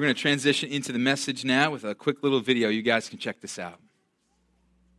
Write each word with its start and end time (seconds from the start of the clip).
we're 0.00 0.06
going 0.06 0.14
to 0.14 0.22
transition 0.22 0.70
into 0.70 0.92
the 0.92 0.98
message 0.98 1.44
now 1.44 1.70
with 1.70 1.84
a 1.84 1.94
quick 1.94 2.22
little 2.22 2.40
video. 2.40 2.70
You 2.70 2.80
guys 2.80 3.06
can 3.06 3.18
check 3.18 3.42
this 3.42 3.58
out. 3.58 3.78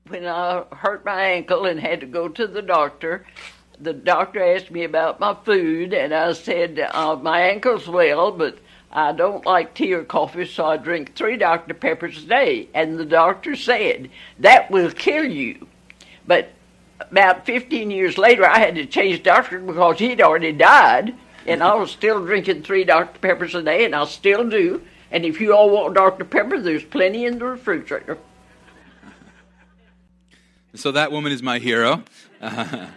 When 0.05 0.27
I 0.27 0.63
hurt 0.71 1.03
my 1.03 1.23
ankle 1.23 1.65
and 1.65 1.79
had 1.79 2.01
to 2.01 2.05
go 2.05 2.27
to 2.27 2.45
the 2.45 2.61
doctor, 2.61 3.25
the 3.79 3.93
doctor 3.93 4.43
asked 4.43 4.69
me 4.69 4.83
about 4.83 5.19
my 5.19 5.35
food, 5.43 5.95
and 5.95 6.13
I 6.13 6.33
said, 6.33 6.87
uh, 6.93 7.15
My 7.15 7.41
ankle's 7.41 7.87
well, 7.87 8.31
but 8.31 8.59
I 8.91 9.11
don't 9.11 9.43
like 9.43 9.73
tea 9.73 9.91
or 9.91 10.03
coffee, 10.03 10.45
so 10.45 10.67
I 10.67 10.77
drink 10.77 11.15
three 11.15 11.35
Dr. 11.35 11.73
Peppers 11.73 12.23
a 12.23 12.27
day. 12.27 12.69
And 12.75 12.99
the 12.99 13.05
doctor 13.05 13.55
said, 13.55 14.11
That 14.37 14.69
will 14.69 14.91
kill 14.91 15.25
you. 15.25 15.67
But 16.27 16.51
about 16.99 17.47
15 17.47 17.89
years 17.89 18.19
later, 18.19 18.45
I 18.45 18.59
had 18.59 18.75
to 18.75 18.85
change 18.85 19.23
doctor 19.23 19.57
because 19.57 19.97
he'd 19.97 20.21
already 20.21 20.51
died, 20.51 21.15
and 21.47 21.63
I 21.63 21.73
was 21.73 21.89
still 21.89 22.23
drinking 22.23 22.61
three 22.61 22.83
Dr. 22.83 23.17
Peppers 23.17 23.55
a 23.55 23.63
day, 23.63 23.83
and 23.83 23.95
I 23.95 24.05
still 24.05 24.47
do. 24.47 24.83
And 25.11 25.25
if 25.25 25.41
you 25.41 25.53
all 25.53 25.69
want 25.69 25.93
Dr. 25.93 26.23
Pepper, 26.23 26.59
there's 26.59 26.83
plenty 26.83 27.25
in 27.25 27.37
the 27.37 27.45
refrigerator. 27.45 28.17
So 30.73 30.91
that 30.93 31.11
woman 31.11 31.31
is 31.31 31.43
my 31.43 31.59
hero. 31.59 32.03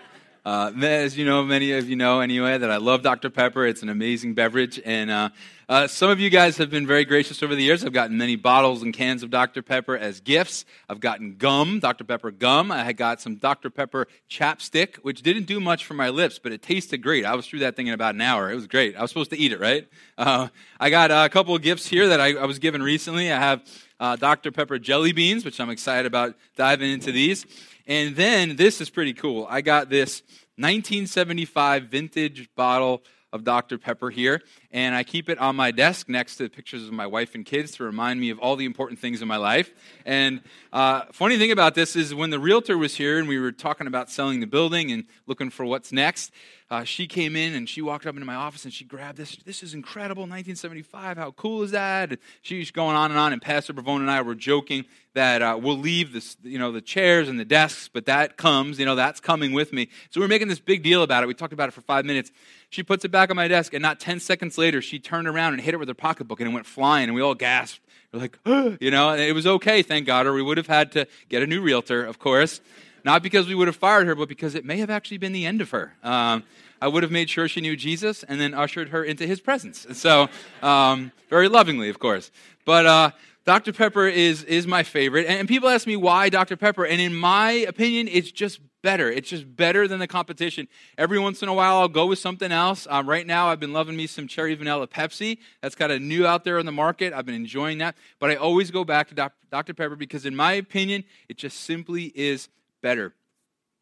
Uh, 0.46 0.70
as 0.82 1.16
you 1.16 1.24
know, 1.24 1.42
many 1.42 1.72
of 1.72 1.88
you 1.88 1.96
know 1.96 2.20
anyway, 2.20 2.58
that 2.58 2.70
I 2.70 2.76
love 2.76 3.00
Dr. 3.00 3.30
Pepper. 3.30 3.64
It's 3.64 3.82
an 3.82 3.88
amazing 3.88 4.34
beverage. 4.34 4.78
And 4.84 5.10
uh, 5.10 5.30
uh, 5.68 5.86
some 5.86 6.10
of 6.10 6.20
you 6.20 6.28
guys 6.28 6.58
have 6.58 6.70
been 6.70 6.86
very 6.86 7.04
gracious 7.04 7.42
over 7.42 7.54
the 7.54 7.62
years. 7.62 7.84
I've 7.84 7.92
gotten 7.92 8.18
many 8.18 8.36
bottles 8.36 8.82
and 8.82 8.92
cans 8.92 9.22
of 9.22 9.30
Dr. 9.30 9.62
Pepper 9.62 9.96
as 9.96 10.20
gifts. 10.20 10.64
I've 10.88 11.00
gotten 11.00 11.36
gum, 11.36 11.80
Dr. 11.80 12.04
Pepper 12.04 12.30
gum. 12.30 12.70
I 12.70 12.84
had 12.84 12.96
got 12.96 13.20
some 13.20 13.36
Dr. 13.36 13.70
Pepper 13.70 14.06
chapstick, 14.28 14.96
which 14.96 15.22
didn't 15.22 15.44
do 15.44 15.60
much 15.60 15.86
for 15.86 15.94
my 15.94 16.10
lips, 16.10 16.38
but 16.38 16.52
it 16.52 16.60
tasted 16.60 16.98
great. 16.98 17.24
I 17.24 17.34
was 17.34 17.46
through 17.46 17.60
that 17.60 17.76
thing 17.76 17.86
in 17.86 17.94
about 17.94 18.14
an 18.14 18.20
hour. 18.20 18.50
It 18.50 18.56
was 18.56 18.66
great. 18.66 18.96
I 18.96 19.02
was 19.02 19.10
supposed 19.10 19.30
to 19.30 19.38
eat 19.38 19.52
it, 19.52 19.60
right? 19.60 19.88
Uh, 20.18 20.48
I 20.78 20.90
got 20.90 21.10
a 21.10 21.28
couple 21.30 21.54
of 21.54 21.62
gifts 21.62 21.86
here 21.86 22.08
that 22.08 22.20
I, 22.20 22.34
I 22.34 22.44
was 22.44 22.58
given 22.58 22.82
recently. 22.82 23.32
I 23.32 23.38
have 23.38 23.62
uh, 23.98 24.16
Dr. 24.16 24.52
Pepper 24.52 24.78
jelly 24.78 25.12
beans, 25.12 25.44
which 25.44 25.60
I'm 25.60 25.70
excited 25.70 26.06
about 26.06 26.34
diving 26.56 26.90
into 26.90 27.10
these. 27.10 27.46
And 27.86 28.16
then 28.16 28.56
this 28.56 28.80
is 28.80 28.90
pretty 28.90 29.14
cool. 29.14 29.46
I 29.48 29.60
got 29.60 29.88
this 29.88 30.22
1975 30.56 31.84
vintage 31.84 32.48
bottle 32.54 33.02
of 33.34 33.42
Dr. 33.42 33.78
Pepper 33.78 34.10
here, 34.10 34.42
and 34.70 34.94
I 34.94 35.02
keep 35.02 35.28
it 35.28 35.38
on 35.38 35.56
my 35.56 35.72
desk 35.72 36.08
next 36.08 36.36
to 36.36 36.48
pictures 36.48 36.86
of 36.86 36.92
my 36.92 37.06
wife 37.08 37.34
and 37.34 37.44
kids 37.44 37.72
to 37.72 37.84
remind 37.84 38.20
me 38.20 38.30
of 38.30 38.38
all 38.38 38.54
the 38.54 38.64
important 38.64 39.00
things 39.00 39.20
in 39.20 39.28
my 39.28 39.36
life. 39.36 39.72
And 40.06 40.40
uh, 40.72 41.02
funny 41.12 41.36
thing 41.36 41.50
about 41.50 41.74
this 41.74 41.96
is 41.96 42.14
when 42.14 42.30
the 42.30 42.38
realtor 42.38 42.78
was 42.78 42.94
here 42.94 43.18
and 43.18 43.28
we 43.28 43.40
were 43.40 43.50
talking 43.50 43.88
about 43.88 44.08
selling 44.08 44.38
the 44.38 44.46
building 44.46 44.92
and 44.92 45.04
looking 45.26 45.50
for 45.50 45.66
what's 45.66 45.90
next, 45.90 46.30
uh, 46.70 46.82
she 46.82 47.06
came 47.06 47.36
in 47.36 47.54
and 47.54 47.68
she 47.68 47.82
walked 47.82 48.06
up 48.06 48.14
into 48.14 48.24
my 48.24 48.34
office 48.34 48.64
and 48.64 48.72
she 48.72 48.84
grabbed 48.84 49.18
this. 49.18 49.36
This 49.44 49.62
is 49.62 49.74
incredible, 49.74 50.22
1975. 50.22 51.18
How 51.18 51.30
cool 51.32 51.62
is 51.62 51.72
that? 51.72 52.18
she's 52.40 52.70
going 52.70 52.96
on 52.96 53.10
and 53.10 53.20
on. 53.20 53.32
And 53.32 53.42
Pastor 53.42 53.72
Bravone 53.72 54.00
and 54.00 54.10
I 54.10 54.22
were 54.22 54.34
joking 54.34 54.84
that 55.12 55.42
uh, 55.42 55.58
we'll 55.60 55.78
leave 55.78 56.12
this, 56.12 56.36
you 56.42 56.58
know, 56.58 56.72
the 56.72 56.80
chairs 56.80 57.28
and 57.28 57.38
the 57.38 57.44
desks, 57.44 57.88
but 57.88 58.06
that 58.06 58.36
comes, 58.36 58.80
you 58.80 58.86
know, 58.86 58.96
that's 58.96 59.20
coming 59.20 59.52
with 59.52 59.72
me. 59.72 59.88
So 60.10 60.20
we're 60.20 60.28
making 60.28 60.48
this 60.48 60.58
big 60.58 60.82
deal 60.82 61.02
about 61.02 61.22
it. 61.22 61.26
We 61.26 61.34
talked 61.34 61.52
about 61.52 61.68
it 61.68 61.72
for 61.72 61.82
five 61.82 62.04
minutes. 62.04 62.32
She 62.74 62.82
puts 62.82 63.04
it 63.04 63.12
back 63.12 63.30
on 63.30 63.36
my 63.36 63.46
desk, 63.46 63.72
and 63.72 63.80
not 63.80 64.00
10 64.00 64.18
seconds 64.18 64.58
later, 64.58 64.82
she 64.82 64.98
turned 64.98 65.28
around 65.28 65.52
and 65.52 65.62
hit 65.62 65.74
it 65.74 65.76
with 65.76 65.86
her 65.86 65.94
pocketbook, 65.94 66.40
and 66.40 66.50
it 66.50 66.52
went 66.52 66.66
flying, 66.66 67.04
and 67.04 67.14
we 67.14 67.22
all 67.22 67.36
gasped. 67.36 67.80
We're 68.12 68.18
like, 68.18 68.36
you 68.80 68.90
know, 68.90 69.10
and 69.10 69.20
it 69.20 69.32
was 69.32 69.46
okay, 69.46 69.80
thank 69.82 70.08
God, 70.08 70.26
or 70.26 70.32
we 70.32 70.42
would 70.42 70.56
have 70.56 70.66
had 70.66 70.90
to 70.90 71.06
get 71.28 71.40
a 71.40 71.46
new 71.46 71.62
realtor, 71.62 72.04
of 72.04 72.18
course. 72.18 72.60
Not 73.04 73.22
because 73.22 73.46
we 73.46 73.54
would 73.54 73.68
have 73.68 73.76
fired 73.76 74.08
her, 74.08 74.16
but 74.16 74.28
because 74.28 74.56
it 74.56 74.64
may 74.64 74.78
have 74.78 74.90
actually 74.90 75.18
been 75.18 75.32
the 75.32 75.46
end 75.46 75.60
of 75.60 75.70
her. 75.70 75.94
Um, 76.02 76.42
I 76.82 76.88
would 76.88 77.04
have 77.04 77.12
made 77.12 77.30
sure 77.30 77.46
she 77.46 77.60
knew 77.60 77.76
Jesus 77.76 78.24
and 78.24 78.40
then 78.40 78.54
ushered 78.54 78.88
her 78.88 79.04
into 79.04 79.24
his 79.24 79.40
presence. 79.40 79.86
So, 79.94 80.28
um, 80.60 81.12
very 81.30 81.48
lovingly, 81.48 81.90
of 81.90 82.00
course. 82.00 82.32
But 82.64 82.86
uh, 82.86 83.10
Dr. 83.44 83.72
Pepper 83.72 84.08
is, 84.08 84.42
is 84.42 84.66
my 84.66 84.82
favorite. 84.82 85.26
And 85.26 85.46
people 85.46 85.68
ask 85.68 85.86
me 85.86 85.94
why 85.94 86.28
Dr. 86.28 86.56
Pepper. 86.56 86.84
And 86.84 87.00
in 87.00 87.14
my 87.14 87.52
opinion, 87.52 88.08
it's 88.10 88.32
just 88.32 88.58
better. 88.84 89.10
It's 89.10 89.30
just 89.30 89.56
better 89.56 89.88
than 89.88 89.98
the 89.98 90.06
competition. 90.06 90.68
Every 90.98 91.18
once 91.18 91.42
in 91.42 91.48
a 91.48 91.54
while, 91.54 91.78
I'll 91.78 91.88
go 91.88 92.04
with 92.04 92.18
something 92.18 92.52
else. 92.52 92.86
Um, 92.88 93.08
right 93.08 93.26
now, 93.26 93.48
I've 93.48 93.58
been 93.58 93.72
loving 93.72 93.96
me 93.96 94.06
some 94.06 94.28
cherry 94.28 94.54
vanilla 94.54 94.86
Pepsi. 94.86 95.38
That's 95.62 95.74
kind 95.74 95.90
of 95.90 96.02
new 96.02 96.26
out 96.26 96.44
there 96.44 96.58
in 96.58 96.66
the 96.66 96.72
market. 96.72 97.14
I've 97.14 97.24
been 97.24 97.34
enjoying 97.34 97.78
that. 97.78 97.96
But 98.20 98.30
I 98.30 98.36
always 98.36 98.70
go 98.70 98.84
back 98.84 99.08
to 99.08 99.30
Dr. 99.50 99.72
Pepper 99.72 99.96
because, 99.96 100.26
in 100.26 100.36
my 100.36 100.52
opinion, 100.52 101.02
it 101.30 101.38
just 101.38 101.60
simply 101.60 102.12
is 102.14 102.50
better. 102.82 103.14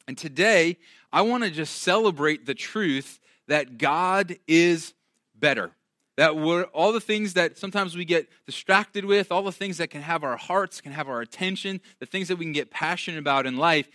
And 0.07 0.17
today, 0.17 0.79
I 1.13 1.23
want 1.23 1.43
to 1.43 1.51
just 1.51 1.83
celebrate 1.83 2.47
the 2.47 2.55
truth 2.55 3.19
that 3.49 3.79
God 3.79 4.37
is 4.47 4.95
better. 5.35 5.73
That 6.17 6.37
we're, 6.37 6.63
all 6.65 6.93
the 6.93 7.01
things 7.01 7.35
that 7.35 7.59
sometimes 7.59 7.97
we 7.97 8.05
get 8.05 8.29
distracted 8.47 9.05
with, 9.05 9.33
all 9.33 9.43
the 9.43 9.51
things 9.51 9.79
that 9.79 9.91
can 9.91 10.03
have 10.03 10.23
our 10.23 10.37
hearts, 10.37 10.81
can 10.81 10.93
have 10.93 11.09
our 11.09 11.23
attention, 11.23 11.81
the 11.99 12.07
things 12.07 12.29
that 12.29 12.37
we 12.37 12.45
can 12.45 12.53
get 12.53 12.71
passionate 12.71 13.19
about 13.19 13.47
in 13.47 13.57
life, 13.57 13.89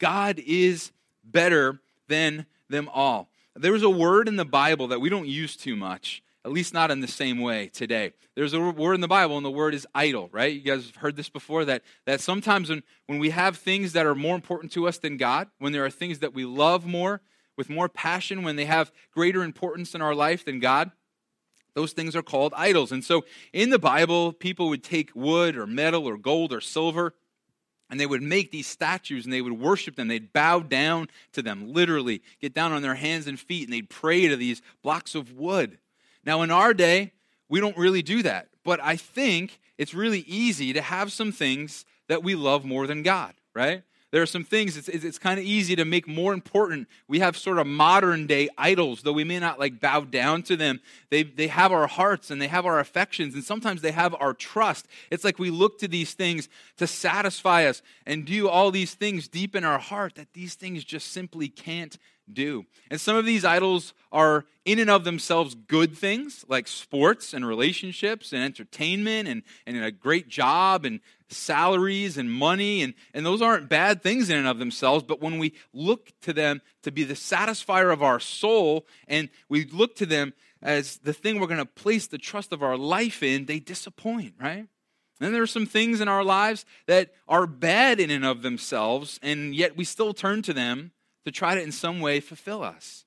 God 0.00 0.40
is 0.44 0.90
better 1.22 1.80
than 2.08 2.46
them 2.68 2.88
all. 2.92 3.28
There 3.54 3.72
was 3.72 3.82
a 3.82 3.90
word 3.90 4.26
in 4.26 4.36
the 4.36 4.44
Bible 4.44 4.88
that 4.88 5.00
we 5.00 5.08
don't 5.08 5.28
use 5.28 5.56
too 5.56 5.76
much, 5.76 6.22
at 6.44 6.50
least 6.50 6.74
not 6.74 6.90
in 6.90 7.00
the 7.00 7.08
same 7.08 7.40
way 7.40 7.68
today. 7.68 8.12
There's 8.34 8.54
a 8.54 8.60
word 8.60 8.94
in 8.94 9.00
the 9.00 9.08
Bible, 9.08 9.36
and 9.36 9.44
the 9.44 9.50
word 9.50 9.74
is 9.74 9.86
idol, 9.94 10.30
right? 10.32 10.52
You 10.52 10.60
guys 10.60 10.86
have 10.86 10.96
heard 10.96 11.16
this 11.16 11.28
before 11.28 11.64
that, 11.66 11.82
that 12.06 12.20
sometimes 12.20 12.70
when, 12.70 12.82
when 13.06 13.18
we 13.18 13.30
have 13.30 13.56
things 13.56 13.92
that 13.92 14.06
are 14.06 14.14
more 14.14 14.34
important 14.34 14.72
to 14.72 14.88
us 14.88 14.98
than 14.98 15.16
God, 15.16 15.48
when 15.58 15.72
there 15.72 15.84
are 15.84 15.90
things 15.90 16.20
that 16.20 16.32
we 16.32 16.44
love 16.44 16.86
more, 16.86 17.20
with 17.56 17.68
more 17.68 17.88
passion, 17.88 18.42
when 18.42 18.56
they 18.56 18.64
have 18.64 18.90
greater 19.12 19.42
importance 19.42 19.94
in 19.94 20.00
our 20.00 20.14
life 20.14 20.44
than 20.44 20.60
God, 20.60 20.92
those 21.74 21.92
things 21.92 22.16
are 22.16 22.22
called 22.22 22.54
idols. 22.56 22.90
And 22.92 23.04
so 23.04 23.24
in 23.52 23.70
the 23.70 23.78
Bible, 23.78 24.32
people 24.32 24.68
would 24.70 24.82
take 24.82 25.14
wood 25.14 25.56
or 25.56 25.66
metal 25.66 26.06
or 26.06 26.16
gold 26.16 26.52
or 26.52 26.60
silver 26.60 27.14
and 27.90 27.98
they 27.98 28.06
would 28.06 28.22
make 28.22 28.50
these 28.50 28.66
statues 28.66 29.24
and 29.24 29.32
they 29.32 29.42
would 29.42 29.58
worship 29.58 29.96
them. 29.96 30.08
They'd 30.08 30.32
bow 30.32 30.60
down 30.60 31.08
to 31.32 31.42
them, 31.42 31.72
literally, 31.72 32.22
get 32.40 32.54
down 32.54 32.72
on 32.72 32.82
their 32.82 32.94
hands 32.94 33.26
and 33.26 33.38
feet, 33.38 33.64
and 33.64 33.72
they'd 33.72 33.90
pray 33.90 34.28
to 34.28 34.36
these 34.36 34.62
blocks 34.82 35.14
of 35.14 35.32
wood. 35.32 35.78
Now, 36.24 36.42
in 36.42 36.50
our 36.50 36.72
day, 36.72 37.12
we 37.48 37.60
don't 37.60 37.76
really 37.76 38.02
do 38.02 38.22
that. 38.22 38.48
But 38.64 38.80
I 38.80 38.96
think 38.96 39.58
it's 39.76 39.94
really 39.94 40.20
easy 40.20 40.72
to 40.72 40.82
have 40.82 41.12
some 41.12 41.32
things 41.32 41.84
that 42.08 42.22
we 42.22 42.34
love 42.34 42.64
more 42.64 42.86
than 42.86 43.02
God, 43.02 43.34
right? 43.54 43.82
There 44.12 44.22
are 44.22 44.26
some 44.26 44.42
things 44.42 44.76
it's, 44.76 44.88
it's, 44.88 45.18
kind 45.18 45.38
of 45.38 45.46
easy 45.46 45.76
to 45.76 45.84
make 45.84 46.08
more 46.08 46.32
important. 46.32 46.88
We 47.06 47.20
have 47.20 47.36
sort 47.36 47.58
of 47.58 47.66
modern 47.66 48.26
day 48.26 48.48
idols, 48.58 49.02
though 49.02 49.12
we 49.12 49.22
may 49.22 49.38
not 49.38 49.60
like 49.60 49.78
bow 49.78 50.00
down 50.00 50.42
to 50.44 50.56
them. 50.56 50.80
They, 51.10 51.22
they 51.22 51.46
have 51.46 51.70
our 51.70 51.86
hearts 51.86 52.30
and 52.30 52.42
they 52.42 52.48
have 52.48 52.66
our 52.66 52.80
affections, 52.80 53.34
and 53.34 53.44
sometimes 53.44 53.82
they 53.82 53.92
have 53.92 54.14
our 54.18 54.34
trust. 54.34 54.88
It's 55.10 55.22
like 55.22 55.38
we 55.38 55.50
look 55.50 55.78
to 55.78 55.88
these 55.88 56.14
things 56.14 56.48
to 56.78 56.88
satisfy 56.88 57.66
us 57.66 57.82
and 58.04 58.24
do 58.24 58.48
all 58.48 58.72
these 58.72 58.94
things 58.94 59.28
deep 59.28 59.54
in 59.54 59.64
our 59.64 59.78
heart 59.78 60.16
that 60.16 60.32
these 60.32 60.54
things 60.54 60.82
just 60.82 61.12
simply 61.12 61.48
can't 61.48 61.96
do. 62.30 62.66
And 62.90 63.00
some 63.00 63.16
of 63.16 63.24
these 63.24 63.44
idols 63.44 63.94
are 64.12 64.44
in 64.64 64.78
and 64.78 64.90
of 64.90 65.04
themselves 65.04 65.54
good 65.54 65.96
things, 65.96 66.44
like 66.48 66.68
sports 66.68 67.34
and 67.34 67.46
relationships 67.46 68.32
and 68.32 68.42
entertainment 68.42 69.28
and, 69.28 69.42
and 69.66 69.82
a 69.82 69.90
great 69.90 70.28
job 70.28 70.84
and 70.84 71.00
salaries 71.28 72.16
and 72.16 72.30
money. 72.30 72.82
And, 72.82 72.94
and 73.14 73.24
those 73.24 73.42
aren't 73.42 73.68
bad 73.68 74.02
things 74.02 74.30
in 74.30 74.38
and 74.38 74.48
of 74.48 74.58
themselves. 74.58 75.04
But 75.04 75.20
when 75.20 75.38
we 75.38 75.54
look 75.72 76.12
to 76.22 76.32
them 76.32 76.60
to 76.82 76.90
be 76.90 77.04
the 77.04 77.14
satisfier 77.14 77.92
of 77.92 78.02
our 78.02 78.20
soul 78.20 78.86
and 79.08 79.28
we 79.48 79.64
look 79.66 79.96
to 79.96 80.06
them 80.06 80.32
as 80.62 80.98
the 80.98 81.12
thing 81.12 81.40
we're 81.40 81.46
going 81.46 81.58
to 81.58 81.66
place 81.66 82.06
the 82.06 82.18
trust 82.18 82.52
of 82.52 82.62
our 82.62 82.76
life 82.76 83.22
in, 83.22 83.46
they 83.46 83.60
disappoint, 83.60 84.34
right? 84.40 84.66
And 85.20 85.34
there 85.34 85.42
are 85.42 85.46
some 85.46 85.66
things 85.66 86.00
in 86.00 86.08
our 86.08 86.24
lives 86.24 86.64
that 86.86 87.12
are 87.28 87.46
bad 87.46 88.00
in 88.00 88.10
and 88.10 88.24
of 88.24 88.42
themselves, 88.42 89.20
and 89.22 89.54
yet 89.54 89.76
we 89.76 89.84
still 89.84 90.14
turn 90.14 90.42
to 90.42 90.54
them 90.54 90.92
to 91.30 91.38
try 91.38 91.54
to 91.54 91.62
in 91.62 91.70
some 91.70 92.00
way 92.00 92.18
fulfill 92.18 92.64
us. 92.64 93.04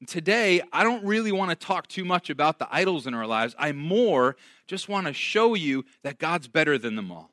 And 0.00 0.08
today, 0.08 0.62
I 0.72 0.82
don't 0.82 1.04
really 1.04 1.30
want 1.30 1.50
to 1.50 1.66
talk 1.66 1.86
too 1.86 2.04
much 2.04 2.28
about 2.28 2.58
the 2.58 2.66
idols 2.72 3.06
in 3.06 3.14
our 3.14 3.26
lives. 3.26 3.54
I 3.56 3.70
more 3.70 4.36
just 4.66 4.88
want 4.88 5.06
to 5.06 5.12
show 5.12 5.54
you 5.54 5.84
that 6.02 6.18
God's 6.18 6.48
better 6.48 6.76
than 6.76 6.96
them 6.96 7.12
all. 7.12 7.30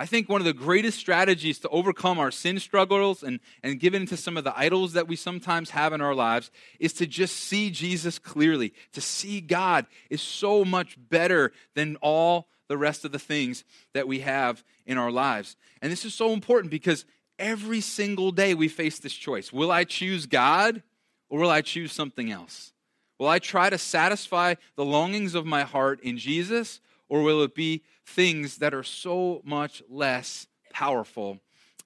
I 0.00 0.06
think 0.06 0.28
one 0.28 0.40
of 0.40 0.44
the 0.44 0.52
greatest 0.52 1.00
strategies 1.00 1.58
to 1.60 1.68
overcome 1.70 2.20
our 2.20 2.30
sin 2.30 2.60
struggles 2.60 3.24
and, 3.24 3.40
and 3.64 3.80
give 3.80 3.94
into 3.94 4.16
some 4.16 4.36
of 4.36 4.44
the 4.44 4.56
idols 4.56 4.92
that 4.92 5.08
we 5.08 5.16
sometimes 5.16 5.70
have 5.70 5.92
in 5.92 6.00
our 6.00 6.14
lives 6.14 6.52
is 6.78 6.92
to 6.94 7.06
just 7.06 7.34
see 7.34 7.70
Jesus 7.70 8.20
clearly. 8.20 8.72
To 8.92 9.00
see 9.00 9.40
God 9.40 9.86
is 10.10 10.22
so 10.22 10.64
much 10.64 10.96
better 10.96 11.50
than 11.74 11.96
all 11.96 12.46
the 12.68 12.78
rest 12.78 13.04
of 13.04 13.10
the 13.10 13.18
things 13.18 13.64
that 13.94 14.06
we 14.06 14.20
have 14.20 14.62
in 14.86 14.96
our 14.96 15.10
lives. 15.10 15.56
And 15.82 15.90
this 15.90 16.04
is 16.04 16.14
so 16.14 16.32
important 16.32 16.70
because 16.70 17.04
Every 17.38 17.80
single 17.80 18.32
day 18.32 18.54
we 18.54 18.68
face 18.68 18.98
this 18.98 19.14
choice. 19.14 19.52
Will 19.52 19.70
I 19.70 19.84
choose 19.84 20.26
God 20.26 20.82
or 21.28 21.40
will 21.40 21.50
I 21.50 21.60
choose 21.60 21.92
something 21.92 22.30
else? 22.32 22.72
Will 23.18 23.28
I 23.28 23.38
try 23.38 23.70
to 23.70 23.78
satisfy 23.78 24.54
the 24.76 24.84
longings 24.84 25.34
of 25.34 25.46
my 25.46 25.62
heart 25.62 26.00
in 26.02 26.18
Jesus 26.18 26.80
or 27.08 27.22
will 27.22 27.42
it 27.42 27.54
be 27.54 27.82
things 28.06 28.58
that 28.58 28.74
are 28.74 28.82
so 28.82 29.40
much 29.44 29.82
less 29.88 30.46
powerful 30.72 31.38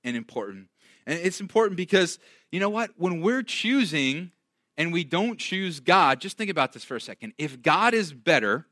and 0.05 0.17
important? 0.17 0.69
And 1.07 1.19
it's 1.19 1.41
important 1.41 1.77
because, 1.77 2.19
you 2.51 2.61
know 2.61 2.71
what? 2.71 2.91
When 2.97 3.21
we're 3.21 3.43
choosing 3.43 4.31
and 4.77 4.93
we 4.93 5.05
don't 5.05 5.39
choose 5.39 5.81
God, 5.81 6.21
just 6.21 6.37
think 6.37 6.51
about 6.51 6.73
this 6.73 6.85
for 6.85 6.97
a 6.97 7.01
second. 7.01 7.35
If 7.39 7.63
God 7.63 7.95
is 7.95 8.13
better, 8.13 8.67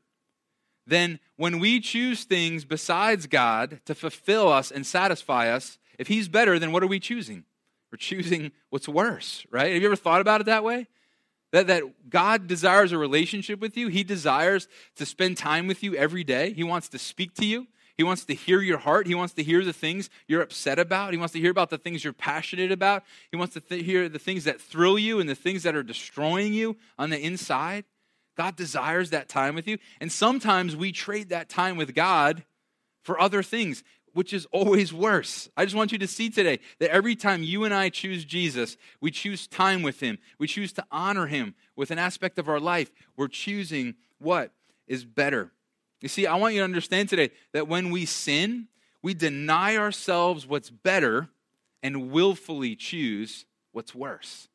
then 0.87 1.19
when 1.35 1.59
we 1.59 1.79
choose 1.79 2.23
things 2.23 2.65
besides 2.65 3.27
God 3.27 3.81
to 3.85 3.95
fulfill 3.95 4.51
us 4.51 4.71
and 4.71 4.85
satisfy 4.85 5.49
us, 5.49 5.77
if 6.01 6.07
He's 6.07 6.27
better, 6.27 6.57
then 6.57 6.71
what 6.71 6.83
are 6.83 6.87
we 6.87 6.99
choosing? 6.99 7.45
We're 7.91 7.97
choosing 7.97 8.51
what's 8.69 8.89
worse, 8.89 9.45
right? 9.51 9.71
Have 9.71 9.81
you 9.81 9.87
ever 9.87 9.95
thought 9.95 10.19
about 10.19 10.41
it 10.41 10.45
that 10.45 10.63
way? 10.63 10.87
That, 11.51 11.67
that 11.67 12.09
God 12.09 12.47
desires 12.47 12.91
a 12.91 12.97
relationship 12.97 13.59
with 13.59 13.77
you. 13.77 13.89
He 13.89 14.03
desires 14.03 14.67
to 14.95 15.05
spend 15.05 15.37
time 15.37 15.67
with 15.67 15.83
you 15.83 15.95
every 15.95 16.23
day. 16.23 16.53
He 16.53 16.63
wants 16.63 16.89
to 16.89 16.97
speak 16.97 17.35
to 17.35 17.45
you. 17.45 17.67
He 17.97 18.03
wants 18.03 18.25
to 18.25 18.33
hear 18.33 18.61
your 18.61 18.79
heart. 18.79 19.05
He 19.05 19.13
wants 19.13 19.33
to 19.35 19.43
hear 19.43 19.63
the 19.63 19.73
things 19.73 20.09
you're 20.27 20.41
upset 20.41 20.79
about. 20.79 21.11
He 21.11 21.19
wants 21.19 21.33
to 21.33 21.39
hear 21.39 21.51
about 21.51 21.69
the 21.69 21.77
things 21.77 22.03
you're 22.03 22.13
passionate 22.13 22.71
about. 22.71 23.03
He 23.29 23.37
wants 23.37 23.53
to 23.53 23.61
th- 23.61 23.85
hear 23.85 24.09
the 24.09 24.17
things 24.17 24.45
that 24.45 24.59
thrill 24.59 24.97
you 24.97 25.19
and 25.19 25.29
the 25.29 25.35
things 25.35 25.63
that 25.63 25.75
are 25.75 25.83
destroying 25.83 26.53
you 26.53 26.77
on 26.97 27.11
the 27.11 27.19
inside. 27.19 27.83
God 28.37 28.55
desires 28.55 29.11
that 29.11 29.29
time 29.29 29.53
with 29.53 29.67
you. 29.67 29.77
And 29.99 30.11
sometimes 30.11 30.75
we 30.75 30.91
trade 30.91 31.29
that 31.29 31.49
time 31.49 31.77
with 31.77 31.93
God 31.93 32.43
for 33.03 33.19
other 33.19 33.43
things, 33.43 33.83
which 34.13 34.33
is 34.33 34.45
always 34.51 34.93
worse. 34.93 35.49
I 35.55 35.65
just 35.65 35.75
want 35.75 35.91
you 35.91 35.97
to 35.99 36.07
see 36.07 36.29
today 36.29 36.59
that 36.79 36.91
every 36.91 37.15
time 37.15 37.43
you 37.43 37.63
and 37.63 37.73
I 37.73 37.89
choose 37.89 38.25
Jesus, 38.25 38.77
we 38.99 39.11
choose 39.11 39.47
time 39.47 39.81
with 39.81 39.99
Him, 39.99 40.19
we 40.39 40.47
choose 40.47 40.73
to 40.73 40.85
honor 40.91 41.27
Him 41.27 41.55
with 41.75 41.91
an 41.91 41.99
aspect 41.99 42.37
of 42.37 42.49
our 42.49 42.59
life. 42.59 42.91
We're 43.15 43.27
choosing 43.27 43.95
what 44.19 44.51
is 44.87 45.05
better. 45.05 45.51
You 46.01 46.09
see, 46.09 46.25
I 46.25 46.35
want 46.35 46.53
you 46.53 46.61
to 46.61 46.65
understand 46.65 47.09
today 47.09 47.31
that 47.53 47.67
when 47.67 47.91
we 47.91 48.05
sin, 48.05 48.67
we 49.01 49.13
deny 49.13 49.77
ourselves 49.77 50.47
what's 50.47 50.69
better 50.69 51.29
and 51.83 52.11
willfully 52.11 52.75
choose 52.75 53.45
what's 53.71 53.95
worse. 53.95 54.47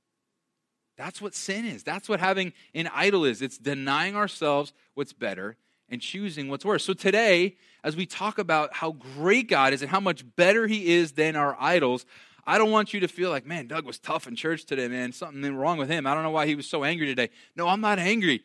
That's 0.97 1.21
what 1.21 1.35
sin 1.35 1.65
is. 1.65 1.83
That's 1.83 2.09
what 2.09 2.21
having 2.21 2.53
an 2.75 2.89
idol 2.93 3.25
is. 3.25 3.43
It's 3.43 3.59
denying 3.59 4.17
ourselves 4.17 4.73
what's 4.95 5.13
better 5.13 5.57
and 5.89 6.01
choosing 6.01 6.49
what's 6.49 6.65
worse. 6.65 6.85
So 6.85 6.95
today, 6.95 7.57
as 7.85 7.97
we 7.97 8.07
talk 8.07 8.39
about 8.39 8.75
how 8.75 8.93
great 8.93 9.49
God 9.49 9.73
is 9.73 9.83
and 9.83 9.91
how 9.91 10.01
much 10.01 10.25
better 10.37 10.67
He 10.67 10.95
is 10.95 11.13
than 11.13 11.37
our 11.37 11.57
idols, 11.61 12.07
I 12.47 12.59
don't 12.59 12.71
want 12.71 12.95
you 12.95 13.01
to 13.01 13.09
feel 13.09 13.31
like, 13.31 13.45
man, 13.45 13.67
Doug 13.67 13.85
was 13.85 13.99
tough 13.99 14.29
in 14.29 14.37
church 14.37 14.65
today, 14.65 14.87
man. 14.87 15.13
Something 15.13 15.57
wrong 15.57 15.79
with 15.79 15.91
him. 15.91 16.07
I 16.07 16.15
don't 16.15 16.23
know 16.23 16.31
why 16.31 16.47
he 16.47 16.55
was 16.55 16.69
so 16.69 16.85
angry 16.85 17.07
today. 17.07 17.31
No, 17.57 17.67
I'm 17.67 17.81
not 17.81 17.99
angry. 17.99 18.45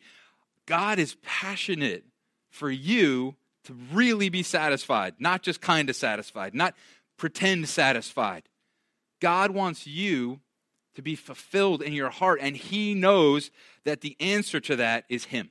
God 0.66 0.98
is 0.98 1.16
passionate 1.22 2.04
for 2.50 2.68
you 2.68 3.36
to 3.64 3.74
really 3.92 4.28
be 4.28 4.42
satisfied, 4.42 5.14
not 5.20 5.42
just 5.42 5.60
kind 5.60 5.88
of 5.88 5.94
satisfied, 5.94 6.52
not 6.52 6.74
pretend 7.16 7.68
satisfied. 7.68 8.42
God 9.20 9.52
wants 9.52 9.86
you 9.86 10.40
to 10.96 11.02
be 11.02 11.14
fulfilled 11.14 11.80
in 11.80 11.92
your 11.92 12.10
heart. 12.10 12.40
And 12.42 12.56
He 12.56 12.94
knows 12.94 13.52
that 13.84 14.00
the 14.00 14.16
answer 14.18 14.58
to 14.60 14.74
that 14.76 15.04
is 15.08 15.26
Him. 15.26 15.50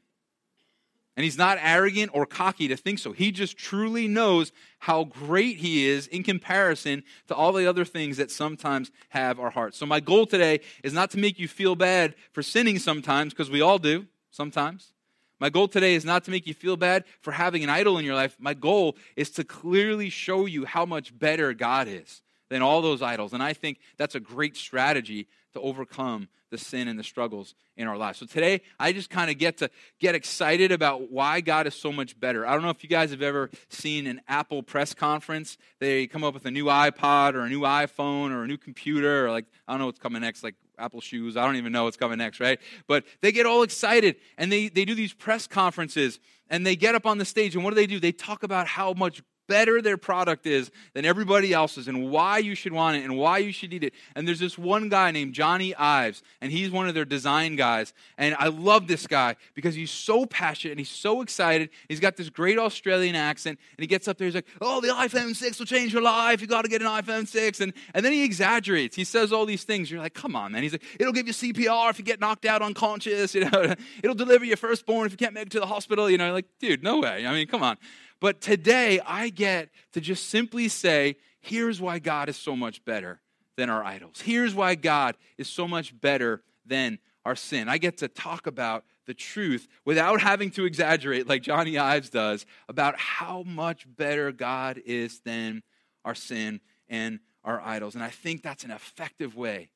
And 1.18 1.24
He's 1.24 1.38
not 1.38 1.58
arrogant 1.62 2.12
or 2.14 2.26
cocky 2.26 2.68
to 2.70 2.78
think 2.78 3.00
so. 3.00 3.12
He 3.12 3.32
just 3.32 3.58
truly 3.58 4.08
knows 4.08 4.52
how 4.80 5.04
great 5.04 5.58
He 5.58 5.88
is 5.88 6.08
in 6.08 6.24
comparison 6.24 7.04
to 7.28 7.36
all 7.36 7.52
the 7.52 7.68
other 7.68 7.86
things 7.86 8.18
that 8.18 8.32
sometimes 8.32 8.92
have 9.10 9.40
our 9.40 9.50
hearts. 9.50 9.78
So, 9.78 9.86
my 9.86 10.00
goal 10.00 10.26
today 10.26 10.62
is 10.84 10.94
not 10.94 11.12
to 11.12 11.18
make 11.18 11.38
you 11.38 11.48
feel 11.48 11.76
bad 11.76 12.16
for 12.32 12.42
sinning 12.42 12.80
sometimes, 12.80 13.34
because 13.34 13.50
we 13.50 13.62
all 13.62 13.78
do 13.78 14.08
sometimes. 14.32 14.94
My 15.42 15.50
goal 15.50 15.68
today 15.68 15.96
is 15.96 16.06
not 16.06 16.24
to 16.26 16.32
make 16.32 16.46
you 16.46 16.54
feel 16.54 16.78
bad 16.78 17.04
for 17.20 17.32
having 17.32 17.64
an 17.64 17.70
idol 17.70 17.98
in 17.98 18.06
your 18.06 18.14
life. 18.14 18.38
My 18.40 18.54
goal 18.54 18.96
is 19.16 19.32
to 19.32 19.44
clearly 19.44 20.12
show 20.12 20.46
you 20.46 20.66
how 20.66 20.86
much 20.86 21.18
better 21.18 21.52
God 21.56 21.88
is 21.88 22.22
than 22.50 22.62
all 22.62 22.82
those 22.84 23.02
idols. 23.02 23.34
And 23.34 23.42
I 23.42 23.54
think 23.54 23.80
that's 23.98 24.14
a 24.14 24.20
great 24.20 24.56
strategy 24.56 25.28
to 25.54 25.62
overcome 25.62 26.28
the 26.52 26.58
sin 26.58 26.88
and 26.88 27.00
the 27.00 27.04
struggles 27.04 27.56
in 27.78 27.88
our 27.88 27.98
lives. 27.98 28.20
So 28.20 28.26
today, 28.26 28.62
I 28.80 28.92
just 28.92 29.10
kind 29.10 29.32
of 29.32 29.38
get 29.38 29.58
to 29.58 29.70
get 30.00 30.16
excited 30.16 30.72
about 30.72 31.10
why 31.10 31.42
God 31.42 31.66
is 31.66 31.74
so 31.74 31.92
much 31.92 32.20
better. 32.20 32.46
I 32.46 32.54
don't 32.54 32.62
know 32.62 32.70
if 32.70 32.84
you 32.84 32.90
guys 32.90 33.12
have 33.12 33.22
ever 33.22 33.50
seen 33.70 34.06
an 34.06 34.22
Apple 34.28 34.62
press 34.62 34.94
conference. 34.94 35.58
They 35.80 36.08
come 36.08 36.24
up 36.24 36.34
with 36.34 36.46
a 36.46 36.52
new 36.52 36.66
iPod 36.66 37.36
or 37.36 37.42
a 37.42 37.50
new 37.50 37.62
iPhone 37.62 38.32
or 38.32 38.44
a 38.44 38.48
new 38.48 38.58
computer 38.58 39.26
or 39.26 39.32
like, 39.32 39.46
I 39.68 39.74
don't 39.74 39.80
know 39.80 39.86
what's 39.86 40.00
coming 40.00 40.22
next, 40.22 40.44
like 40.44 40.56
Apple 40.78 41.00
shoes. 41.00 41.38
I 41.38 41.46
don't 41.46 41.56
even 41.56 41.72
know 41.72 41.86
what's 41.86 41.98
coming 41.98 42.18
next, 42.18 42.40
right? 42.40 42.60
But 42.88 43.06
they 43.22 43.32
get 43.32 43.46
all 43.46 43.64
excited 43.64 44.18
and 44.38 44.52
they, 44.52 44.68
they 44.68 44.84
do 44.84 44.94
these 44.94 45.14
press 45.14 45.48
conferences 45.48 46.20
and 46.50 46.66
they 46.66 46.76
get 46.76 46.96
up 46.96 47.06
on 47.06 47.18
the 47.18 47.26
stage 47.26 47.56
and 47.56 47.64
what 47.64 47.72
do 47.72 47.76
they 47.76 47.88
do? 47.88 48.00
They 48.00 48.12
talk 48.12 48.44
about 48.44 48.68
how 48.68 48.94
much 48.94 49.22
better 49.52 49.82
their 49.82 49.98
product 49.98 50.48
is 50.48 50.72
than 50.94 51.04
everybody 51.04 51.52
else's 51.52 51.90
and 51.90 52.10
why 52.10 52.38
you 52.38 52.56
should 52.56 52.72
want 52.72 52.96
it 52.96 53.04
and 53.04 53.18
why 53.18 53.38
you 53.38 53.52
should 53.52 53.74
eat 53.74 53.84
it. 53.84 53.94
And 54.16 54.26
there's 54.26 54.40
this 54.40 54.58
one 54.58 54.88
guy 54.88 55.12
named 55.12 55.34
Johnny 55.34 55.76
Ives, 55.76 56.24
and 56.40 56.54
he's 56.54 56.72
one 56.72 56.88
of 56.88 56.96
their 56.96 57.04
design 57.04 57.58
guys. 57.58 57.94
And 58.18 58.34
I 58.40 58.48
love 58.48 58.88
this 58.88 59.08
guy 59.08 59.36
because 59.54 59.76
he's 59.76 59.92
so 59.92 60.26
passionate 60.26 60.72
and 60.72 60.80
he's 60.80 60.90
so 60.90 61.22
excited. 61.22 61.70
He's 61.90 62.00
got 62.00 62.16
this 62.16 62.30
great 62.30 62.58
Australian 62.58 63.16
accent, 63.16 63.60
and 63.78 63.84
he 63.84 63.88
gets 63.88 64.08
up 64.08 64.18
there, 64.18 64.26
he's 64.26 64.36
like, 64.36 64.48
Oh, 64.62 64.80
the 64.80 64.88
iPhone 64.88 65.36
6 65.36 65.60
will 65.60 65.66
change 65.66 65.92
your 65.92 66.02
life. 66.02 66.40
You 66.40 66.48
got 66.48 66.62
to 66.62 66.70
get 66.70 66.82
an 66.82 66.88
iPhone 66.88 67.28
6. 67.28 67.60
And, 67.60 67.74
and 67.94 68.06
then 68.06 68.14
he 68.14 68.24
exaggerates. 68.24 68.96
He 68.96 69.04
says 69.04 69.34
all 69.34 69.46
these 69.46 69.66
things. 69.66 69.92
You're 69.92 70.00
like, 70.00 70.14
Come 70.14 70.34
on, 70.34 70.54
man. 70.54 70.64
He's 70.64 70.72
like, 70.72 70.86
It'll 70.98 71.12
give 71.12 71.28
you 71.28 71.34
CPR 71.34 71.90
if 71.90 72.00
you 72.00 72.06
get 72.06 72.22
knocked 72.22 72.46
out 72.46 72.62
unconscious. 72.62 73.36
You 73.36 73.50
know, 73.50 73.76
it'll 74.02 74.16
deliver 74.16 74.46
your 74.46 74.56
firstborn 74.56 75.08
if 75.08 75.12
you 75.12 75.18
can't 75.18 75.34
make 75.34 75.48
it 75.48 75.52
to 75.52 75.60
the 75.60 75.68
hospital. 75.68 76.10
You 76.10 76.18
know, 76.18 76.32
like, 76.32 76.46
dude, 76.62 76.84
no 76.84 77.02
way. 77.02 77.28
I 77.28 77.34
mean, 77.34 77.48
come 77.48 77.64
on. 77.64 77.78
But 78.22 78.40
today, 78.40 79.02
I 79.06 79.30
get 79.30 79.70
to 79.94 80.00
just 80.00 80.30
simply 80.30 80.70
say, 80.70 81.18
here's 81.42 81.82
why 81.82 82.00
God 82.00 82.30
is 82.30 82.38
so 82.38 82.56
much 82.56 82.86
better 82.86 83.20
than 83.58 83.70
our 83.70 83.84
idols. 83.84 84.22
Here's 84.22 84.56
why 84.56 84.76
God 84.76 85.18
is 85.38 85.50
so 85.50 85.68
much 85.68 86.00
better 86.00 86.44
than 86.66 87.00
our 87.26 87.36
sin. 87.36 87.68
I 87.68 87.78
get 87.80 87.98
to 87.98 88.08
talk 88.08 88.48
about 88.48 88.86
the 89.08 89.14
truth 89.16 89.68
without 89.86 90.22
having 90.22 90.52
to 90.52 90.66
exaggerate 90.66 91.28
like 91.28 91.42
Johnny 91.42 91.78
Ives 91.78 92.10
does 92.10 92.46
about 92.70 92.98
how 92.98 93.44
much 93.44 93.88
better 93.98 94.32
God 94.32 94.80
is 94.86 95.20
than 95.22 95.64
our 96.06 96.16
sin 96.16 96.62
and 96.88 97.20
our 97.44 97.60
idols. 97.60 97.96
And 97.96 98.04
I 98.04 98.10
think 98.10 98.44
that's 98.44 98.64
an 98.64 98.72
effective 98.72 99.36
way 99.36 99.70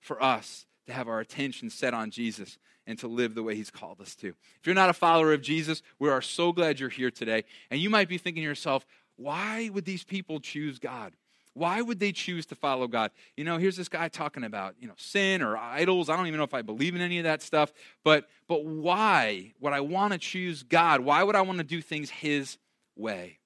for 0.00 0.22
us 0.22 0.66
to 0.86 0.92
have 0.92 1.08
our 1.08 1.20
attention 1.20 1.70
set 1.70 1.94
on 1.94 2.10
Jesus 2.10 2.58
and 2.86 2.98
to 2.98 3.08
live 3.08 3.34
the 3.34 3.42
way 3.42 3.54
He's 3.54 3.70
called 3.70 4.00
us 4.00 4.14
to. 4.16 4.28
If 4.28 4.66
you're 4.66 4.74
not 4.74 4.90
a 4.90 4.94
follower 4.94 5.32
of 5.32 5.42
Jesus, 5.42 5.82
we 5.98 6.08
are 6.08 6.22
so 6.22 6.52
glad 6.52 6.80
you're 6.80 6.88
here 6.88 7.10
today. 7.10 7.44
And 7.70 7.80
you 7.80 7.90
might 7.90 8.08
be 8.08 8.18
thinking 8.18 8.42
to 8.42 8.48
yourself, 8.48 8.86
why 9.16 9.70
would 9.72 9.84
these 9.84 10.04
people 10.04 10.40
choose 10.40 10.78
God? 10.78 11.14
Why 11.54 11.82
would 11.82 12.00
they 12.00 12.12
choose 12.12 12.46
to 12.46 12.54
follow 12.54 12.88
God? 12.88 13.10
You 13.36 13.44
know, 13.44 13.58
here's 13.58 13.76
this 13.76 13.88
guy 13.88 14.08
talking 14.08 14.42
about, 14.42 14.74
you 14.80 14.88
know, 14.88 14.94
sin 14.96 15.42
or 15.42 15.56
idols. 15.56 16.08
I 16.08 16.16
don't 16.16 16.26
even 16.26 16.38
know 16.38 16.44
if 16.44 16.54
I 16.54 16.62
believe 16.62 16.94
in 16.94 17.02
any 17.02 17.18
of 17.18 17.24
that 17.24 17.42
stuff, 17.42 17.72
but 18.04 18.28
but 18.48 18.64
why 18.64 19.52
would 19.60 19.72
I 19.72 19.80
want 19.80 20.14
to 20.14 20.18
choose 20.18 20.62
God? 20.62 21.00
Why 21.00 21.22
would 21.22 21.36
I 21.36 21.42
want 21.42 21.58
to 21.58 21.64
do 21.64 21.82
things 21.82 22.08
his 22.08 22.56
way? 22.96 23.38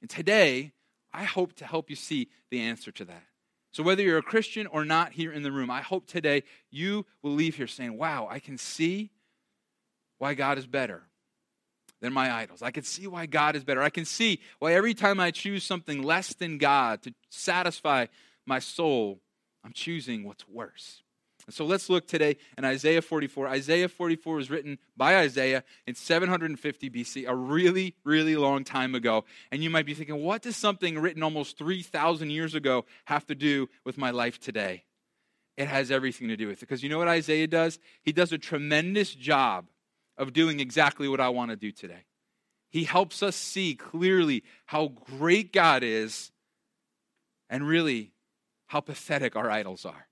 And 0.00 0.08
today, 0.08 0.72
I 1.12 1.24
hope 1.24 1.54
to 1.54 1.64
help 1.64 1.90
you 1.90 1.96
see 1.96 2.28
the 2.50 2.60
answer 2.60 2.92
to 2.92 3.04
that. 3.06 3.24
So, 3.78 3.84
whether 3.84 4.02
you're 4.02 4.18
a 4.18 4.22
Christian 4.22 4.66
or 4.66 4.84
not 4.84 5.12
here 5.12 5.30
in 5.30 5.44
the 5.44 5.52
room, 5.52 5.70
I 5.70 5.82
hope 5.82 6.08
today 6.08 6.42
you 6.68 7.06
will 7.22 7.30
leave 7.30 7.54
here 7.54 7.68
saying, 7.68 7.96
Wow, 7.96 8.26
I 8.28 8.40
can 8.40 8.58
see 8.58 9.12
why 10.18 10.34
God 10.34 10.58
is 10.58 10.66
better 10.66 11.04
than 12.00 12.12
my 12.12 12.34
idols. 12.34 12.60
I 12.60 12.72
can 12.72 12.82
see 12.82 13.06
why 13.06 13.26
God 13.26 13.54
is 13.54 13.62
better. 13.62 13.80
I 13.80 13.90
can 13.90 14.04
see 14.04 14.40
why 14.58 14.72
every 14.72 14.94
time 14.94 15.20
I 15.20 15.30
choose 15.30 15.62
something 15.62 16.02
less 16.02 16.34
than 16.34 16.58
God 16.58 17.02
to 17.02 17.14
satisfy 17.30 18.06
my 18.44 18.58
soul, 18.58 19.20
I'm 19.62 19.72
choosing 19.72 20.24
what's 20.24 20.48
worse. 20.48 21.04
And 21.48 21.54
so 21.54 21.64
let's 21.64 21.88
look 21.88 22.06
today 22.06 22.36
in 22.58 22.66
Isaiah 22.66 23.00
44. 23.00 23.48
Isaiah 23.48 23.88
44 23.88 24.34
was 24.34 24.50
written 24.50 24.78
by 24.98 25.16
Isaiah 25.16 25.64
in 25.86 25.94
750 25.94 26.90
BC, 26.90 27.26
a 27.26 27.34
really, 27.34 27.94
really 28.04 28.36
long 28.36 28.64
time 28.64 28.94
ago. 28.94 29.24
And 29.50 29.64
you 29.64 29.70
might 29.70 29.86
be 29.86 29.94
thinking, 29.94 30.22
what 30.22 30.42
does 30.42 30.58
something 30.58 30.98
written 30.98 31.22
almost 31.22 31.56
3,000 31.56 32.28
years 32.28 32.54
ago 32.54 32.84
have 33.06 33.24
to 33.28 33.34
do 33.34 33.70
with 33.82 33.96
my 33.96 34.10
life 34.10 34.38
today? 34.38 34.84
It 35.56 35.68
has 35.68 35.90
everything 35.90 36.28
to 36.28 36.36
do 36.36 36.48
with 36.48 36.58
it. 36.58 36.68
Because 36.68 36.82
you 36.82 36.90
know 36.90 36.98
what 36.98 37.08
Isaiah 37.08 37.46
does? 37.46 37.78
He 38.02 38.12
does 38.12 38.30
a 38.30 38.38
tremendous 38.38 39.14
job 39.14 39.68
of 40.18 40.34
doing 40.34 40.60
exactly 40.60 41.08
what 41.08 41.18
I 41.18 41.30
want 41.30 41.50
to 41.50 41.56
do 41.56 41.72
today. 41.72 42.04
He 42.68 42.84
helps 42.84 43.22
us 43.22 43.36
see 43.36 43.74
clearly 43.74 44.44
how 44.66 44.88
great 44.88 45.54
God 45.54 45.82
is 45.82 46.30
and 47.48 47.66
really 47.66 48.12
how 48.66 48.80
pathetic 48.80 49.34
our 49.34 49.50
idols 49.50 49.86
are. 49.86 50.08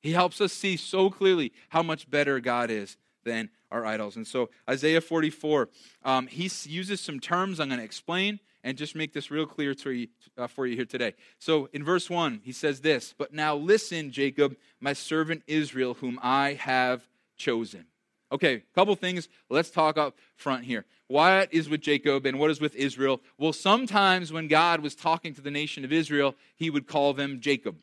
He 0.00 0.12
helps 0.12 0.40
us 0.40 0.52
see 0.52 0.76
so 0.76 1.10
clearly 1.10 1.52
how 1.70 1.82
much 1.82 2.10
better 2.10 2.40
God 2.40 2.70
is 2.70 2.96
than 3.24 3.50
our 3.70 3.84
idols. 3.84 4.16
And 4.16 4.26
so, 4.26 4.50
Isaiah 4.68 5.00
44, 5.00 5.68
um, 6.04 6.26
he 6.26 6.50
uses 6.64 7.00
some 7.00 7.20
terms 7.20 7.60
I'm 7.60 7.68
going 7.68 7.78
to 7.78 7.84
explain 7.84 8.40
and 8.64 8.76
just 8.76 8.94
make 8.94 9.12
this 9.12 9.30
real 9.30 9.46
clear 9.46 9.74
to 9.74 9.90
you, 9.90 10.08
uh, 10.36 10.46
for 10.46 10.66
you 10.66 10.76
here 10.76 10.84
today. 10.84 11.14
So, 11.38 11.68
in 11.72 11.84
verse 11.84 12.08
1, 12.10 12.40
he 12.44 12.52
says 12.52 12.80
this 12.80 13.14
But 13.16 13.32
now 13.32 13.54
listen, 13.54 14.10
Jacob, 14.10 14.56
my 14.80 14.92
servant 14.92 15.42
Israel, 15.46 15.94
whom 15.94 16.18
I 16.22 16.54
have 16.54 17.06
chosen. 17.36 17.86
Okay, 18.30 18.56
a 18.56 18.74
couple 18.74 18.94
things. 18.94 19.28
Let's 19.48 19.70
talk 19.70 19.96
up 19.96 20.18
front 20.36 20.64
here. 20.64 20.84
What 21.06 21.52
is 21.52 21.70
with 21.70 21.80
Jacob 21.80 22.26
and 22.26 22.38
what 22.38 22.50
is 22.50 22.60
with 22.60 22.76
Israel? 22.76 23.22
Well, 23.38 23.54
sometimes 23.54 24.32
when 24.32 24.48
God 24.48 24.80
was 24.80 24.94
talking 24.94 25.32
to 25.34 25.40
the 25.40 25.50
nation 25.50 25.82
of 25.82 25.92
Israel, 25.92 26.34
he 26.54 26.68
would 26.68 26.86
call 26.86 27.14
them 27.14 27.40
Jacob. 27.40 27.76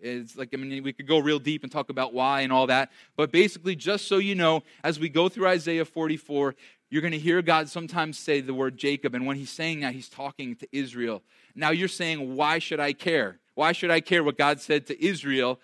It's 0.00 0.36
like, 0.36 0.50
I 0.52 0.56
mean, 0.58 0.82
we 0.82 0.92
could 0.92 1.06
go 1.06 1.18
real 1.18 1.38
deep 1.38 1.62
and 1.62 1.72
talk 1.72 1.88
about 1.88 2.12
why 2.12 2.42
and 2.42 2.52
all 2.52 2.66
that. 2.66 2.90
But 3.16 3.32
basically, 3.32 3.74
just 3.76 4.06
so 4.08 4.18
you 4.18 4.34
know, 4.34 4.62
as 4.84 5.00
we 5.00 5.08
go 5.08 5.28
through 5.28 5.48
Isaiah 5.48 5.84
44, 5.84 6.54
you're 6.90 7.02
going 7.02 7.12
to 7.12 7.18
hear 7.18 7.42
God 7.42 7.68
sometimes 7.68 8.18
say 8.18 8.40
the 8.40 8.54
word 8.54 8.76
Jacob, 8.76 9.14
and 9.14 9.26
when 9.26 9.36
he's 9.36 9.50
saying 9.50 9.80
that, 9.80 9.94
he's 9.94 10.08
talking 10.08 10.54
to 10.56 10.68
Israel. 10.70 11.22
Now 11.54 11.70
you're 11.70 11.88
saying, 11.88 12.36
Why 12.36 12.58
should 12.58 12.80
I 12.80 12.92
care? 12.92 13.38
Why 13.54 13.72
should 13.72 13.90
I 13.90 14.00
care 14.00 14.22
what 14.22 14.38
God 14.38 14.60
said 14.60 14.86
to 14.86 15.04
Israel 15.04 15.58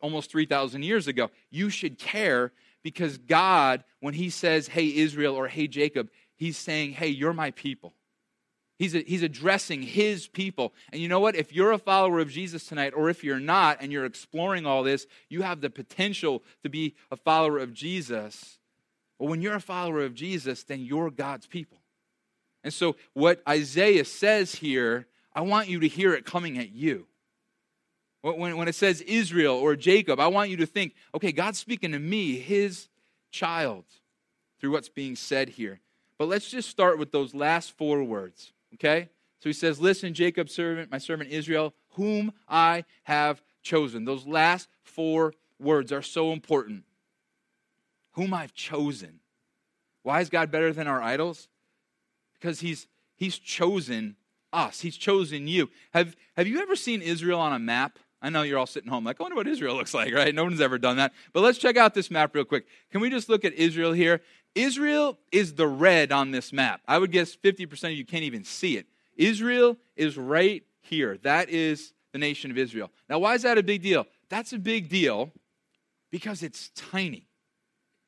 almost 0.00 0.30
3,000 0.30 0.82
years 0.82 1.08
ago? 1.08 1.30
You 1.50 1.70
should 1.70 1.98
care 1.98 2.52
because 2.82 3.18
God, 3.18 3.84
when 4.00 4.14
he 4.14 4.30
says, 4.30 4.68
Hey, 4.68 4.94
Israel, 4.94 5.34
or 5.34 5.48
Hey, 5.48 5.66
Jacob, 5.66 6.10
he's 6.36 6.56
saying, 6.56 6.92
Hey, 6.92 7.08
you're 7.08 7.32
my 7.32 7.50
people. 7.52 7.94
He's, 8.78 8.94
a, 8.94 9.00
he's 9.00 9.24
addressing 9.24 9.82
his 9.82 10.28
people. 10.28 10.72
And 10.92 11.02
you 11.02 11.08
know 11.08 11.18
what? 11.18 11.34
If 11.34 11.52
you're 11.52 11.72
a 11.72 11.78
follower 11.78 12.20
of 12.20 12.30
Jesus 12.30 12.64
tonight, 12.64 12.92
or 12.94 13.10
if 13.10 13.24
you're 13.24 13.40
not, 13.40 13.78
and 13.80 13.90
you're 13.90 14.04
exploring 14.04 14.66
all 14.66 14.84
this, 14.84 15.06
you 15.28 15.42
have 15.42 15.60
the 15.60 15.68
potential 15.68 16.44
to 16.62 16.68
be 16.68 16.94
a 17.10 17.16
follower 17.16 17.58
of 17.58 17.74
Jesus. 17.74 18.58
But 19.18 19.26
when 19.26 19.42
you're 19.42 19.56
a 19.56 19.60
follower 19.60 20.04
of 20.04 20.14
Jesus, 20.14 20.62
then 20.62 20.80
you're 20.80 21.10
God's 21.10 21.46
people. 21.46 21.78
And 22.62 22.72
so, 22.72 22.96
what 23.14 23.42
Isaiah 23.48 24.04
says 24.04 24.54
here, 24.54 25.06
I 25.34 25.40
want 25.40 25.68
you 25.68 25.80
to 25.80 25.88
hear 25.88 26.14
it 26.14 26.24
coming 26.24 26.58
at 26.58 26.70
you. 26.70 27.06
When, 28.22 28.56
when 28.56 28.68
it 28.68 28.74
says 28.74 29.00
Israel 29.00 29.54
or 29.54 29.74
Jacob, 29.74 30.20
I 30.20 30.28
want 30.28 30.50
you 30.50 30.56
to 30.58 30.66
think, 30.66 30.94
okay, 31.14 31.32
God's 31.32 31.58
speaking 31.58 31.92
to 31.92 31.98
me, 31.98 32.38
his 32.38 32.88
child, 33.30 33.84
through 34.60 34.72
what's 34.72 34.88
being 34.88 35.16
said 35.16 35.50
here. 35.50 35.80
But 36.16 36.28
let's 36.28 36.50
just 36.50 36.68
start 36.68 36.98
with 36.98 37.12
those 37.12 37.34
last 37.34 37.76
four 37.76 38.02
words. 38.02 38.52
Okay? 38.74 39.08
So 39.40 39.48
he 39.48 39.52
says, 39.52 39.80
Listen, 39.80 40.14
Jacob's 40.14 40.54
servant, 40.54 40.90
my 40.90 40.98
servant 40.98 41.30
Israel, 41.30 41.74
whom 41.90 42.32
I 42.48 42.84
have 43.04 43.42
chosen. 43.62 44.04
Those 44.04 44.26
last 44.26 44.68
four 44.82 45.34
words 45.58 45.92
are 45.92 46.02
so 46.02 46.32
important. 46.32 46.84
Whom 48.12 48.34
I've 48.34 48.54
chosen. 48.54 49.20
Why 50.02 50.20
is 50.20 50.30
God 50.30 50.50
better 50.50 50.72
than 50.72 50.86
our 50.86 51.02
idols? 51.02 51.48
Because 52.34 52.60
he's, 52.60 52.86
he's 53.16 53.38
chosen 53.38 54.16
us, 54.52 54.80
He's 54.80 54.96
chosen 54.96 55.46
you. 55.46 55.68
Have, 55.92 56.16
have 56.36 56.46
you 56.46 56.60
ever 56.60 56.76
seen 56.76 57.02
Israel 57.02 57.40
on 57.40 57.52
a 57.52 57.58
map? 57.58 57.98
I 58.20 58.30
know 58.30 58.42
you're 58.42 58.58
all 58.58 58.66
sitting 58.66 58.90
home 58.90 59.04
like, 59.04 59.20
I 59.20 59.22
wonder 59.22 59.36
what 59.36 59.46
Israel 59.46 59.76
looks 59.76 59.94
like, 59.94 60.12
right? 60.12 60.34
No 60.34 60.44
one's 60.44 60.60
ever 60.60 60.78
done 60.78 60.96
that. 60.96 61.12
But 61.32 61.42
let's 61.42 61.58
check 61.58 61.76
out 61.76 61.94
this 61.94 62.10
map 62.10 62.34
real 62.34 62.44
quick. 62.44 62.66
Can 62.90 63.00
we 63.00 63.10
just 63.10 63.28
look 63.28 63.44
at 63.44 63.52
Israel 63.52 63.92
here? 63.92 64.22
Israel 64.54 65.18
is 65.30 65.54
the 65.54 65.66
red 65.66 66.12
on 66.12 66.30
this 66.30 66.52
map. 66.52 66.80
I 66.86 66.98
would 66.98 67.12
guess 67.12 67.36
50% 67.36 67.84
of 67.84 67.92
you 67.92 68.04
can't 68.04 68.24
even 68.24 68.44
see 68.44 68.76
it. 68.76 68.86
Israel 69.16 69.76
is 69.96 70.16
right 70.16 70.62
here. 70.80 71.18
That 71.22 71.50
is 71.50 71.92
the 72.12 72.18
nation 72.18 72.50
of 72.50 72.58
Israel. 72.58 72.90
Now, 73.08 73.18
why 73.18 73.34
is 73.34 73.42
that 73.42 73.58
a 73.58 73.62
big 73.62 73.82
deal? 73.82 74.06
That's 74.28 74.52
a 74.52 74.58
big 74.58 74.88
deal 74.88 75.30
because 76.10 76.42
it's 76.42 76.70
tiny 76.70 77.26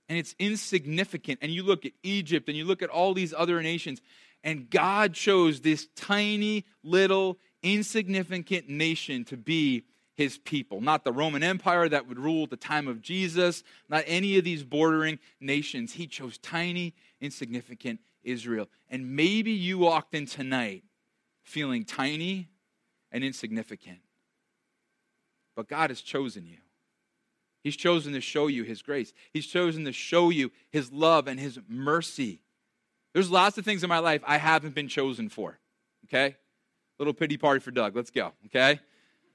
and 0.08 0.18
it's 0.18 0.34
insignificant. 0.38 1.38
And 1.42 1.52
you 1.52 1.62
look 1.62 1.86
at 1.86 1.92
Egypt 2.02 2.48
and 2.48 2.56
you 2.56 2.64
look 2.64 2.82
at 2.82 2.90
all 2.90 3.14
these 3.14 3.32
other 3.32 3.62
nations, 3.62 4.00
and 4.42 4.68
God 4.70 5.14
chose 5.14 5.60
this 5.60 5.86
tiny, 5.94 6.64
little, 6.82 7.38
insignificant 7.62 8.68
nation 8.68 9.24
to 9.26 9.36
be 9.36 9.84
his 10.20 10.36
people. 10.36 10.82
Not 10.82 11.02
the 11.02 11.12
Roman 11.12 11.42
Empire 11.42 11.88
that 11.88 12.06
would 12.06 12.18
rule 12.18 12.42
at 12.44 12.50
the 12.50 12.56
time 12.56 12.88
of 12.88 13.00
Jesus, 13.00 13.64
not 13.88 14.04
any 14.06 14.36
of 14.36 14.44
these 14.44 14.62
bordering 14.62 15.18
nations. 15.40 15.94
He 15.94 16.06
chose 16.06 16.36
tiny, 16.36 16.94
insignificant 17.22 18.00
Israel. 18.22 18.68
And 18.90 19.16
maybe 19.16 19.50
you 19.50 19.78
walked 19.78 20.14
in 20.14 20.26
tonight 20.26 20.84
feeling 21.42 21.86
tiny 21.86 22.50
and 23.10 23.24
insignificant. 23.24 24.00
But 25.56 25.68
God 25.68 25.88
has 25.88 26.02
chosen 26.02 26.46
you. 26.46 26.58
He's 27.64 27.76
chosen 27.76 28.12
to 28.12 28.20
show 28.20 28.46
you 28.46 28.62
His 28.62 28.82
grace. 28.82 29.14
He's 29.32 29.46
chosen 29.46 29.86
to 29.86 29.92
show 29.92 30.28
you 30.28 30.52
His 30.68 30.92
love 30.92 31.28
and 31.28 31.40
His 31.40 31.58
mercy. 31.66 32.42
There's 33.14 33.30
lots 33.30 33.56
of 33.56 33.64
things 33.64 33.82
in 33.82 33.88
my 33.88 34.00
life 34.00 34.20
I 34.26 34.36
haven't 34.36 34.74
been 34.74 34.88
chosen 34.88 35.30
for. 35.30 35.58
Okay? 36.04 36.36
Little 36.98 37.14
pity 37.14 37.38
party 37.38 37.60
for 37.60 37.70
Doug. 37.70 37.96
Let's 37.96 38.10
go. 38.10 38.32
Okay? 38.44 38.80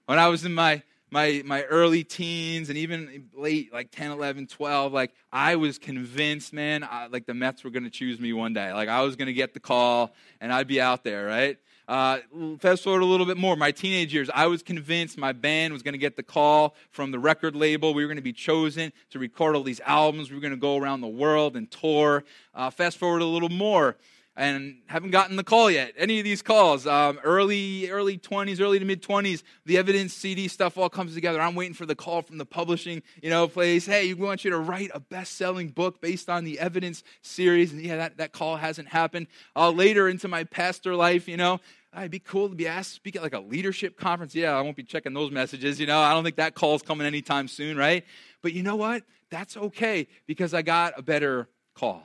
When 0.06 0.20
I 0.20 0.28
was 0.28 0.46
in 0.46 0.54
my 0.54 0.84
my 1.12 1.42
my 1.46 1.64
early 1.64 2.04
teens 2.04 2.70
and 2.70 2.78
even 2.78 3.30
late 3.34 3.72
like 3.72 3.90
10 3.92 4.12
11 4.12 4.48
12 4.48 4.92
like 4.92 5.12
i 5.32 5.56
was 5.56 5.78
convinced 5.78 6.52
man 6.52 6.84
I, 6.84 7.08
like 7.08 7.26
the 7.26 7.34
mets 7.34 7.64
were 7.64 7.70
going 7.70 7.84
to 7.84 7.90
choose 7.90 8.20
me 8.20 8.34
one 8.34 8.54
day. 8.54 8.74
Like 8.74 8.90
i 8.90 9.02
was 9.02 9.16
going 9.16 9.28
to 9.28 9.34
get 9.34 9.54
the 9.54 9.60
call 9.60 10.14
and 10.42 10.52
i'd 10.52 10.68
be 10.68 10.82
out 10.82 11.04
there 11.04 11.26
right? 11.26 11.58
Uh, 11.88 12.18
fast 12.58 12.82
forward 12.84 13.04
a 13.04 13.06
little 13.06 13.28
bit 13.28 13.38
more. 13.38 13.56
My 13.56 13.72
teenage 13.72 14.14
years 14.14 14.30
i 14.34 14.48
was 14.48 14.64
convinced 14.64 15.18
my 15.18 15.32
band 15.32 15.74
was 15.74 15.84
going 15.84 15.94
to 15.94 16.00
get 16.00 16.16
the 16.16 16.24
call 16.24 16.76
from 16.90 17.12
the 17.12 17.20
record 17.20 17.56
label. 17.56 17.94
We 17.94 18.04
were 18.04 18.08
going 18.08 18.18
to 18.18 18.24
be 18.24 18.34
chosen 18.34 18.92
to 19.12 19.20
record 19.20 19.56
all 19.56 19.64
these 19.64 19.82
albums. 19.82 20.32
We 20.32 20.36
were 20.36 20.42
going 20.42 20.52
to 20.52 20.58
go 20.58 20.78
around 20.78 21.02
the 21.02 21.08
world 21.08 21.56
and 21.56 21.70
tour. 21.70 22.24
Uh, 22.54 22.72
fast 22.72 22.98
forward 22.98 23.22
a 23.22 23.26
little 23.26 23.50
more 23.50 23.96
and 24.38 24.78
haven't 24.88 25.12
gotten 25.12 25.38
the 25.38 25.44
call 25.44 25.72
yet. 25.72 25.94
Any 25.98 26.20
of 26.20 26.26
these 26.26 26.42
calls, 26.42 26.86
um, 26.86 27.20
early 27.24 27.90
early 27.90 28.18
20s, 28.18 28.60
early 28.60 28.80
to 28.80 28.86
mid 28.86 29.02
20s, 29.02 29.44
the 29.66 29.78
evidence 29.78 30.14
CD 30.14 30.48
stuff 30.48 30.78
all 30.78 30.90
comes 30.90 31.14
together. 31.14 31.40
I'm 31.40 31.56
waiting 31.56 31.74
for 31.74 31.86
the 31.86 31.96
call 31.96 32.22
from 32.22 32.38
the 32.38 32.46
publishing, 32.46 33.02
you 33.22 33.30
know, 33.30 33.48
place. 33.48 33.86
Hey, 33.86 34.14
we 34.14 34.26
want 34.26 34.44
you 34.44 34.52
to 34.52 34.60
write 34.60 34.92
a 34.94 35.00
best-selling 35.00 35.70
book 35.70 36.02
based 36.02 36.30
on 36.30 36.44
the 36.44 36.60
evidence 36.60 37.04
series, 37.22 37.72
and 37.72 37.82
yeah, 37.82 37.98
that, 37.98 38.18
that 38.18 38.32
call 38.34 38.58
hasn't 38.58 38.90
happened. 38.90 39.28
Uh, 39.56 39.72
later 39.72 40.10
into 40.10 40.28
my 40.28 40.44
pastor 40.44 40.96
life, 40.96 41.28
you 41.28 41.38
know, 41.38 41.60
it'd 41.98 42.12
be 42.12 42.20
cool 42.20 42.50
to 42.50 42.56
be 42.56 42.68
asked 42.68 42.90
to 42.90 42.96
speak 42.96 43.16
at 43.16 43.24
like 43.24 43.34
a 43.34 43.40
leadership 43.40 43.98
conference. 43.98 44.36
Yeah, 44.36 44.58
I 44.58 44.62
won't 44.62 44.76
be 44.76 44.84
checking 44.84 45.14
those 45.14 45.32
messages. 45.32 45.80
You 45.80 45.88
know, 45.88 46.00
I 46.00 46.14
don't 46.14 46.24
think 46.24 46.36
that 46.38 46.56
call's 46.56 46.82
coming 46.82 47.08
anytime 47.08 47.48
soon, 47.48 47.78
right? 47.78 48.04
But 48.42 48.54
you 48.54 48.64
know 48.64 48.76
what? 48.76 49.04
That's 49.30 49.56
okay 49.58 50.08
because 50.28 50.54
I 50.54 50.62
got 50.62 50.94
a 50.98 51.02
better 51.02 51.48
call. 51.74 52.04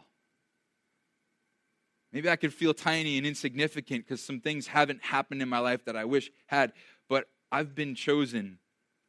Maybe 2.13 2.29
I 2.29 2.37
could 2.37 2.53
feel 2.53 2.75
tiny 2.75 3.19
and 3.19 3.27
insignificant 3.27 4.05
because 4.05 4.23
some 4.23 4.41
things 4.41 4.67
haven't 4.67 5.05
happened 5.05 5.43
in 5.43 5.49
my 5.49 5.61
life 5.61 5.85
that 5.85 5.97
I 5.97 6.05
wish 6.05 6.31
had, 6.47 6.73
but 7.09 7.29
I've 7.53 7.75
been 7.75 7.95
chosen 7.95 8.59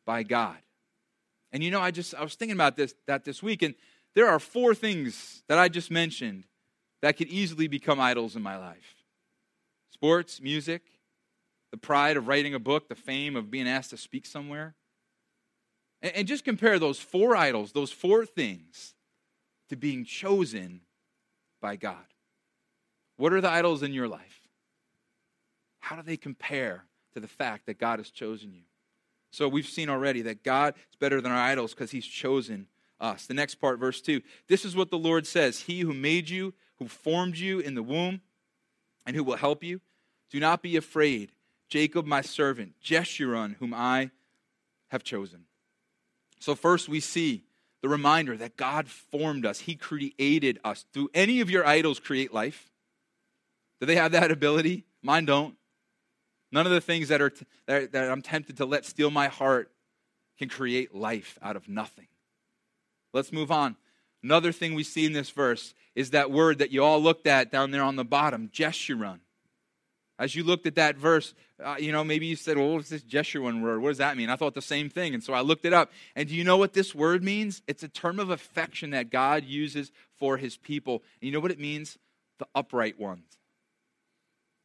by 0.06 0.24
God. 0.24 0.58
And 1.52 1.64
you 1.64 1.72
know, 1.72 1.82
I 1.82 1.92
just 1.92 2.14
I 2.14 2.24
was 2.24 2.36
thinking 2.36 2.56
about 2.56 2.78
this 2.78 2.94
that 3.08 3.26
this 3.26 3.42
week, 3.42 3.62
and 3.62 3.76
there 4.16 4.28
are 4.28 4.40
four 4.40 4.76
things 4.76 5.44
that 5.48 5.58
I 5.58 5.68
just 5.68 5.90
mentioned 5.90 6.46
that 7.02 7.18
could 7.18 7.28
easily 7.28 7.68
become 7.68 8.00
idols 8.00 8.36
in 8.36 8.42
my 8.42 8.58
life. 8.58 8.96
Sports, 9.90 10.40
music, 10.42 10.84
the 11.72 11.78
pride 11.78 12.18
of 12.18 12.28
writing 12.28 12.54
a 12.54 12.60
book, 12.60 12.88
the 12.88 12.96
fame 12.96 13.36
of 13.36 13.50
being 13.50 13.68
asked 13.68 13.90
to 13.92 13.98
speak 13.98 14.26
somewhere. 14.26 14.76
And, 16.02 16.16
and 16.16 16.28
just 16.28 16.44
compare 16.44 16.80
those 16.80 17.00
four 17.00 17.36
idols, 17.36 17.72
those 17.72 17.92
four 17.92 18.26
things, 18.26 18.94
to 19.70 19.76
being 19.76 20.06
chosen 20.06 20.82
by 21.62 21.76
God. 21.76 22.11
What 23.22 23.34
are 23.34 23.42
the 23.42 23.52
idols 23.52 23.84
in 23.84 23.94
your 23.94 24.08
life? 24.08 24.42
How 25.78 25.96
do 25.96 26.02
they 26.02 26.18
compare 26.18 26.86
to 27.14 27.20
the 27.20 27.28
fact 27.28 27.68
that 27.68 27.78
God 27.78 28.00
has 28.00 28.10
chosen 28.10 28.52
you? 28.52 28.64
So 29.30 29.48
we've 29.48 29.68
seen 29.68 29.90
already 29.90 30.24
that 30.24 30.44
God 30.44 30.74
is 30.76 30.96
better 31.00 31.22
than 31.22 31.32
our 31.32 31.38
idols 31.38 31.76
because 31.76 31.92
he's 31.92 32.08
chosen 32.08 32.66
us. 33.00 33.28
The 33.28 33.36
next 33.36 33.62
part, 33.62 33.78
verse 33.78 34.02
2. 34.02 34.24
This 34.48 34.66
is 34.66 34.76
what 34.76 34.90
the 34.90 34.98
Lord 34.98 35.28
says 35.28 35.60
He 35.60 35.82
who 35.82 35.94
made 35.94 36.32
you, 36.32 36.56
who 36.80 36.88
formed 36.88 37.38
you 37.38 37.60
in 37.60 37.76
the 37.76 37.84
womb, 37.84 38.22
and 39.06 39.16
who 39.16 39.24
will 39.24 39.36
help 39.36 39.64
you. 39.64 39.82
Do 40.32 40.40
not 40.40 40.64
be 40.64 40.76
afraid, 40.76 41.32
Jacob, 41.70 42.08
my 42.08 42.22
servant, 42.22 42.74
Jeshurun, 42.84 43.56
whom 43.58 43.72
I 43.72 44.10
have 44.88 45.04
chosen. 45.04 45.46
So, 46.40 46.56
first 46.56 46.90
we 46.90 47.00
see 47.00 47.44
the 47.84 47.90
reminder 47.90 48.36
that 48.38 48.58
God 48.58 48.88
formed 48.88 49.46
us, 49.46 49.60
He 49.60 49.76
created 49.76 50.60
us. 50.64 50.86
Do 50.92 51.08
any 51.14 51.40
of 51.40 51.52
your 51.52 51.68
idols 51.68 52.00
create 52.00 52.34
life? 52.34 52.71
Do 53.82 53.88
they 53.88 53.96
have 53.96 54.14
that 54.14 54.32
ability? 54.32 54.86
Mine 55.02 55.26
don't. 55.26 55.56
None 56.52 56.66
of 56.66 56.72
the 56.72 56.82
things 56.82 57.08
that, 57.08 57.20
are 57.20 57.32
t- 57.32 57.46
that, 57.66 57.92
that 57.94 58.12
I'm 58.12 58.22
tempted 58.22 58.58
to 58.58 58.66
let 58.66 58.86
steal 58.86 59.10
my 59.10 59.28
heart 59.28 59.72
can 60.38 60.50
create 60.50 60.94
life 60.94 61.40
out 61.42 61.56
of 61.56 61.68
nothing. 61.68 62.08
Let's 63.14 63.34
move 63.34 63.52
on. 63.52 63.76
Another 64.24 64.52
thing 64.52 64.76
we 64.76 64.84
see 64.84 65.06
in 65.06 65.14
this 65.14 65.32
verse 65.32 65.74
is 65.96 66.12
that 66.12 66.30
word 66.30 66.60
that 66.60 66.72
you 66.72 66.84
all 66.84 67.02
looked 67.02 67.26
at 67.26 67.52
down 67.52 67.72
there 67.72 67.84
on 67.84 67.96
the 67.96 68.06
bottom, 68.06 68.50
Jeshurun. 68.54 69.20
As 70.20 70.36
you 70.36 70.44
looked 70.44 70.68
at 70.68 70.76
that 70.76 70.98
verse, 70.98 71.34
uh, 71.64 71.78
you 71.80 71.92
know, 71.92 72.04
maybe 72.04 72.28
you 72.28 72.36
said, 72.36 72.58
well, 72.58 72.76
what's 72.76 72.90
this 72.90 73.02
Jeshurun 73.02 73.62
word? 73.62 73.82
What 73.82 73.90
does 73.90 73.98
that 73.98 74.16
mean? 74.16 74.30
I 74.30 74.36
thought 74.36 74.54
the 74.54 74.62
same 74.62 74.90
thing. 74.90 75.16
And 75.16 75.24
so 75.24 75.34
I 75.34 75.42
looked 75.42 75.66
it 75.66 75.74
up. 75.74 75.92
And 76.16 76.30
do 76.30 76.36
you 76.36 76.44
know 76.44 76.58
what 76.58 76.74
this 76.74 76.94
word 76.94 77.24
means? 77.24 77.64
It's 77.68 77.82
a 77.82 77.88
term 77.88 78.20
of 78.20 78.30
affection 78.30 78.92
that 78.92 79.10
God 79.10 79.44
uses 79.44 79.92
for 80.18 80.38
his 80.38 80.58
people. 80.58 81.02
And 81.20 81.28
you 81.28 81.32
know 81.32 81.40
what 81.40 81.50
it 81.50 81.60
means? 81.60 81.98
The 82.38 82.48
upright 82.54 83.00
ones. 83.00 83.24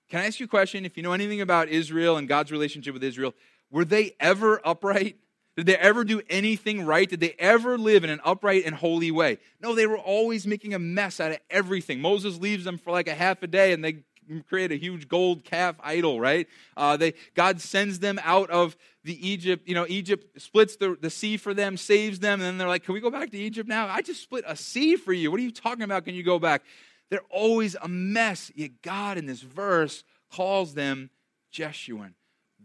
Can 0.08 0.20
I 0.20 0.26
ask 0.26 0.38
you 0.38 0.46
a 0.46 0.48
question? 0.48 0.84
If 0.84 0.96
you 0.96 1.02
know 1.02 1.12
anything 1.12 1.40
about 1.40 1.68
Israel 1.68 2.16
and 2.16 2.28
God's 2.28 2.52
relationship 2.52 2.94
with 2.94 3.02
Israel, 3.02 3.34
were 3.70 3.84
they 3.84 4.14
ever 4.20 4.60
upright? 4.64 5.16
Did 5.56 5.66
they 5.66 5.76
ever 5.76 6.04
do 6.04 6.20
anything 6.28 6.84
right? 6.84 7.08
Did 7.08 7.20
they 7.20 7.34
ever 7.38 7.78
live 7.78 8.04
in 8.04 8.10
an 8.10 8.20
upright 8.24 8.64
and 8.66 8.74
holy 8.74 9.10
way? 9.10 9.38
No, 9.60 9.74
they 9.74 9.86
were 9.86 9.98
always 9.98 10.46
making 10.46 10.74
a 10.74 10.78
mess 10.78 11.18
out 11.18 11.32
of 11.32 11.38
everything. 11.50 12.00
Moses 12.00 12.38
leaves 12.38 12.64
them 12.64 12.78
for 12.78 12.90
like 12.90 13.08
a 13.08 13.14
half 13.14 13.42
a 13.42 13.46
day 13.46 13.72
and 13.72 13.82
they 13.82 14.04
create 14.48 14.72
a 14.72 14.76
huge 14.76 15.08
gold 15.08 15.44
calf 15.44 15.76
idol, 15.82 16.20
right? 16.20 16.46
Uh, 16.76 16.96
they, 16.96 17.14
God 17.34 17.60
sends 17.60 17.98
them 18.00 18.20
out 18.22 18.50
of 18.50 18.76
the 19.04 19.26
Egypt, 19.26 19.66
you 19.68 19.74
know, 19.74 19.86
Egypt 19.88 20.40
splits 20.40 20.76
the, 20.76 20.96
the 21.00 21.10
sea 21.10 21.36
for 21.36 21.54
them, 21.54 21.76
saves 21.76 22.18
them, 22.18 22.40
and 22.40 22.42
then 22.42 22.58
they're 22.58 22.68
like, 22.68 22.84
Can 22.84 22.92
we 22.92 23.00
go 23.00 23.10
back 23.10 23.30
to 23.30 23.38
Egypt 23.38 23.68
now? 23.68 23.86
I 23.88 24.02
just 24.02 24.20
split 24.20 24.44
a 24.46 24.56
sea 24.56 24.96
for 24.96 25.12
you. 25.12 25.30
What 25.30 25.38
are 25.38 25.44
you 25.44 25.52
talking 25.52 25.82
about? 25.82 26.04
Can 26.04 26.14
you 26.14 26.24
go 26.24 26.38
back? 26.38 26.62
They're 27.10 27.20
always 27.30 27.76
a 27.80 27.88
mess. 27.88 28.50
Yet 28.54 28.82
God 28.82 29.18
in 29.18 29.26
this 29.26 29.42
verse 29.42 30.04
calls 30.30 30.74
them 30.74 31.10
Jeshurun, 31.52 32.14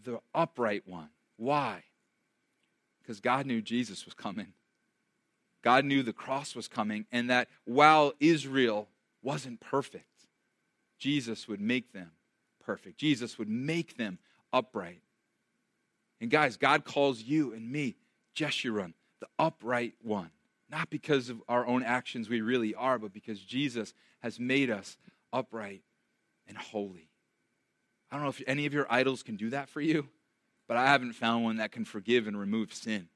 the 0.04 0.20
upright 0.34 0.88
one. 0.88 1.10
Why? 1.38 1.84
Because 3.02 3.20
God 3.20 3.46
knew 3.46 3.62
Jesus 3.62 4.06
was 4.06 4.14
coming. 4.14 4.54
God 5.64 5.86
knew 5.86 6.02
the 6.02 6.14
cross 6.14 6.56
was 6.56 6.68
coming, 6.68 7.06
and 7.12 7.30
that 7.30 7.48
while 7.66 8.14
Israel 8.20 8.90
wasn't 9.22 9.60
perfect, 9.60 10.06
Jesus 10.98 11.48
would 11.48 11.62
make 11.62 11.94
them 11.94 12.12
perfect. 12.64 12.98
Jesus 12.98 13.38
would 13.38 13.50
make 13.50 13.98
them 13.98 14.18
upright. 14.52 15.02
And 16.20 16.30
guys, 16.32 16.58
God 16.58 16.84
calls 16.84 17.22
you 17.22 17.54
and 17.54 17.72
me 17.72 17.96
Jeshurun, 18.36 18.94
the 19.20 19.28
upright 19.38 19.94
one. 20.02 20.32
Not 20.72 20.90
because 20.90 21.30
of 21.30 21.42
our 21.50 21.68
own 21.68 21.84
actions 21.84 22.30
we 22.30 22.40
really 22.40 22.74
are, 22.74 22.98
but 22.98 23.12
because 23.12 23.42
Jesus 23.42 23.94
has 24.20 24.40
made 24.40 24.70
us 24.70 24.98
upright 25.34 25.84
and 26.48 26.58
holy. 26.58 27.10
I 28.10 28.16
don't 28.16 28.24
know 28.24 28.30
if 28.30 28.42
any 28.48 28.66
of 28.66 28.74
your 28.74 28.88
idols 28.90 29.22
can 29.22 29.36
do 29.36 29.50
that 29.50 29.70
for 29.70 29.82
you, 29.82 30.08
but 30.70 30.78
I 30.78 30.88
haven't 30.88 31.14
found 31.14 31.44
one 31.44 31.58
that 31.58 31.74
can 31.74 31.84
forgive 31.84 32.26
and 32.26 32.40
remove 32.40 32.74
sin. 32.74 33.10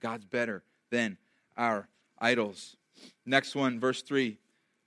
God's 0.00 0.26
better 0.26 0.62
than 0.90 1.16
our 1.56 1.88
idols. 2.18 2.76
Next 3.24 3.54
one, 3.54 3.80
verse 3.80 4.02
3 4.02 4.36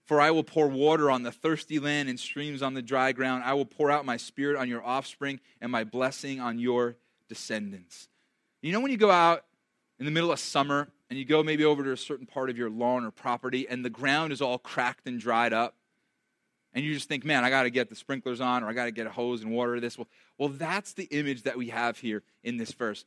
For 0.05 0.21
I 0.21 0.29
will 0.29 0.43
pour 0.43 0.67
water 0.67 1.09
on 1.09 1.23
the 1.23 1.31
thirsty 1.31 1.79
land 1.79 2.09
and 2.09 2.19
streams 2.19 2.61
on 2.61 2.75
the 2.75 2.81
dry 2.83 3.11
ground. 3.11 3.43
I 3.43 3.53
will 3.53 3.65
pour 3.65 3.89
out 3.89 4.05
my 4.05 4.17
spirit 4.17 4.55
on 4.55 4.69
your 4.69 4.85
offspring 4.85 5.39
and 5.61 5.71
my 5.71 5.83
blessing 5.83 6.39
on 6.39 6.59
your 6.59 6.95
descendants. 7.27 8.07
You 8.61 8.71
know, 8.71 8.81
when 8.81 8.91
you 8.91 8.97
go 8.97 9.11
out 9.11 9.45
in 9.99 10.05
the 10.05 10.11
middle 10.11 10.31
of 10.31 10.39
summer 10.39 10.87
and 11.09 11.19
you 11.19 11.25
go 11.25 11.43
maybe 11.43 11.65
over 11.65 11.83
to 11.83 11.91
a 11.91 11.97
certain 11.97 12.25
part 12.25 12.49
of 12.49 12.57
your 12.57 12.69
lawn 12.69 13.03
or 13.03 13.11
property 13.11 13.67
and 13.67 13.83
the 13.83 13.89
ground 13.89 14.31
is 14.31 14.41
all 14.41 14.57
cracked 14.57 15.07
and 15.07 15.19
dried 15.19 15.53
up, 15.53 15.75
and 16.73 16.85
you 16.85 16.93
just 16.93 17.07
think, 17.07 17.25
man, 17.25 17.43
I 17.43 17.49
got 17.49 17.63
to 17.63 17.69
get 17.69 17.89
the 17.89 17.95
sprinklers 17.95 18.39
on 18.39 18.63
or 18.63 18.67
I 18.67 18.73
got 18.73 18.85
to 18.85 18.91
get 18.91 19.07
a 19.07 19.11
hose 19.11 19.41
and 19.41 19.51
water 19.51 19.79
this. 19.79 19.97
Well, 19.97 20.07
well, 20.37 20.49
that's 20.49 20.93
the 20.93 21.05
image 21.05 21.43
that 21.43 21.57
we 21.57 21.69
have 21.69 21.97
here 21.97 22.23
in 22.43 22.57
this 22.57 22.71
verse. 22.71 23.05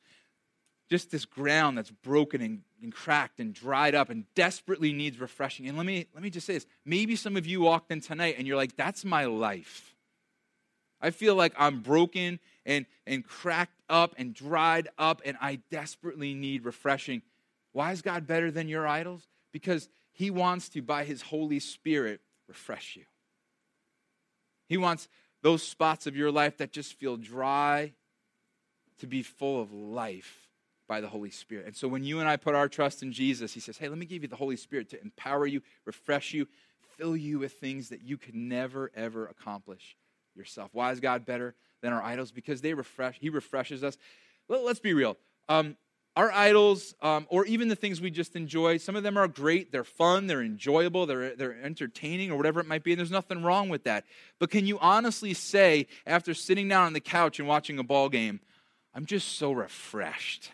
Just 0.91 1.11
this 1.11 1.25
ground 1.25 1.79
that's 1.79 1.91
broken 1.91 2.43
and, 2.43 2.63
and 2.83 2.93
cracked 2.93 3.39
and 3.39 3.55
dried 3.55 3.95
up 3.95 4.11
and 4.11 4.25
desperately 4.35 4.93
needs 4.93 5.19
refreshing. 5.21 5.69
And 5.69 5.79
let 5.79 5.87
me, 5.87 6.07
let 6.13 6.23
me 6.23 6.29
just 6.29 6.47
say 6.47 6.55
this. 6.55 6.67
Maybe 6.85 7.15
some 7.15 7.37
of 7.37 7.47
you 7.47 7.61
walked 7.61 7.93
in 7.93 8.01
tonight 8.01 8.35
and 8.37 8.47
you're 8.47 8.57
like, 8.57 8.77
that's 8.77 9.05
my 9.05 9.27
life. 9.27 9.95
I 11.01 11.11
feel 11.11 11.35
like 11.35 11.55
I'm 11.57 11.81
broken 11.81 12.41
and, 12.65 12.87
and 13.07 13.25
cracked 13.25 13.81
up 13.89 14.15
and 14.19 14.35
dried 14.35 14.89
up, 14.99 15.23
and 15.25 15.37
I 15.41 15.61
desperately 15.71 16.35
need 16.35 16.65
refreshing. 16.65 17.23
Why 17.73 17.93
is 17.93 18.03
God 18.03 18.27
better 18.27 18.51
than 18.51 18.69
your 18.69 18.87
idols? 18.87 19.27
Because 19.53 19.89
He 20.13 20.31
wants 20.31 20.69
to, 20.71 20.83
by 20.83 21.05
His 21.05 21.23
Holy 21.23 21.59
Spirit, 21.59 22.21
refresh 22.49 22.97
you. 22.97 23.05
He 24.69 24.77
wants 24.77 25.09
those 25.43 25.63
spots 25.63 26.07
of 26.07 26.17
your 26.17 26.31
life 26.31 26.59
that 26.59 26.73
just 26.73 26.95
feel 26.95 27.17
dry 27.17 27.93
to 29.01 29.07
be 29.07 29.23
full 29.23 29.61
of 29.61 29.73
life 29.73 30.49
by 30.87 31.01
the 31.01 31.09
Holy 31.09 31.31
Spirit. 31.31 31.67
And 31.67 31.77
so 31.77 31.89
when 31.89 32.05
you 32.05 32.21
and 32.21 32.29
I 32.29 32.37
put 32.37 32.55
our 32.55 32.69
trust 32.69 33.03
in 33.03 33.13
Jesus, 33.13 33.53
He 33.53 33.61
says, 33.61 33.79
Hey, 33.79 33.89
let 33.89 33.99
me 33.99 34.07
give 34.07 34.23
you 34.23 34.29
the 34.29 34.37
Holy 34.37 34.57
Spirit 34.57 34.91
to 34.91 35.01
empower 35.03 35.47
you, 35.47 35.63
refresh 35.85 36.33
you, 36.33 36.47
fill 36.97 37.17
you 37.17 37.41
with 37.41 37.55
things 37.55 37.89
that 37.89 38.03
you 38.03 38.17
could 38.17 38.35
never, 38.35 38.91
ever 38.95 39.27
accomplish 39.27 39.97
yourself. 40.37 40.71
Why 40.73 40.93
is 40.93 41.01
God 41.01 41.27
better 41.27 41.55
than 41.83 41.93
our 41.93 42.03
idols? 42.03 42.33
Because 42.33 42.61
they 42.61 42.75
refresh, 42.75 43.19
He 43.21 43.29
refreshes 43.29 43.85
us. 43.85 43.99
Let, 44.49 44.65
us 44.65 44.81
be 44.81 44.95
real. 44.95 45.17
Um, 45.49 45.77
our 46.15 46.31
idols, 46.31 46.95
um, 47.01 47.27
or 47.31 47.47
even 47.47 47.69
the 47.69 47.77
things 47.77 48.01
we 48.01 48.11
just 48.11 48.37
enjoy, 48.37 48.77
some 48.77 48.97
of 48.97 49.03
them 49.03 49.17
are 49.17 49.29
great. 49.29 49.73
They're 49.73 49.83
fun, 49.83 50.27
they're 50.27 50.43
enjoyable, 50.43 51.07
they're, 51.07 51.35
they're 51.35 51.57
entertaining, 51.63 52.31
or 52.31 52.37
whatever 52.37 52.61
it 52.61 52.67
might 52.67 52.85
be, 52.85 52.93
and 52.93 52.99
there's 52.99 53.11
nothing 53.11 53.43
wrong 53.43 53.71
with 53.71 53.85
that. 53.85 54.05
But 54.39 54.51
can 54.51 54.67
you 54.67 54.79
honestly 54.79 55.33
say, 55.33 55.87
after 56.07 56.35
sitting 56.35 56.69
down 56.69 56.85
on 56.85 56.93
the 56.93 57.01
couch 57.01 57.39
and 57.39 57.49
watching 57.49 57.79
a 57.79 57.83
ball 57.83 58.11
game, 58.11 58.41
I'm 58.95 59.07
just 59.07 59.39
so 59.39 59.53
refreshed? 59.53 60.53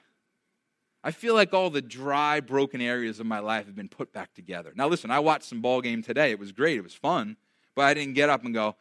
I 1.02 1.10
feel 1.10 1.34
like 1.34 1.52
all 1.52 1.70
the 1.70 1.82
dry, 1.82 2.40
broken 2.40 2.80
areas 2.80 3.18
of 3.18 3.26
my 3.26 3.38
life 3.40 3.66
have 3.66 3.76
been 3.76 3.88
put 3.88 4.12
back 4.12 4.34
together. 4.34 4.72
Now, 4.76 4.86
listen, 4.88 5.10
I 5.10 5.18
watched 5.18 5.44
some 5.44 5.60
ball 5.60 5.80
game 5.80 6.02
today. 6.02 6.30
It 6.30 6.38
was 6.38 6.52
great, 6.52 6.76
it 6.76 6.84
was 6.84 6.94
fun, 6.94 7.36
but 7.74 7.84
I 7.84 7.94
didn't 7.94 8.14
get 8.14 8.30
up 8.30 8.44
and 8.44 8.54
go, 8.54 8.76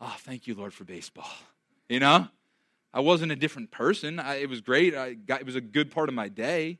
oh, 0.00 0.16
thank 0.18 0.46
you, 0.46 0.54
Lord, 0.54 0.74
for 0.74 0.84
baseball. 0.84 1.30
You 1.88 2.00
know? 2.00 2.28
I 2.92 3.00
wasn't 3.00 3.32
a 3.32 3.36
different 3.36 3.70
person. 3.70 4.18
I, 4.18 4.36
it 4.36 4.48
was 4.48 4.60
great. 4.60 4.94
I 4.94 5.14
got, 5.14 5.40
it 5.40 5.46
was 5.46 5.56
a 5.56 5.60
good 5.60 5.90
part 5.90 6.08
of 6.08 6.14
my 6.14 6.28
day. 6.28 6.78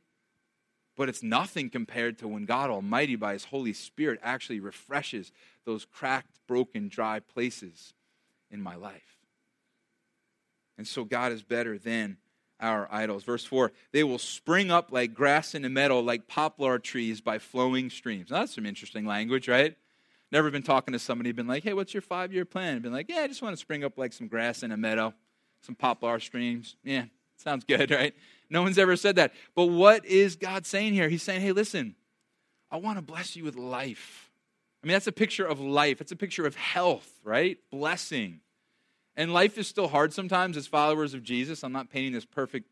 But 0.97 1.09
it's 1.09 1.23
nothing 1.23 1.71
compared 1.71 2.18
to 2.18 2.29
when 2.29 2.44
God 2.44 2.71
Almighty, 2.71 3.14
by 3.14 3.35
His 3.35 3.44
Holy 3.44 3.73
Spirit, 3.73 4.18
actually 4.23 4.59
refreshes 4.59 5.31
those 5.64 5.85
cracked, 5.85 6.40
broken, 6.49 6.88
dry 6.88 7.21
places 7.21 7.94
in 8.51 8.61
my 8.61 8.75
life. 8.75 9.18
And 10.77 10.87
so 10.87 11.05
God 11.05 11.31
is 11.31 11.42
better 11.42 11.79
than 11.79 12.16
our 12.61 12.88
idols. 12.90 13.25
Verse 13.25 13.44
4 13.44 13.73
They 13.92 14.03
will 14.03 14.18
spring 14.18 14.71
up 14.71 14.90
like 14.90 15.14
grass 15.14 15.55
in 15.55 15.64
a 15.64 15.68
meadow, 15.68 16.01
like 16.01 16.27
poplar 16.27 16.79
trees 16.79 17.21
by 17.21 17.38
flowing 17.38 17.90
streams. 17.90 18.31
Now, 18.31 18.40
that's 18.40 18.55
some 18.55 18.66
interesting 18.66 19.07
language, 19.07 19.49
right? 19.49 19.77
Never 20.31 20.51
been 20.51 20.62
talking 20.62 20.93
to 20.93 20.99
somebody, 20.99 21.33
been 21.33 21.47
like, 21.47 21.64
hey, 21.64 21.73
what's 21.73 21.95
your 21.95 22.03
five 22.03 22.33
year 22.33 22.45
plan? 22.45 22.81
Been 22.81 22.93
like, 22.93 23.09
yeah, 23.09 23.21
I 23.21 23.29
just 23.29 23.41
want 23.41 23.55
to 23.55 23.57
spring 23.57 23.83
up 23.85 23.97
like 23.97 24.12
some 24.12 24.29
grass 24.29 24.62
in 24.62 24.73
a 24.73 24.77
meadow 24.77 25.14
some 25.62 25.75
poplar 25.75 26.21
streams. 26.21 26.77
Yeah, 26.85 27.05
sounds 27.37 27.64
good, 27.64 27.91
right? 27.91 28.14
No 28.51 28.62
one's 28.62 28.79
ever 28.79 28.97
said 28.97 29.17
that. 29.17 29.33
But 29.55 29.67
what 29.67 30.05
is 30.05 30.37
God 30.37 30.67
saying 30.67 30.95
here? 30.95 31.09
He's 31.09 31.23
saying, 31.23 31.41
hey, 31.41 31.53
listen, 31.53 31.95
I 32.71 32.77
want 32.79 32.99
to 32.99 33.03
bless 33.03 33.37
you 33.37 33.45
with 33.45 33.57
life. 33.57 34.31
I 34.83 34.87
mean, 34.87 34.93
that's 34.93 35.07
a 35.07 35.12
picture 35.12 35.45
of 35.45 35.61
life, 35.61 36.01
it's 36.01 36.12
a 36.12 36.17
picture 36.17 36.47
of 36.47 36.55
health, 36.55 37.09
right? 37.25 37.59
Blessing. 37.71 38.41
And 39.17 39.33
life 39.33 39.59
is 39.59 39.67
still 39.67 39.88
hard 39.88 40.12
sometimes 40.12 40.57
as 40.57 40.69
followers 40.69 41.12
of 41.12 41.25
Jesus. 41.25 41.64
I'm 41.64 41.73
not 41.73 41.91
painting 41.91 42.12
this 42.12 42.25
perfect, 42.25 42.69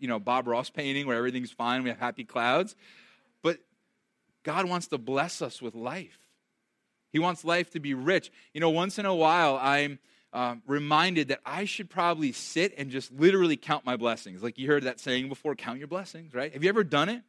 you 0.00 0.08
know, 0.08 0.18
Bob 0.18 0.48
Ross 0.48 0.70
painting 0.70 1.06
where 1.06 1.16
everything's 1.18 1.50
fine, 1.50 1.82
we 1.82 1.90
have 1.90 1.98
happy 1.98 2.24
clouds. 2.24 2.74
But 3.42 3.58
God 4.42 4.66
wants 4.66 4.86
to 4.88 4.98
bless 4.98 5.42
us 5.42 5.60
with 5.60 5.74
life. 5.74 6.18
He 7.12 7.18
wants 7.18 7.44
life 7.44 7.70
to 7.70 7.80
be 7.80 7.94
rich. 7.94 8.30
You 8.54 8.60
know, 8.60 8.70
once 8.70 8.98
in 8.98 9.06
a 9.06 9.14
while, 9.14 9.58
I'm 9.60 9.98
um, 10.32 10.62
reminded 10.66 11.28
that 11.28 11.40
I 11.44 11.64
should 11.64 11.90
probably 11.90 12.32
sit 12.32 12.74
and 12.78 12.90
just 12.90 13.12
literally 13.12 13.56
count 13.56 13.84
my 13.84 13.96
blessings. 13.96 14.42
Like 14.42 14.58
you 14.58 14.68
heard 14.68 14.84
that 14.84 15.00
saying 15.00 15.28
before 15.28 15.54
count 15.54 15.78
your 15.78 15.88
blessings, 15.88 16.34
right? 16.34 16.52
Have 16.52 16.62
you 16.62 16.68
ever 16.68 16.84
done 16.84 17.08
it? 17.08 17.22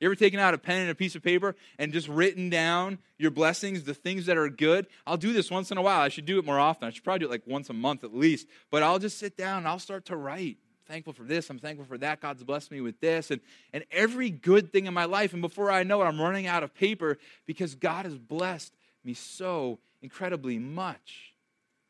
You 0.00 0.06
ever 0.06 0.14
taken 0.14 0.40
out 0.40 0.54
a 0.54 0.58
pen 0.58 0.80
and 0.80 0.90
a 0.90 0.94
piece 0.94 1.14
of 1.14 1.22
paper 1.22 1.54
and 1.78 1.92
just 1.92 2.08
written 2.08 2.48
down 2.48 2.98
your 3.18 3.30
blessings, 3.30 3.84
the 3.84 3.92
things 3.92 4.26
that 4.26 4.38
are 4.38 4.48
good? 4.48 4.86
I'll 5.06 5.18
do 5.18 5.34
this 5.34 5.50
once 5.50 5.70
in 5.70 5.76
a 5.76 5.82
while. 5.82 6.00
I 6.00 6.08
should 6.08 6.24
do 6.24 6.38
it 6.38 6.46
more 6.46 6.58
often. 6.58 6.88
I 6.88 6.90
should 6.90 7.04
probably 7.04 7.20
do 7.20 7.26
it 7.26 7.30
like 7.30 7.46
once 7.46 7.68
a 7.68 7.74
month 7.74 8.02
at 8.02 8.14
least. 8.14 8.48
But 8.70 8.82
I'll 8.82 8.98
just 8.98 9.18
sit 9.18 9.36
down 9.36 9.58
and 9.58 9.68
I'll 9.68 9.78
start 9.78 10.06
to 10.06 10.16
write. 10.16 10.56
Thankful 10.88 11.12
for 11.12 11.22
this. 11.22 11.50
I'm 11.50 11.58
thankful 11.58 11.84
for 11.84 11.98
that. 11.98 12.20
God's 12.20 12.42
blessed 12.42 12.70
me 12.70 12.80
with 12.80 12.98
this. 13.00 13.30
And, 13.30 13.42
and 13.74 13.84
every 13.92 14.30
good 14.30 14.72
thing 14.72 14.86
in 14.86 14.94
my 14.94 15.04
life. 15.04 15.34
And 15.34 15.42
before 15.42 15.70
I 15.70 15.82
know 15.82 16.00
it, 16.02 16.06
I'm 16.06 16.20
running 16.20 16.46
out 16.46 16.62
of 16.62 16.74
paper 16.74 17.18
because 17.46 17.74
God 17.74 18.06
has 18.06 18.16
blessed 18.16 18.72
me 19.04 19.14
so 19.14 19.78
incredibly 20.02 20.58
much. 20.58 21.34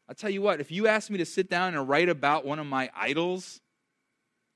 I'll 0.09 0.14
tell 0.14 0.31
you 0.31 0.42
what, 0.42 0.61
if 0.61 0.70
you 0.70 0.88
asked 0.88 1.11
me 1.11 1.18
to 1.18 1.27
sit 1.27 1.49
down 1.49 1.75
and 1.75 1.88
write 1.88 2.09
about 2.09 2.44
one 2.44 2.59
of 2.59 2.66
my 2.66 2.90
idols, 2.96 3.61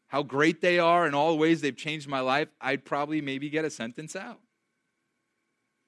how 0.09 0.23
great 0.23 0.61
they 0.61 0.79
are 0.79 1.07
and 1.07 1.15
all 1.15 1.31
the 1.31 1.37
ways 1.37 1.61
they've 1.61 1.77
changed 1.77 2.09
my 2.09 2.21
life, 2.21 2.49
I'd 2.61 2.85
probably 2.85 3.21
maybe 3.21 3.51
get 3.51 3.65
a 3.65 3.71
sentence 3.71 4.17
out. 4.17 4.41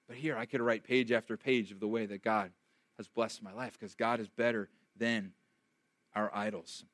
But 0.08 0.16
here, 0.16 0.36
I 0.36 0.46
could 0.46 0.60
write 0.60 0.84
page 0.84 1.10
after 1.10 1.36
page 1.36 1.72
of 1.72 1.80
the 1.80 1.88
way 1.88 2.06
that 2.06 2.22
God 2.22 2.52
has 2.96 3.08
blessed 3.08 3.42
my 3.42 3.52
life 3.52 3.76
because 3.78 3.94
God 3.94 4.20
is 4.20 4.28
better 4.28 4.68
than 4.96 5.32
our 6.14 6.30
idols. 6.34 6.84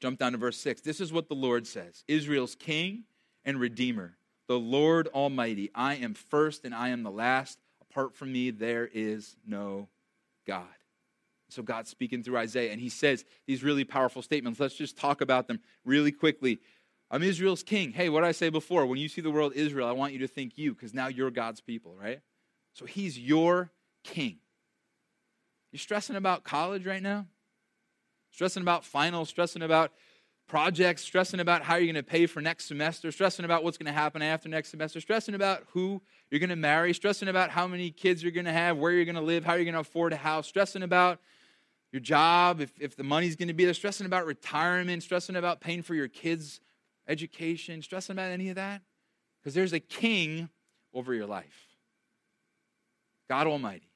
Jump 0.00 0.18
down 0.18 0.32
to 0.32 0.38
verse 0.38 0.58
6. 0.58 0.80
This 0.80 1.00
is 1.00 1.12
what 1.12 1.28
the 1.28 1.34
Lord 1.34 1.66
says 1.66 2.04
Israel's 2.08 2.54
king 2.54 3.04
and 3.44 3.60
redeemer, 3.60 4.16
the 4.48 4.58
Lord 4.58 5.08
Almighty. 5.08 5.70
I 5.74 5.96
am 5.96 6.14
first 6.14 6.64
and 6.64 6.74
I 6.74 6.88
am 6.88 7.02
the 7.02 7.10
last. 7.10 7.58
Apart 7.92 8.14
from 8.14 8.32
me, 8.32 8.50
there 8.50 8.88
is 8.92 9.36
no 9.46 9.88
God. 10.46 10.64
So 11.50 11.62
God's 11.62 11.90
speaking 11.90 12.22
through 12.22 12.38
Isaiah, 12.38 12.72
and 12.72 12.80
he 12.80 12.88
says 12.88 13.26
these 13.46 13.62
really 13.62 13.84
powerful 13.84 14.22
statements. 14.22 14.58
Let's 14.58 14.74
just 14.74 14.96
talk 14.96 15.20
about 15.20 15.46
them 15.46 15.60
really 15.84 16.10
quickly. 16.10 16.60
I'm 17.10 17.22
Israel's 17.22 17.62
king. 17.62 17.92
Hey, 17.92 18.08
what 18.08 18.22
did 18.22 18.28
I 18.28 18.32
say 18.32 18.48
before? 18.48 18.86
When 18.86 18.98
you 18.98 19.08
see 19.08 19.20
the 19.20 19.30
world 19.30 19.52
Israel, 19.54 19.86
I 19.86 19.92
want 19.92 20.14
you 20.14 20.20
to 20.20 20.26
think 20.26 20.56
you, 20.56 20.72
because 20.72 20.94
now 20.94 21.08
you're 21.08 21.30
God's 21.30 21.60
people, 21.60 21.94
right? 21.94 22.20
So 22.72 22.86
he's 22.86 23.18
your 23.18 23.70
king. 24.02 24.38
You're 25.70 25.78
stressing 25.78 26.16
about 26.16 26.44
college 26.44 26.86
right 26.86 27.02
now? 27.02 27.26
Stressing 28.30 28.62
about 28.62 28.86
finals, 28.86 29.28
stressing 29.28 29.60
about 29.60 29.92
projects, 30.52 31.00
stressing 31.00 31.40
about 31.40 31.62
how 31.62 31.76
you're 31.76 31.90
going 31.90 31.94
to 31.94 32.02
pay 32.02 32.26
for 32.26 32.42
next 32.42 32.66
semester, 32.66 33.10
stressing 33.10 33.46
about 33.46 33.64
what's 33.64 33.78
going 33.78 33.86
to 33.86 33.92
happen 33.92 34.20
after 34.20 34.50
next 34.50 34.68
semester, 34.68 35.00
stressing 35.00 35.34
about 35.34 35.62
who 35.70 36.02
you're 36.30 36.40
going 36.40 36.50
to 36.50 36.56
marry, 36.56 36.92
stressing 36.92 37.28
about 37.28 37.48
how 37.48 37.66
many 37.66 37.90
kids 37.90 38.22
you're 38.22 38.32
going 38.32 38.44
to 38.44 38.52
have, 38.52 38.76
where 38.76 38.92
you're 38.92 39.06
going 39.06 39.14
to 39.14 39.22
live, 39.22 39.46
how 39.46 39.54
you're 39.54 39.64
going 39.64 39.72
to 39.72 39.80
afford 39.80 40.12
a 40.12 40.16
house, 40.16 40.46
stressing 40.46 40.82
about 40.82 41.20
your 41.90 42.00
job, 42.00 42.60
if, 42.60 42.70
if 42.78 42.96
the 42.96 43.02
money's 43.02 43.34
going 43.34 43.48
to 43.48 43.54
be 43.54 43.64
there, 43.64 43.72
stressing 43.72 44.04
about 44.04 44.26
retirement, 44.26 45.02
stressing 45.02 45.36
about 45.36 45.62
paying 45.62 45.80
for 45.80 45.94
your 45.94 46.06
kids' 46.06 46.60
education, 47.08 47.80
stressing 47.80 48.12
about 48.12 48.30
any 48.30 48.50
of 48.50 48.56
that? 48.56 48.82
Because 49.40 49.54
there's 49.54 49.72
a 49.72 49.80
king 49.80 50.50
over 50.92 51.14
your 51.14 51.26
life 51.26 51.66
God 53.30 53.46
Almighty. 53.46 53.88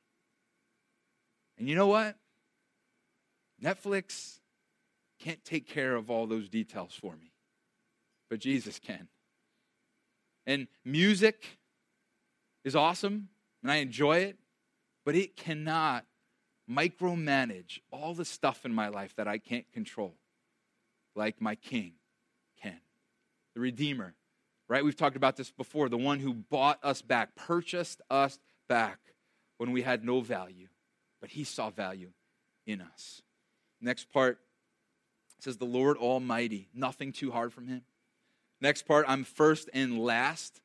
And 1.59 1.69
you 1.69 1.75
know 1.75 1.89
what? 1.89 2.17
Netflix 3.63 4.39
can't 5.27 5.45
take 5.45 5.69
care 5.69 5.97
of 5.97 6.09
all 6.09 6.29
those 6.29 6.49
details 6.49 6.95
for 6.95 7.17
me, 7.17 7.33
but 8.31 8.39
Jesus 8.39 8.79
can. 8.79 9.09
And 10.47 10.69
music 10.85 11.59
is 12.65 12.77
awesome, 12.77 13.29
and 13.61 13.73
I 13.73 13.77
enjoy 13.77 14.19
it, 14.19 14.37
but 15.05 15.17
it 15.17 15.37
cannot 15.37 16.05
micromanage 16.71 17.81
all 17.91 18.15
the 18.15 18.25
stuff 18.25 18.65
in 18.65 18.73
my 18.73 18.87
life 18.87 19.17
that 19.17 19.27
I 19.27 19.39
can't 19.39 19.65
control, 19.73 20.15
like 21.17 21.41
my 21.41 21.57
King 21.57 21.95
can. 22.63 22.79
The 23.55 23.61
Redeemer, 23.61 24.15
right? 24.69 24.85
We've 24.85 24.95
talked 24.95 25.17
about 25.17 25.35
this 25.37 25.51
before. 25.51 25.89
The 25.89 25.97
one 25.97 26.21
who 26.21 26.35
bought 26.35 26.79
us 26.85 27.03
back, 27.03 27.35
purchased 27.35 28.01
us 28.11 28.39
back 28.69 29.01
when 29.59 29.73
we 29.73 29.83
had 29.83 30.05
no 30.05 30.21
value, 30.21 30.69
but 31.21 31.31
he 31.31 31.43
saw 31.43 31.71
value 31.71 32.13
in 32.65 32.81
us. 32.81 33.23
Next 33.81 34.13
part 34.13 34.39
says, 35.39 35.57
The 35.57 35.65
Lord 35.65 35.97
Almighty, 35.97 36.69
nothing 36.75 37.13
too 37.13 37.31
hard 37.31 37.53
from 37.53 37.69
him. 37.69 37.83
Next 38.61 38.83
part, 38.83 39.05
I'm 39.09 39.25
first 39.25 39.69
and 39.75 39.99
last. 39.99 40.61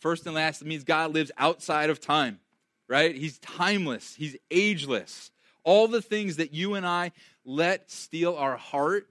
First 0.00 0.26
and 0.26 0.34
last 0.34 0.64
means 0.64 0.84
God 0.84 1.12
lives 1.12 1.30
outside 1.36 1.90
of 1.90 2.00
time, 2.00 2.40
right? 2.88 3.14
He's 3.14 3.38
timeless, 3.38 4.14
He's 4.14 4.36
ageless. 4.50 5.30
All 5.62 5.88
the 5.88 6.02
things 6.02 6.36
that 6.36 6.52
you 6.52 6.74
and 6.74 6.86
I 6.86 7.12
let 7.44 7.90
steal 7.90 8.36
our 8.36 8.56
heart, 8.56 9.06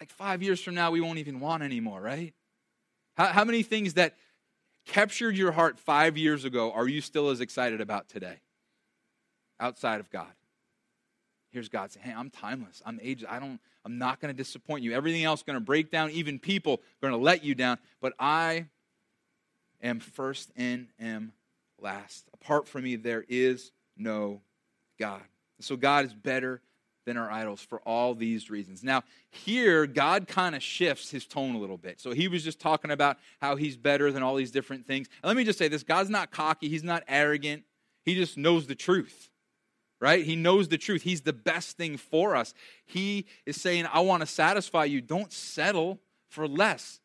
like 0.00 0.10
five 0.10 0.42
years 0.42 0.60
from 0.60 0.74
now, 0.74 0.90
we 0.90 1.02
won't 1.02 1.18
even 1.18 1.38
want 1.38 1.62
anymore, 1.62 2.00
right? 2.00 2.32
How, 3.16 3.26
how 3.26 3.44
many 3.44 3.62
things 3.62 3.94
that 3.94 4.14
captured 4.86 5.36
your 5.36 5.52
heart 5.52 5.78
five 5.78 6.16
years 6.16 6.44
ago 6.44 6.72
are 6.72 6.88
you 6.88 7.00
still 7.00 7.28
as 7.28 7.40
excited 7.40 7.80
about 7.80 8.08
today 8.08 8.40
outside 9.60 10.00
of 10.00 10.10
God? 10.10 10.32
Here's 11.50 11.68
God 11.68 11.90
saying, 11.90 12.06
Hey, 12.06 12.14
I'm 12.16 12.30
timeless. 12.30 12.82
I'm 12.84 13.00
ageless. 13.02 13.30
I 13.30 13.38
don't, 13.38 13.60
I'm 13.84 13.98
not 13.98 14.20
going 14.20 14.34
to 14.34 14.36
disappoint 14.36 14.82
you. 14.82 14.92
Everything 14.92 15.24
else 15.24 15.42
going 15.42 15.54
to 15.54 15.64
break 15.64 15.90
down. 15.90 16.10
Even 16.10 16.38
people 16.38 16.82
going 17.00 17.12
to 17.12 17.18
let 17.18 17.44
you 17.44 17.54
down. 17.54 17.78
But 18.00 18.12
I 18.18 18.66
am 19.82 20.00
first 20.00 20.50
and 20.56 20.88
am 21.00 21.32
last. 21.80 22.28
Apart 22.34 22.68
from 22.68 22.84
me, 22.84 22.96
there 22.96 23.24
is 23.28 23.72
no 23.96 24.40
God. 24.98 25.22
So 25.60 25.76
God 25.76 26.04
is 26.04 26.14
better 26.14 26.60
than 27.06 27.16
our 27.16 27.30
idols 27.30 27.60
for 27.60 27.78
all 27.80 28.14
these 28.14 28.50
reasons. 28.50 28.82
Now, 28.82 29.04
here, 29.30 29.86
God 29.86 30.26
kind 30.26 30.54
of 30.54 30.62
shifts 30.62 31.10
his 31.10 31.24
tone 31.24 31.54
a 31.54 31.58
little 31.58 31.78
bit. 31.78 32.00
So 32.00 32.10
he 32.10 32.28
was 32.28 32.42
just 32.42 32.58
talking 32.58 32.90
about 32.90 33.16
how 33.40 33.56
he's 33.56 33.76
better 33.76 34.10
than 34.10 34.22
all 34.22 34.34
these 34.34 34.50
different 34.50 34.86
things. 34.86 35.08
And 35.22 35.28
let 35.28 35.36
me 35.36 35.44
just 35.44 35.58
say 35.58 35.68
this 35.68 35.82
God's 35.82 36.10
not 36.10 36.30
cocky, 36.30 36.68
he's 36.68 36.84
not 36.84 37.04
arrogant, 37.08 37.62
he 38.04 38.14
just 38.14 38.36
knows 38.36 38.66
the 38.66 38.74
truth. 38.74 39.30
Right? 39.98 40.24
He 40.24 40.36
knows 40.36 40.68
the 40.68 40.76
truth. 40.76 41.02
He's 41.02 41.22
the 41.22 41.32
best 41.32 41.78
thing 41.78 41.96
for 41.96 42.36
us. 42.36 42.52
He 42.84 43.24
is 43.46 43.60
saying, 43.60 43.86
I 43.90 44.00
want 44.00 44.20
to 44.20 44.26
satisfy 44.26 44.84
you. 44.84 45.00
Don't 45.00 45.32
settle 45.32 46.00
for 46.28 46.46
less. 46.46 47.00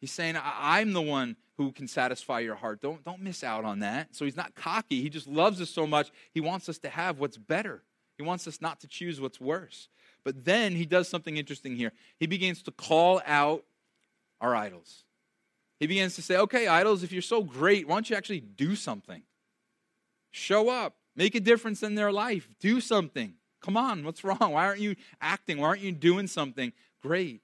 He's 0.00 0.12
saying, 0.12 0.36
I'm 0.40 0.92
the 0.92 1.02
one 1.02 1.36
who 1.56 1.72
can 1.72 1.88
satisfy 1.88 2.38
your 2.38 2.54
heart. 2.54 2.80
Don't, 2.80 3.04
don't 3.04 3.20
miss 3.20 3.42
out 3.42 3.64
on 3.64 3.80
that. 3.80 4.14
So 4.14 4.24
he's 4.24 4.36
not 4.36 4.54
cocky. 4.54 5.02
He 5.02 5.10
just 5.10 5.26
loves 5.26 5.60
us 5.60 5.70
so 5.70 5.88
much. 5.88 6.12
He 6.30 6.40
wants 6.40 6.68
us 6.68 6.78
to 6.78 6.88
have 6.88 7.18
what's 7.18 7.36
better. 7.36 7.82
He 8.16 8.22
wants 8.22 8.46
us 8.46 8.60
not 8.60 8.78
to 8.80 8.86
choose 8.86 9.20
what's 9.20 9.40
worse. 9.40 9.88
But 10.24 10.44
then 10.44 10.76
he 10.76 10.86
does 10.86 11.08
something 11.08 11.36
interesting 11.36 11.74
here. 11.74 11.92
He 12.20 12.26
begins 12.26 12.62
to 12.62 12.70
call 12.70 13.20
out 13.26 13.64
our 14.40 14.54
idols. 14.54 15.02
He 15.80 15.88
begins 15.88 16.14
to 16.14 16.22
say, 16.22 16.36
okay, 16.36 16.68
idols, 16.68 17.02
if 17.02 17.10
you're 17.10 17.22
so 17.22 17.42
great, 17.42 17.88
why 17.88 17.96
don't 17.96 18.08
you 18.08 18.14
actually 18.14 18.40
do 18.40 18.76
something? 18.76 19.22
Show 20.30 20.68
up. 20.68 20.97
Make 21.18 21.34
a 21.34 21.40
difference 21.40 21.82
in 21.82 21.96
their 21.96 22.12
life. 22.12 22.48
Do 22.60 22.80
something. 22.80 23.34
Come 23.60 23.76
on, 23.76 24.04
what's 24.04 24.22
wrong? 24.22 24.38
Why 24.38 24.66
aren't 24.66 24.80
you 24.80 24.94
acting? 25.20 25.58
Why 25.58 25.66
aren't 25.66 25.80
you 25.80 25.90
doing 25.90 26.28
something 26.28 26.72
great? 27.02 27.42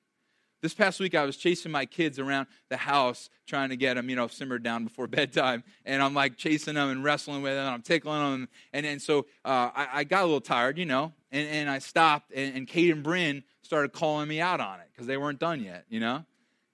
This 0.63 0.73
past 0.73 1.01
week, 1.01 1.17
I 1.17 1.25
was 1.25 1.37
chasing 1.37 1.73
my 1.73 1.85
kids 1.85 2.21
around 2.21 2.47
the 2.71 2.77
house 2.77 3.29
trying 3.49 3.71
to 3.71 3.77
get 3.77 3.95
them, 3.95 4.09
you 4.09 4.15
know, 4.15 4.29
simmered 4.29 4.63
down 4.63 4.85
before 4.85 5.07
bedtime. 5.09 5.65
And 5.85 6.01
I'm 6.01 6.15
like 6.15 6.37
chasing 6.37 6.75
them 6.75 6.89
and 6.89 7.03
wrestling 7.03 7.43
with 7.43 7.55
them. 7.55 7.75
I'm 7.75 7.83
tickling 7.83 8.21
them. 8.21 8.49
And, 8.73 8.87
and 8.87 9.03
so 9.03 9.27
uh, 9.45 9.71
I, 9.75 9.89
I, 9.93 10.05
got 10.05 10.23
a 10.23 10.27
little 10.27 10.41
tired, 10.41 10.79
you 10.79 10.87
know, 10.87 11.13
and, 11.33 11.49
and 11.49 11.69
I 11.69 11.81
stopped. 11.81 12.31
And, 12.33 12.57
and 12.57 12.69
Kate 12.69 12.93
and 12.93 13.03
Bryn 13.03 13.43
started 13.63 13.93
calling 13.93 14.29
me 14.29 14.41
out 14.41 14.61
on 14.61 14.79
it 14.79 14.87
because 14.93 15.09
they 15.09 15.17
weren't 15.17 15.41
done 15.41 15.61
yet, 15.61 15.85
you 15.89 15.99
know. 15.99 16.25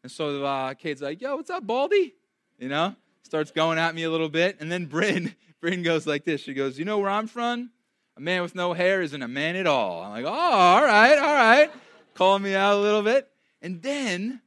And 0.02 0.12
so 0.12 0.44
uh, 0.44 0.74
Kate's 0.74 1.00
like, 1.00 1.22
yo, 1.22 1.36
what's 1.36 1.48
up, 1.48 1.66
Baldy? 1.66 2.14
You 2.58 2.68
know, 2.68 2.94
starts 3.22 3.50
going 3.50 3.78
at 3.78 3.94
me 3.94 4.02
a 4.02 4.10
little 4.10 4.28
bit. 4.28 4.58
And 4.60 4.70
then 4.70 4.84
Bryn, 4.84 5.34
Bryn 5.60 5.82
goes 5.82 6.06
like 6.06 6.24
this. 6.24 6.40
She 6.40 6.54
goes, 6.54 6.78
you 6.78 6.84
know 6.84 6.98
where 6.98 7.10
I'm 7.10 7.26
from? 7.26 7.70
A 8.16 8.20
man 8.20 8.42
with 8.42 8.54
no 8.54 8.72
hair 8.72 9.02
isn't 9.02 9.22
a 9.22 9.28
man 9.28 9.56
at 9.56 9.66
all. 9.66 10.02
I'm 10.02 10.10
like, 10.10 10.24
oh, 10.24 10.28
all 10.28 10.84
right, 10.84 11.18
all 11.18 11.34
right. 11.34 11.70
Calling 12.14 12.42
me 12.42 12.54
out 12.54 12.76
a 12.76 12.80
little 12.80 13.02
bit. 13.02 13.28
And 13.62 13.82
then 13.82 14.40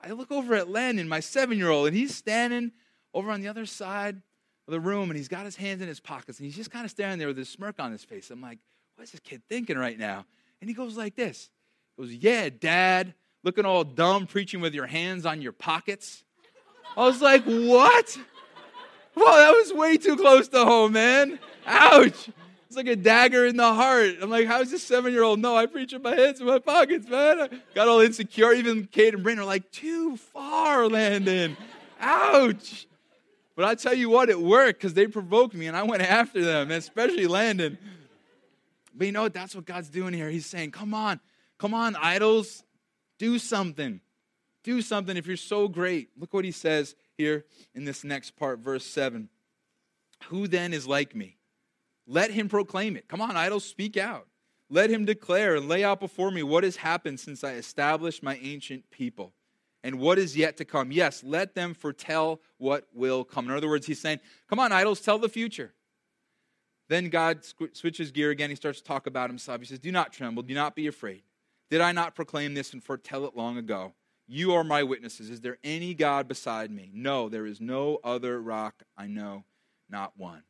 I 0.00 0.10
look 0.10 0.30
over 0.30 0.54
at 0.54 0.68
Landon, 0.68 1.08
my 1.08 1.20
seven 1.20 1.58
year 1.58 1.70
old, 1.70 1.88
and 1.88 1.96
he's 1.96 2.14
standing 2.14 2.72
over 3.14 3.30
on 3.30 3.40
the 3.40 3.48
other 3.48 3.66
side 3.66 4.20
of 4.66 4.72
the 4.72 4.80
room 4.80 5.10
and 5.10 5.16
he's 5.16 5.28
got 5.28 5.44
his 5.44 5.56
hands 5.56 5.80
in 5.80 5.88
his 5.88 6.00
pockets 6.00 6.38
and 6.38 6.44
he's 6.44 6.56
just 6.56 6.70
kind 6.70 6.84
of 6.84 6.90
standing 6.90 7.18
there 7.18 7.28
with 7.28 7.38
a 7.38 7.44
smirk 7.44 7.80
on 7.80 7.90
his 7.90 8.04
face. 8.04 8.30
I'm 8.30 8.42
like, 8.42 8.58
what's 8.96 9.10
this 9.10 9.20
kid 9.20 9.42
thinking 9.48 9.78
right 9.78 9.98
now? 9.98 10.26
And 10.60 10.68
he 10.68 10.74
goes 10.74 10.96
like 10.96 11.16
this. 11.16 11.50
He 11.96 12.02
goes, 12.02 12.12
Yeah, 12.12 12.48
dad, 12.50 13.14
looking 13.42 13.64
all 13.64 13.84
dumb, 13.84 14.26
preaching 14.26 14.60
with 14.60 14.74
your 14.74 14.86
hands 14.86 15.24
on 15.24 15.40
your 15.40 15.52
pockets. 15.52 16.24
I 16.96 17.02
was 17.02 17.22
like, 17.22 17.44
What? 17.44 18.18
Well, 19.18 19.36
that 19.36 19.50
was 19.50 19.72
way 19.72 19.96
too 19.96 20.16
close 20.16 20.46
to 20.48 20.64
home, 20.64 20.92
man. 20.92 21.40
Ouch. 21.66 22.30
It's 22.68 22.76
like 22.76 22.86
a 22.86 22.94
dagger 22.94 23.46
in 23.46 23.56
the 23.56 23.74
heart. 23.74 24.16
I'm 24.22 24.30
like, 24.30 24.46
how's 24.46 24.70
this 24.70 24.82
seven 24.82 25.12
year 25.12 25.24
old? 25.24 25.40
No, 25.40 25.56
I 25.56 25.66
preach 25.66 25.92
with 25.92 26.02
my 26.02 26.14
hands 26.14 26.40
in 26.40 26.46
my 26.46 26.60
pockets, 26.60 27.08
man. 27.08 27.40
I 27.40 27.48
got 27.74 27.88
all 27.88 28.00
insecure. 28.00 28.52
Even 28.52 28.86
Kate 28.86 29.14
and 29.14 29.22
Bryn 29.22 29.40
are 29.40 29.44
like, 29.44 29.70
too 29.72 30.16
far, 30.16 30.88
Landon. 30.88 31.56
Ouch. 32.00 32.86
But 33.56 33.64
I 33.64 33.74
tell 33.74 33.94
you 33.94 34.08
what, 34.08 34.28
it 34.28 34.38
worked 34.38 34.80
because 34.80 34.94
they 34.94 35.08
provoked 35.08 35.52
me 35.52 35.66
and 35.66 35.76
I 35.76 35.82
went 35.82 36.02
after 36.02 36.44
them, 36.44 36.70
especially 36.70 37.26
Landon. 37.26 37.76
But 38.94 39.06
you 39.06 39.12
know 39.12 39.22
what? 39.22 39.34
That's 39.34 39.56
what 39.56 39.64
God's 39.64 39.88
doing 39.88 40.14
here. 40.14 40.30
He's 40.30 40.46
saying, 40.46 40.70
come 40.70 40.94
on, 40.94 41.18
come 41.58 41.74
on, 41.74 41.96
idols, 41.96 42.62
do 43.18 43.40
something. 43.40 44.00
Do 44.62 44.80
something 44.80 45.16
if 45.16 45.26
you're 45.26 45.36
so 45.36 45.66
great. 45.66 46.10
Look 46.16 46.32
what 46.32 46.44
he 46.44 46.52
says 46.52 46.94
here 47.18 47.44
in 47.74 47.84
this 47.84 48.04
next 48.04 48.36
part, 48.36 48.60
verse 48.60 48.86
7. 48.86 49.28
Who 50.28 50.48
then 50.48 50.72
is 50.72 50.86
like 50.86 51.14
me? 51.14 51.36
Let 52.06 52.30
him 52.30 52.48
proclaim 52.48 52.96
it. 52.96 53.08
Come 53.08 53.20
on, 53.20 53.36
idols, 53.36 53.64
speak 53.64 53.96
out. 53.96 54.26
Let 54.70 54.88
him 54.90 55.04
declare 55.04 55.56
and 55.56 55.68
lay 55.68 55.84
out 55.84 56.00
before 56.00 56.30
me 56.30 56.42
what 56.42 56.64
has 56.64 56.76
happened 56.76 57.20
since 57.20 57.44
I 57.44 57.54
established 57.54 58.22
my 58.22 58.36
ancient 58.42 58.90
people 58.90 59.34
and 59.82 59.98
what 59.98 60.18
is 60.18 60.36
yet 60.36 60.56
to 60.58 60.64
come. 60.64 60.92
Yes, 60.92 61.22
let 61.22 61.54
them 61.54 61.74
foretell 61.74 62.40
what 62.58 62.86
will 62.94 63.24
come. 63.24 63.46
In 63.46 63.56
other 63.56 63.68
words, 63.68 63.86
he's 63.86 64.00
saying, 64.00 64.20
Come 64.48 64.58
on, 64.58 64.72
idols, 64.72 65.00
tell 65.00 65.18
the 65.18 65.28
future. 65.28 65.72
Then 66.88 67.10
God 67.10 67.40
switches 67.72 68.10
gear 68.10 68.30
again. 68.30 68.50
He 68.50 68.56
starts 68.56 68.78
to 68.78 68.84
talk 68.84 69.06
about 69.06 69.28
himself. 69.28 69.60
He 69.60 69.66
says, 69.66 69.78
Do 69.78 69.92
not 69.92 70.12
tremble, 70.12 70.42
do 70.42 70.54
not 70.54 70.74
be 70.74 70.86
afraid. 70.86 71.22
Did 71.70 71.80
I 71.80 71.92
not 71.92 72.14
proclaim 72.14 72.54
this 72.54 72.72
and 72.72 72.82
foretell 72.82 73.26
it 73.26 73.36
long 73.36 73.58
ago? 73.58 73.92
You 74.30 74.52
are 74.52 74.62
my 74.62 74.82
witnesses. 74.82 75.30
Is 75.30 75.40
there 75.40 75.56
any 75.64 75.94
God 75.94 76.28
beside 76.28 76.70
me? 76.70 76.90
No, 76.92 77.30
there 77.30 77.46
is 77.46 77.62
no 77.62 77.98
other 78.04 78.40
rock 78.40 78.82
I 78.96 79.06
know, 79.06 79.44
not 79.88 80.12
one. 80.16 80.42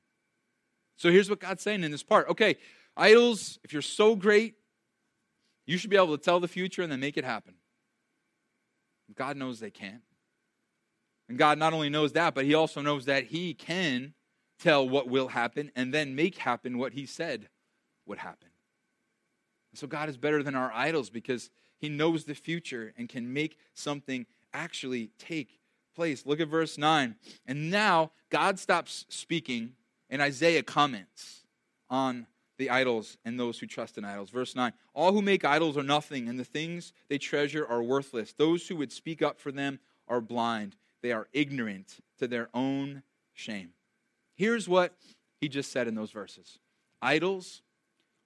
So 0.97 1.13
here's 1.13 1.31
what 1.31 1.39
God's 1.39 1.63
saying 1.63 1.85
in 1.85 1.93
this 1.93 2.03
part. 2.03 2.29
Okay, 2.29 2.57
idols, 2.97 3.61
if 3.63 3.73
you're 3.73 3.81
so 3.81 4.17
great, 4.17 4.57
you 5.65 5.79
should 5.79 5.91
be 5.91 5.97
able 5.97 6.19
to 6.19 6.23
tell 6.23 6.41
the 6.41 6.49
future 6.49 6.83
and 6.83 6.91
then 6.91 6.99
make 6.99 7.17
it 7.17 7.25
happen. 7.25 7.55
God 9.15 9.37
knows 9.37 9.61
they 9.61 9.71
can't. 9.71 10.03
And 11.29 11.39
God 11.39 11.57
not 11.59 11.73
only 11.73 11.89
knows 11.89 12.13
that, 12.15 12.35
but 12.35 12.47
He 12.47 12.55
also 12.55 12.81
knows 12.81 13.05
that 13.05 13.25
He 13.25 13.55
can 13.55 14.15
tell 14.59 14.89
what 14.89 15.09
will 15.09 15.29
happen 15.29 15.71
and 15.77 15.95
then 15.95 16.17
make 16.17 16.39
happen 16.39 16.79
what 16.79 16.95
He 16.95 17.07
said 17.07 17.49
would 18.07 18.19
happen. 18.19 18.49
So 19.79 19.87
God 19.87 20.09
is 20.09 20.17
better 20.17 20.43
than 20.43 20.55
our 20.55 20.73
idols 20.73 21.11
because 21.11 21.51
He 21.79 21.89
knows 21.89 22.25
the 22.25 22.35
future 22.35 22.93
and 22.99 23.09
can 23.09 23.33
make 23.33 23.59
something 23.75 24.27
actually 24.53 25.11
take 25.19 25.61
place. 25.95 26.27
Look 26.27 26.41
at 26.41 26.49
verse 26.49 26.79
9. 26.79 27.15
And 27.47 27.71
now 27.71 28.13
God 28.31 28.59
stops 28.59 29.07
speaking 29.09 29.75
and 30.11 30.23
Isaiah 30.23 30.63
comments 30.63 31.43
on 31.91 32.27
the 32.57 32.71
idols 32.71 33.17
and 33.25 33.39
those 33.39 33.59
who 33.59 33.67
trust 33.67 33.99
in 33.99 34.05
idols. 34.05 34.31
Verse 34.31 34.57
9 34.57 34.73
All 34.95 35.13
who 35.13 35.23
make 35.23 35.45
idols 35.45 35.77
are 35.77 35.83
nothing, 35.83 36.29
and 36.29 36.39
the 36.39 36.45
things 36.45 36.93
they 37.09 37.19
treasure 37.19 37.67
are 37.67 37.83
worthless. 37.83 38.33
Those 38.33 38.67
who 38.67 38.77
would 38.77 38.93
speak 38.93 39.23
up 39.23 39.39
for 39.39 39.53
them 39.53 39.79
are 40.09 40.21
blind, 40.21 40.77
they 41.03 41.13
are 41.13 41.29
ignorant 41.33 41.99
to 42.19 42.27
their 42.27 42.49
own 42.53 43.03
shame. 43.33 43.71
Here's 44.35 44.69
what 44.69 44.95
he 45.41 45.49
just 45.49 45.71
said 45.71 45.87
in 45.87 45.95
those 45.95 46.11
verses 46.11 46.59
Idols 47.01 47.63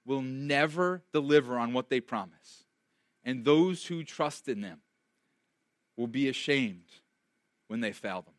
will 0.05 0.23
never 0.23 1.03
deliver 1.13 1.59
on 1.59 1.73
what 1.73 1.89
they 1.89 2.01
promise, 2.01 2.65
and 3.25 3.45
those 3.45 3.87
who 3.87 4.03
trust 4.03 4.49
in 4.49 4.61
them 4.61 4.81
will 5.97 6.07
be 6.07 6.29
ashamed 6.29 6.91
when 7.69 7.81
they 7.81 7.93
fail 7.93 8.23
them, 8.23 8.35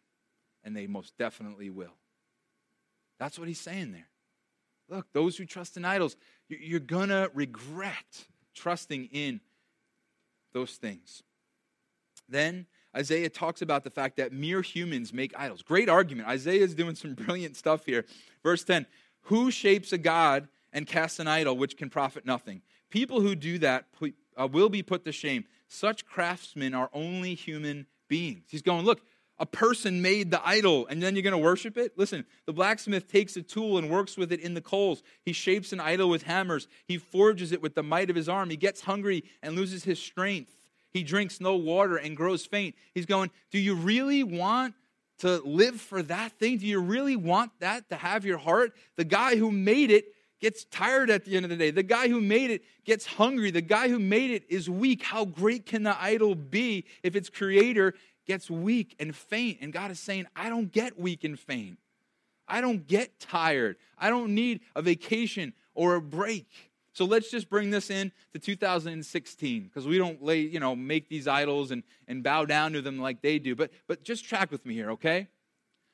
and 0.64 0.76
they 0.76 0.88
most 0.88 1.18
definitely 1.18 1.70
will. 1.70 1.96
That's 3.20 3.40
what 3.40 3.48
he's 3.48 3.60
saying 3.60 3.92
there. 3.92 4.08
Look, 4.90 5.08
those 5.14 5.38
who 5.38 5.46
trust 5.46 5.78
in 5.78 5.86
idols, 5.86 6.18
you're 6.50 6.80
going 6.80 7.10
to 7.10 7.32
regret 7.34 8.26
trusting 8.54 9.06
in 9.12 9.40
those 10.54 10.74
things. 10.74 11.24
Then 12.30 12.68
Isaiah 12.96 13.30
talks 13.30 13.62
about 13.62 13.84
the 13.84 13.90
fact 13.90 14.18
that 14.18 14.32
mere 14.32 14.62
humans 14.62 15.14
make 15.14 15.34
idols. 15.38 15.62
Great 15.62 15.90
argument. 15.90 16.28
Isaiah 16.28 16.64
is 16.64 16.76
doing 16.76 16.96
some 16.96 17.14
brilliant 17.16 17.56
stuff 17.56 17.86
here. 17.86 18.06
Verse 18.44 18.64
10 18.64 18.86
Who 19.24 19.52
shapes 19.52 19.94
a 19.94 19.98
God 19.98 20.48
and 20.74 20.86
cast 20.86 21.20
an 21.20 21.28
idol 21.28 21.56
which 21.56 21.78
can 21.78 21.90
profit 21.90 22.26
nothing? 22.26 22.62
People 22.90 23.22
who 23.22 23.36
do 23.36 23.58
that 23.60 23.86
uh, 24.38 24.48
will 24.52 24.70
be 24.70 24.84
put 24.84 25.06
to 25.06 25.12
shame. 25.12 25.46
Such 25.68 26.06
craftsmen 26.06 26.74
are 26.74 26.90
only 26.94 27.36
human 27.36 27.88
beings. 28.10 28.44
He's 28.50 28.62
going, 28.62 28.86
Look, 28.86 29.02
a 29.40 29.46
person 29.46 30.02
made 30.02 30.32
the 30.32 30.46
idol 30.48 30.86
and 30.88 31.02
then 31.02 31.16
you're 31.16 31.24
going 31.24 31.32
to 31.32 31.38
worship 31.38 31.78
it? 31.78 31.98
Listen, 31.98 32.26
the 32.46 32.54
blacksmith 32.54 33.12
takes 33.12 33.36
a 33.36 33.42
tool 33.42 33.78
and 33.78 33.90
works 33.90 34.16
with 34.16 34.32
it 34.32 34.40
in 34.40 34.54
the 34.54 34.62
coals. 34.62 35.02
He 35.24 35.34
shapes 35.34 35.74
an 35.74 35.80
idol 35.80 36.10
with 36.10 36.24
hammers. 36.24 36.68
He 36.86 36.98
forges 36.98 37.52
it 37.52 37.62
with 37.62 37.76
the 37.76 37.84
might 37.84 38.10
of 38.10 38.16
his 38.16 38.30
arm. 38.30 38.50
He 38.50 38.58
gets 38.58 38.82
hungry 38.82 39.24
and 39.42 39.56
loses 39.56 39.84
his 39.84 40.00
strength. 40.00 40.54
He 40.92 41.04
drinks 41.04 41.42
no 41.42 41.56
water 41.56 41.98
and 41.98 42.16
grows 42.16 42.46
faint. 42.46 42.76
He's 42.94 43.08
going, 43.08 43.32
Do 43.52 43.60
you 43.60 43.76
really 43.76 44.24
want 44.24 44.76
to 45.20 45.38
live 45.40 45.82
for 45.82 46.04
that 46.04 46.34
thing? 46.34 46.60
Do 46.60 46.68
you 46.68 46.80
really 46.80 47.16
want 47.16 47.52
that 47.60 47.90
to 47.90 47.96
have 47.96 48.26
your 48.26 48.38
heart? 48.38 48.74
The 48.98 49.04
guy 49.04 49.36
who 49.36 49.52
made 49.52 49.90
it 49.90 50.06
gets 50.44 50.66
tired 50.66 51.10
at 51.10 51.24
the 51.24 51.38
end 51.38 51.46
of 51.46 51.50
the 51.50 51.56
day. 51.56 51.72
The 51.72 51.84
guy 51.84 52.10
who 52.10 52.20
made 52.20 52.52
it 52.52 52.66
gets 52.84 53.06
hungry. 53.06 53.50
The 53.50 53.62
guy 53.62 53.88
who 53.88 53.98
made 53.98 54.30
it 54.30 54.44
is 54.50 54.70
weak. 54.70 55.02
How 55.02 55.24
great 55.24 55.66
can 55.66 55.84
the 55.84 55.96
idol 56.04 56.36
be 56.36 56.84
if 57.02 57.16
its 57.16 57.30
creator 57.30 57.94
gets 58.28 58.52
weak 58.52 58.94
and 59.00 59.16
faint? 59.16 59.60
And 59.62 59.72
God 59.72 59.90
is 59.90 60.02
saying, 60.02 60.28
I 60.36 60.50
don't 60.50 60.70
get 60.70 61.00
weak 61.00 61.24
and 61.24 61.40
faint. 61.40 61.80
I 62.46 62.60
don't 62.60 62.86
get 62.86 63.22
tired. 63.22 63.78
I 63.98 64.10
don't 64.10 64.36
need 64.36 64.60
a 64.76 64.82
vacation 64.82 65.54
or 65.76 65.96
a 65.96 66.02
break. 66.02 66.72
So 66.92 67.06
let's 67.06 67.32
just 67.32 67.50
bring 67.50 67.70
this 67.70 67.90
in 67.90 68.12
to 68.34 68.40
2016 68.40 69.64
because 69.64 69.88
we 69.88 69.98
don't 69.98 70.22
lay, 70.22 70.42
you 70.42 70.60
know, 70.60 70.76
make 70.76 71.08
these 71.08 71.26
idols 71.26 71.72
and, 71.72 71.84
and 72.10 72.22
bow 72.22 72.44
down 72.44 72.74
to 72.74 72.82
them 72.82 73.00
like 73.00 73.22
they 73.22 73.40
do. 73.40 73.56
But 73.56 73.72
but 73.88 74.04
just 74.04 74.26
track 74.26 74.52
with 74.52 74.66
me 74.66 74.74
here, 74.74 74.92
okay? 74.92 75.30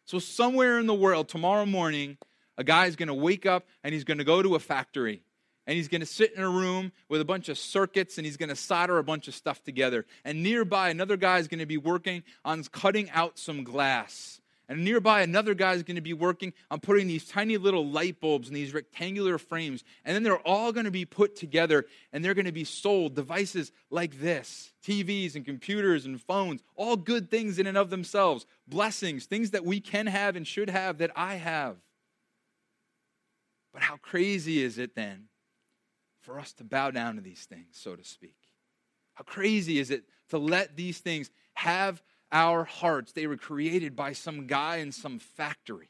So 0.06 0.18
somewhere 0.18 0.80
in 0.80 0.88
the 0.88 0.96
world 0.96 1.30
tomorrow 1.30 1.68
morning, 1.68 2.18
a 2.60 2.64
guy's 2.64 2.98
going 2.98 3.08
to 3.08 3.14
wake 3.14 3.46
up 3.46 3.66
and 3.84 3.94
he's 3.94 4.04
going 4.04 4.18
to 4.18 4.24
go 4.26 4.44
to 4.44 4.54
a 4.54 4.60
factory 4.60 5.24
and 5.66 5.78
he's 5.78 5.88
going 5.88 6.02
to 6.02 6.06
sit 6.06 6.34
in 6.34 6.44
a 6.44 6.50
room 6.50 6.92
with 7.08 7.22
a 7.22 7.26
bunch 7.26 7.48
of 7.48 7.58
circuits 7.58 8.18
and 8.18 8.26
he's 8.26 8.38
going 8.38 8.50
to 8.50 8.56
solder 8.56 8.98
a 8.98 9.04
bunch 9.04 9.30
of 9.30 9.34
stuff 9.34 9.64
together. 9.64 10.06
And 10.26 10.44
nearby, 10.44 10.90
another 10.90 11.16
guy 11.16 11.38
is 11.38 11.48
going 11.48 11.60
to 11.60 11.66
be 11.66 11.78
working 11.78 12.24
on 12.44 12.64
cutting 12.66 13.10
out 13.12 13.40
some 13.40 13.64
glass. 13.64 14.42
And 14.68 14.84
nearby, 14.84 15.22
another 15.22 15.54
guy 15.54 15.74
is 15.74 15.84
going 15.84 15.96
to 15.96 16.02
be 16.02 16.14
working 16.14 16.54
on 16.70 16.82
putting 16.82 17.08
these 17.08 17.26
tiny 17.26 17.58
little 17.58 17.88
light 17.88 18.20
bulbs 18.20 18.50
in 18.50 18.54
these 18.54 18.74
rectangular 18.74 19.38
frames. 19.38 19.84
And 20.04 20.14
then 20.14 20.24
they're 20.24 20.38
all 20.38 20.74
going 20.74 20.84
to 20.84 20.92
be 20.92 21.06
put 21.06 21.38
together 21.38 21.86
and 22.12 22.26
they're 22.26 22.34
going 22.34 22.46
to 22.46 22.52
be 22.52 22.66
sold. 22.66 23.16
Devices 23.16 23.72
like 23.90 24.20
this 24.20 24.74
TVs 24.84 25.36
and 25.36 25.46
computers 25.46 26.06
and 26.06 26.22
phones, 26.22 26.62
all 26.76 26.98
good 26.98 27.32
things 27.32 27.58
in 27.58 27.68
and 27.68 27.78
of 27.78 27.90
themselves, 27.90 28.46
blessings, 28.68 29.26
things 29.26 29.52
that 29.52 29.64
we 29.64 29.80
can 29.80 30.08
have 30.08 30.36
and 30.36 30.46
should 30.46 30.70
have 30.70 30.98
that 30.98 31.12
I 31.16 31.36
have. 31.36 31.78
But 33.74 33.82
how 33.82 33.98
crazy 33.98 34.62
is 34.62 34.78
it 34.78 34.96
then 34.96 35.26
for 36.22 36.40
us 36.40 36.54
to 36.54 36.64
bow 36.64 36.92
down 36.92 37.16
to 37.16 37.22
these 37.22 37.46
things, 37.46 37.68
so 37.74 37.96
to 37.96 38.04
speak? 38.04 38.36
How 39.14 39.24
crazy 39.24 39.80
is 39.80 39.92
it 39.92 40.04
to 40.30 40.38
let 40.38 40.76
these 40.76 41.00
things 41.00 41.30
have 41.56 42.02
our 42.32 42.64
hearts. 42.64 43.12
They 43.12 43.28
were 43.28 43.38
created 43.38 43.96
by 43.96 44.14
some 44.14 44.48
guy 44.48 44.78
in 44.78 44.92
some 44.92 45.20
factory 45.20 45.90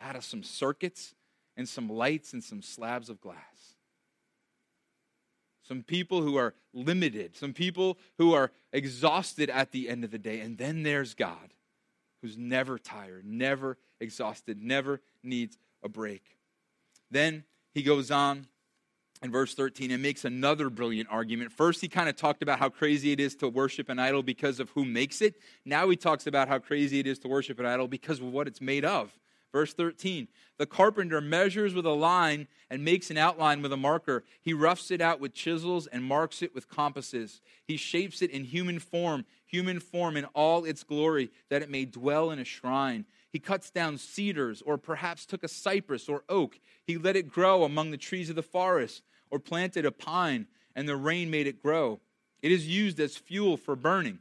out 0.00 0.16
of 0.16 0.24
some 0.24 0.42
circuits 0.42 1.14
and 1.56 1.68
some 1.68 1.88
lights 1.88 2.32
and 2.32 2.42
some 2.42 2.62
slabs 2.62 3.10
of 3.10 3.20
glass. 3.20 3.74
Some 5.66 5.82
people 5.82 6.22
who 6.22 6.36
are 6.36 6.54
limited, 6.72 7.36
some 7.36 7.52
people 7.52 7.98
who 8.16 8.32
are 8.32 8.52
exhausted 8.72 9.50
at 9.50 9.72
the 9.72 9.88
end 9.88 10.04
of 10.04 10.10
the 10.10 10.18
day. 10.18 10.40
And 10.40 10.56
then 10.56 10.82
there's 10.82 11.14
God, 11.14 11.52
who's 12.22 12.38
never 12.38 12.78
tired, 12.78 13.26
never 13.26 13.76
exhausted, 14.00 14.62
never 14.62 15.00
needs 15.22 15.58
a 15.82 15.88
break. 15.88 16.37
Then 17.10 17.44
he 17.72 17.82
goes 17.82 18.10
on 18.10 18.46
in 19.22 19.30
verse 19.30 19.54
13 19.54 19.90
and 19.90 20.02
makes 20.02 20.24
another 20.24 20.70
brilliant 20.70 21.08
argument. 21.10 21.52
First, 21.52 21.80
he 21.80 21.88
kind 21.88 22.08
of 22.08 22.16
talked 22.16 22.42
about 22.42 22.58
how 22.58 22.68
crazy 22.68 23.12
it 23.12 23.20
is 23.20 23.34
to 23.36 23.48
worship 23.48 23.88
an 23.88 23.98
idol 23.98 24.22
because 24.22 24.60
of 24.60 24.70
who 24.70 24.84
makes 24.84 25.20
it. 25.20 25.36
Now 25.64 25.88
he 25.88 25.96
talks 25.96 26.26
about 26.26 26.48
how 26.48 26.58
crazy 26.58 27.00
it 27.00 27.06
is 27.06 27.18
to 27.20 27.28
worship 27.28 27.58
an 27.58 27.66
idol 27.66 27.88
because 27.88 28.20
of 28.20 28.26
what 28.26 28.46
it's 28.46 28.60
made 28.60 28.84
of. 28.84 29.18
Verse 29.52 29.72
13 29.72 30.28
The 30.58 30.66
carpenter 30.66 31.20
measures 31.20 31.74
with 31.74 31.86
a 31.86 31.90
line 31.90 32.48
and 32.70 32.84
makes 32.84 33.10
an 33.10 33.16
outline 33.16 33.62
with 33.62 33.72
a 33.72 33.76
marker. 33.76 34.24
He 34.40 34.52
roughs 34.52 34.90
it 34.90 35.00
out 35.00 35.20
with 35.20 35.32
chisels 35.32 35.86
and 35.86 36.04
marks 36.04 36.42
it 36.42 36.54
with 36.54 36.68
compasses. 36.68 37.40
He 37.64 37.76
shapes 37.76 38.20
it 38.22 38.30
in 38.30 38.44
human 38.44 38.78
form, 38.78 39.24
human 39.46 39.80
form 39.80 40.16
in 40.16 40.26
all 40.26 40.64
its 40.64 40.84
glory, 40.84 41.30
that 41.48 41.62
it 41.62 41.70
may 41.70 41.86
dwell 41.86 42.30
in 42.30 42.38
a 42.38 42.44
shrine. 42.44 43.06
He 43.30 43.38
cuts 43.38 43.70
down 43.70 43.98
cedars, 43.98 44.62
or 44.62 44.78
perhaps 44.78 45.26
took 45.26 45.44
a 45.44 45.48
cypress 45.48 46.08
or 46.08 46.24
oak. 46.28 46.58
He 46.84 46.96
let 46.96 47.16
it 47.16 47.30
grow 47.30 47.64
among 47.64 47.90
the 47.90 47.96
trees 47.96 48.30
of 48.30 48.36
the 48.36 48.42
forest 48.42 49.02
or 49.30 49.38
planted 49.38 49.84
a 49.84 49.92
pine, 49.92 50.46
and 50.74 50.88
the 50.88 50.96
rain 50.96 51.30
made 51.30 51.46
it 51.46 51.62
grow. 51.62 52.00
It 52.40 52.52
is 52.52 52.66
used 52.66 52.98
as 53.00 53.16
fuel 53.16 53.56
for 53.56 53.76
burning. 53.76 54.20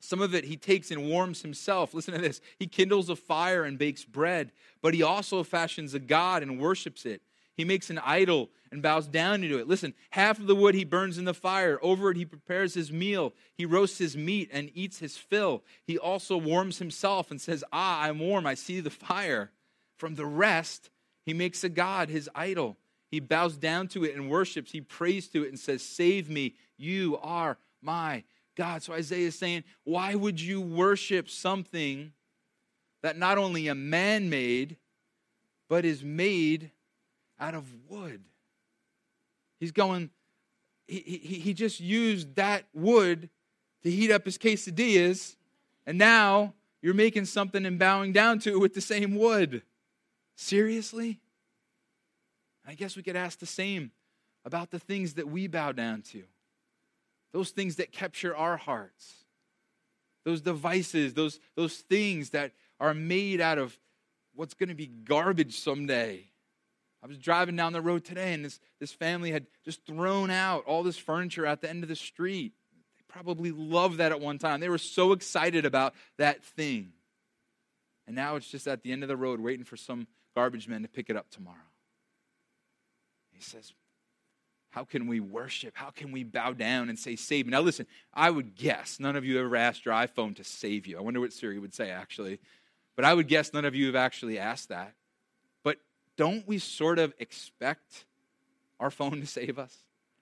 Some 0.00 0.20
of 0.20 0.34
it 0.34 0.44
he 0.44 0.56
takes 0.56 0.90
and 0.90 1.08
warms 1.08 1.42
himself. 1.42 1.94
Listen 1.94 2.14
to 2.14 2.20
this. 2.20 2.40
He 2.58 2.66
kindles 2.66 3.08
a 3.08 3.16
fire 3.16 3.64
and 3.64 3.78
bakes 3.78 4.04
bread, 4.04 4.52
but 4.82 4.94
he 4.94 5.02
also 5.02 5.42
fashions 5.42 5.94
a 5.94 5.98
god 5.98 6.42
and 6.42 6.60
worships 6.60 7.06
it. 7.06 7.22
He 7.56 7.64
makes 7.64 7.88
an 7.88 7.98
idol 7.98 8.50
and 8.70 8.82
bows 8.82 9.06
down 9.06 9.40
to 9.40 9.58
it. 9.58 9.66
Listen, 9.66 9.94
half 10.10 10.38
of 10.38 10.46
the 10.46 10.54
wood 10.54 10.74
he 10.74 10.84
burns 10.84 11.16
in 11.16 11.24
the 11.24 11.32
fire. 11.32 11.78
Over 11.80 12.10
it 12.10 12.16
he 12.16 12.24
prepares 12.24 12.74
his 12.74 12.92
meal. 12.92 13.32
He 13.54 13.64
roasts 13.64 13.98
his 13.98 14.16
meat 14.16 14.50
and 14.52 14.70
eats 14.74 14.98
his 14.98 15.16
fill. 15.16 15.64
He 15.86 15.96
also 15.96 16.36
warms 16.36 16.78
himself 16.78 17.30
and 17.30 17.40
says, 17.40 17.64
Ah, 17.72 18.02
I'm 18.02 18.18
warm. 18.18 18.46
I 18.46 18.54
see 18.54 18.80
the 18.80 18.90
fire. 18.90 19.52
From 19.96 20.16
the 20.16 20.26
rest, 20.26 20.90
he 21.24 21.32
makes 21.32 21.64
a 21.64 21.70
god, 21.70 22.10
his 22.10 22.28
idol. 22.34 22.76
He 23.10 23.20
bows 23.20 23.56
down 23.56 23.88
to 23.88 24.04
it 24.04 24.14
and 24.14 24.28
worships. 24.28 24.72
He 24.72 24.82
prays 24.82 25.28
to 25.28 25.42
it 25.44 25.48
and 25.48 25.58
says, 25.58 25.82
Save 25.82 26.28
me. 26.28 26.54
You 26.76 27.18
are 27.22 27.56
my 27.80 28.24
God. 28.56 28.82
So 28.82 28.92
Isaiah 28.92 29.28
is 29.28 29.38
saying, 29.38 29.64
Why 29.84 30.14
would 30.14 30.40
you 30.40 30.60
worship 30.60 31.30
something 31.30 32.12
that 33.02 33.16
not 33.16 33.38
only 33.38 33.68
a 33.68 33.74
man 33.74 34.28
made, 34.28 34.76
but 35.68 35.84
is 35.84 36.04
made 36.04 36.72
out 37.38 37.54
of 37.54 37.64
wood? 37.88 38.22
He's 39.58 39.72
going, 39.72 40.10
he, 40.86 41.00
he, 41.00 41.38
he 41.38 41.54
just 41.54 41.80
used 41.80 42.36
that 42.36 42.64
wood 42.74 43.28
to 43.82 43.90
heat 43.90 44.10
up 44.10 44.24
his 44.24 44.38
quesadillas, 44.38 45.36
and 45.86 45.98
now 45.98 46.54
you're 46.82 46.94
making 46.94 47.24
something 47.24 47.64
and 47.64 47.78
bowing 47.78 48.12
down 48.12 48.38
to 48.40 48.50
it 48.50 48.60
with 48.60 48.74
the 48.74 48.80
same 48.80 49.14
wood. 49.16 49.62
Seriously? 50.36 51.20
I 52.66 52.74
guess 52.74 52.96
we 52.96 53.02
could 53.02 53.16
ask 53.16 53.38
the 53.38 53.46
same 53.46 53.92
about 54.44 54.70
the 54.70 54.78
things 54.78 55.14
that 55.14 55.28
we 55.28 55.46
bow 55.46 55.72
down 55.72 56.02
to, 56.02 56.24
those 57.32 57.50
things 57.50 57.76
that 57.76 57.92
capture 57.92 58.36
our 58.36 58.56
hearts, 58.56 59.24
those 60.24 60.40
devices, 60.40 61.14
those, 61.14 61.40
those 61.54 61.76
things 61.76 62.30
that 62.30 62.52
are 62.78 62.94
made 62.94 63.40
out 63.40 63.58
of 63.58 63.78
what's 64.34 64.54
going 64.54 64.68
to 64.68 64.74
be 64.74 64.86
garbage 64.86 65.58
someday. 65.58 66.24
I 67.06 67.08
was 67.08 67.18
driving 67.18 67.54
down 67.54 67.72
the 67.72 67.80
road 67.80 68.04
today, 68.04 68.32
and 68.32 68.44
this, 68.44 68.58
this 68.80 68.90
family 68.90 69.30
had 69.30 69.46
just 69.64 69.86
thrown 69.86 70.28
out 70.28 70.64
all 70.64 70.82
this 70.82 70.98
furniture 70.98 71.46
at 71.46 71.60
the 71.60 71.70
end 71.70 71.84
of 71.84 71.88
the 71.88 71.94
street. 71.94 72.52
They 72.96 73.04
probably 73.06 73.52
loved 73.52 73.98
that 73.98 74.10
at 74.10 74.20
one 74.20 74.38
time. 74.38 74.58
They 74.58 74.68
were 74.68 74.76
so 74.76 75.12
excited 75.12 75.64
about 75.64 75.94
that 76.18 76.42
thing. 76.42 76.94
And 78.08 78.16
now 78.16 78.34
it's 78.34 78.50
just 78.50 78.66
at 78.66 78.82
the 78.82 78.90
end 78.90 79.04
of 79.04 79.08
the 79.08 79.16
road 79.16 79.38
waiting 79.38 79.64
for 79.64 79.76
some 79.76 80.08
garbage 80.34 80.66
men 80.66 80.82
to 80.82 80.88
pick 80.88 81.08
it 81.08 81.16
up 81.16 81.30
tomorrow. 81.30 81.54
He 83.30 83.40
says, 83.40 83.72
How 84.70 84.82
can 84.82 85.06
we 85.06 85.20
worship? 85.20 85.74
How 85.76 85.90
can 85.90 86.10
we 86.10 86.24
bow 86.24 86.54
down 86.54 86.88
and 86.88 86.98
say, 86.98 87.14
Save 87.14 87.46
me? 87.46 87.52
Now, 87.52 87.60
listen, 87.60 87.86
I 88.12 88.30
would 88.30 88.56
guess 88.56 88.98
none 88.98 89.14
of 89.14 89.24
you 89.24 89.38
ever 89.38 89.54
asked 89.54 89.84
your 89.84 89.94
iPhone 89.94 90.34
to 90.36 90.44
save 90.44 90.88
you. 90.88 90.98
I 90.98 91.02
wonder 91.02 91.20
what 91.20 91.32
Siri 91.32 91.60
would 91.60 91.72
say, 91.72 91.88
actually. 91.90 92.40
But 92.96 93.04
I 93.04 93.14
would 93.14 93.28
guess 93.28 93.52
none 93.52 93.64
of 93.64 93.76
you 93.76 93.86
have 93.86 93.94
actually 93.94 94.40
asked 94.40 94.70
that. 94.70 94.94
Don't 96.16 96.46
we 96.46 96.58
sort 96.58 96.98
of 96.98 97.14
expect 97.18 98.04
our 98.80 98.90
phone 98.90 99.20
to 99.20 99.26
save 99.26 99.58
us? 99.58 99.76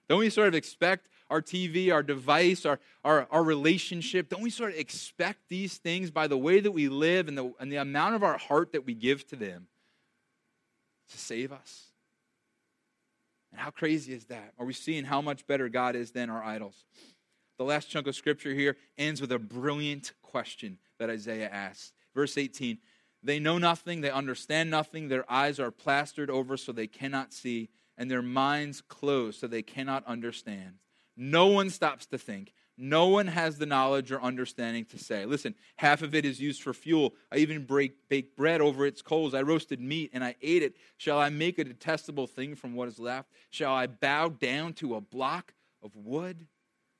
Don't 0.07 0.19
we 0.19 0.29
sort 0.29 0.47
of 0.47 0.55
expect 0.55 1.07
our 1.29 1.41
TV, 1.41 1.91
our 1.91 2.03
device, 2.03 2.65
our, 2.65 2.79
our, 3.03 3.27
our 3.31 3.43
relationship? 3.43 4.29
Don't 4.29 4.41
we 4.41 4.49
sort 4.49 4.73
of 4.73 4.77
expect 4.77 5.49
these 5.49 5.77
things 5.77 6.11
by 6.11 6.27
the 6.27 6.37
way 6.37 6.59
that 6.59 6.71
we 6.71 6.87
live 6.87 7.27
and 7.27 7.37
the, 7.37 7.53
and 7.59 7.71
the 7.71 7.77
amount 7.77 8.15
of 8.15 8.23
our 8.23 8.37
heart 8.37 8.73
that 8.73 8.85
we 8.85 8.93
give 8.93 9.25
to 9.27 9.35
them 9.35 9.67
to 11.09 11.17
save 11.17 11.51
us? 11.51 11.85
And 13.51 13.59
how 13.59 13.71
crazy 13.71 14.13
is 14.13 14.25
that? 14.25 14.53
Are 14.59 14.65
we 14.65 14.73
seeing 14.73 15.05
how 15.05 15.21
much 15.21 15.47
better 15.47 15.69
God 15.69 15.95
is 15.95 16.11
than 16.11 16.29
our 16.29 16.43
idols? 16.43 16.85
The 17.57 17.63
last 17.63 17.89
chunk 17.89 18.05
of 18.05 18.15
scripture 18.15 18.53
here 18.53 18.75
ends 18.97 19.21
with 19.21 19.31
a 19.31 19.39
brilliant 19.39 20.11
question 20.21 20.77
that 20.99 21.09
Isaiah 21.09 21.49
asks. 21.49 21.93
Verse 22.13 22.37
18 22.37 22.77
They 23.25 23.39
know 23.39 23.57
nothing, 23.57 24.01
they 24.01 24.11
understand 24.11 24.69
nothing, 24.69 25.07
their 25.07 25.29
eyes 25.31 25.59
are 25.59 25.71
plastered 25.71 26.29
over 26.29 26.57
so 26.57 26.71
they 26.71 26.85
cannot 26.85 27.33
see, 27.33 27.69
and 27.97 28.09
their 28.09 28.21
minds 28.21 28.81
closed 28.81 29.39
so 29.39 29.47
they 29.47 29.63
cannot 29.63 30.05
understand. 30.05 30.75
No 31.17 31.47
one 31.47 31.71
stops 31.71 32.05
to 32.07 32.19
think. 32.19 32.53
No 32.77 33.07
one 33.07 33.25
has 33.25 33.57
the 33.57 33.65
knowledge 33.65 34.11
or 34.11 34.21
understanding 34.21 34.85
to 34.85 34.99
say. 34.99 35.25
Listen, 35.25 35.55
half 35.77 36.03
of 36.03 36.13
it 36.13 36.23
is 36.23 36.39
used 36.39 36.61
for 36.61 36.71
fuel. 36.71 37.15
I 37.31 37.37
even 37.37 37.65
break, 37.65 38.09
bake 38.09 38.35
bread 38.35 38.61
over 38.61 38.85
its 38.85 39.01
coals. 39.01 39.33
I 39.33 39.41
roasted 39.41 39.81
meat 39.81 40.11
and 40.13 40.23
I 40.23 40.35
ate 40.43 40.61
it. 40.61 40.75
Shall 40.97 41.19
I 41.19 41.29
make 41.29 41.57
a 41.57 41.63
detestable 41.63 42.27
thing 42.27 42.53
from 42.55 42.75
what 42.75 42.89
is 42.89 42.99
left? 42.99 43.31
Shall 43.49 43.73
I 43.73 43.87
bow 43.87 44.29
down 44.29 44.73
to 44.73 44.95
a 44.95 45.01
block 45.01 45.55
of 45.81 45.95
wood? 45.95 46.45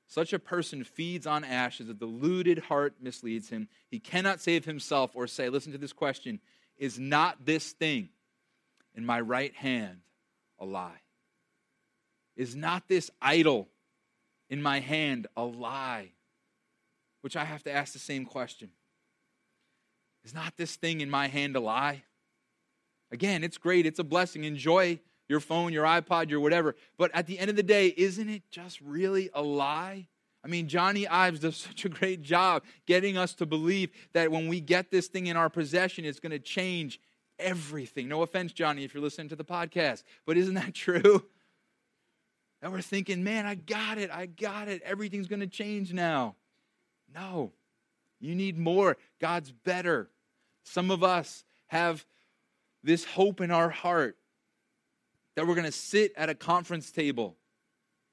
Such 0.08 0.32
a 0.32 0.38
person 0.38 0.84
feeds 0.84 1.26
on 1.26 1.44
ashes. 1.44 1.88
A 1.88 1.94
deluded 1.94 2.58
heart 2.58 2.94
misleads 3.00 3.48
him. 3.48 3.68
He 3.90 3.98
cannot 3.98 4.40
save 4.40 4.64
himself 4.64 5.10
or 5.14 5.26
say, 5.26 5.48
Listen 5.48 5.72
to 5.72 5.78
this 5.78 5.92
question 5.92 6.40
Is 6.78 6.98
not 6.98 7.44
this 7.44 7.72
thing 7.72 8.10
in 8.94 9.04
my 9.04 9.20
right 9.20 9.54
hand 9.54 9.98
a 10.58 10.64
lie? 10.64 11.00
Is 12.36 12.54
not 12.54 12.86
this 12.88 13.10
idol 13.20 13.68
in 14.48 14.62
my 14.62 14.80
hand 14.80 15.26
a 15.36 15.44
lie? 15.44 16.12
Which 17.22 17.36
I 17.36 17.44
have 17.44 17.64
to 17.64 17.72
ask 17.72 17.92
the 17.92 17.98
same 17.98 18.24
question 18.24 18.70
Is 20.24 20.34
not 20.34 20.56
this 20.56 20.76
thing 20.76 21.00
in 21.00 21.10
my 21.10 21.26
hand 21.26 21.56
a 21.56 21.60
lie? 21.60 22.04
Again, 23.10 23.42
it's 23.44 23.58
great, 23.58 23.86
it's 23.86 23.98
a 23.98 24.04
blessing. 24.04 24.44
Enjoy 24.44 25.00
your 25.28 25.40
phone, 25.40 25.72
your 25.72 25.84
iPod, 25.84 26.30
your 26.30 26.40
whatever. 26.40 26.76
But 26.98 27.10
at 27.14 27.26
the 27.26 27.38
end 27.38 27.50
of 27.50 27.56
the 27.56 27.62
day, 27.62 27.94
isn't 27.96 28.28
it 28.28 28.42
just 28.50 28.80
really 28.80 29.30
a 29.34 29.42
lie? 29.42 30.08
I 30.44 30.48
mean, 30.48 30.68
Jony 30.68 31.06
Ives 31.10 31.40
does 31.40 31.56
such 31.68 31.84
a 31.84 31.88
great 31.88 32.22
job 32.22 32.62
getting 32.86 33.16
us 33.16 33.34
to 33.34 33.46
believe 33.46 33.90
that 34.12 34.30
when 34.30 34.48
we 34.48 34.60
get 34.60 34.90
this 34.90 35.08
thing 35.08 35.26
in 35.26 35.36
our 35.36 35.50
possession, 35.50 36.04
it's 36.04 36.20
going 36.20 36.30
to 36.30 36.38
change 36.38 37.00
everything. 37.38 38.08
No 38.08 38.22
offense, 38.22 38.52
Jony, 38.52 38.84
if 38.84 38.94
you're 38.94 39.02
listening 39.02 39.28
to 39.28 39.36
the 39.36 39.44
podcast, 39.44 40.04
but 40.24 40.36
isn't 40.36 40.54
that 40.54 40.74
true? 40.74 41.24
And 42.62 42.72
we're 42.72 42.80
thinking, 42.80 43.22
man, 43.22 43.46
I 43.46 43.54
got 43.54 43.98
it. 43.98 44.10
I 44.10 44.26
got 44.26 44.68
it. 44.68 44.82
Everything's 44.82 45.28
going 45.28 45.40
to 45.40 45.46
change 45.46 45.92
now. 45.92 46.36
No, 47.14 47.52
you 48.20 48.34
need 48.34 48.58
more. 48.58 48.96
God's 49.20 49.52
better. 49.52 50.10
Some 50.64 50.90
of 50.90 51.02
us 51.02 51.44
have 51.68 52.04
this 52.82 53.04
hope 53.04 53.40
in 53.40 53.50
our 53.50 53.68
heart 53.68 54.16
that 55.36 55.46
we're 55.46 55.54
going 55.54 55.66
to 55.66 55.72
sit 55.72 56.12
at 56.16 56.28
a 56.28 56.34
conference 56.34 56.90
table 56.90 57.36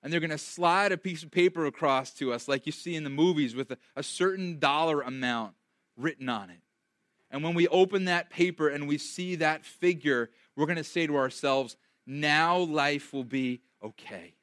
and 0.04 0.12
they're 0.12 0.20
going 0.20 0.30
to 0.30 0.38
slide 0.38 0.92
a 0.92 0.98
piece 0.98 1.24
of 1.24 1.32
paper 1.32 1.66
across 1.66 2.12
to 2.16 2.34
us, 2.34 2.48
like 2.48 2.66
you 2.66 2.74
see 2.74 2.96
in 2.96 3.06
the 3.06 3.10
movies, 3.10 3.56
with 3.56 3.72
a, 3.72 3.78
a 3.96 4.04
certain 4.04 4.60
dollar 4.60 5.02
amount 5.02 5.54
written 5.98 6.28
on 6.28 6.50
it. 6.50 6.60
And 7.32 7.42
when 7.42 7.56
we 7.56 7.68
open 7.70 8.06
that 8.06 8.30
paper 8.30 8.68
and 8.68 8.88
we 8.88 8.98
see 8.98 9.36
that 9.36 9.66
figure, 9.66 10.30
we're 10.56 10.66
going 10.66 10.78
to 10.78 10.84
say 10.84 11.08
to 11.08 11.16
ourselves, 11.16 11.78
now 12.06 12.58
life 12.58 13.14
will 13.14 13.24
be 13.24 13.62
okay. 13.82 14.36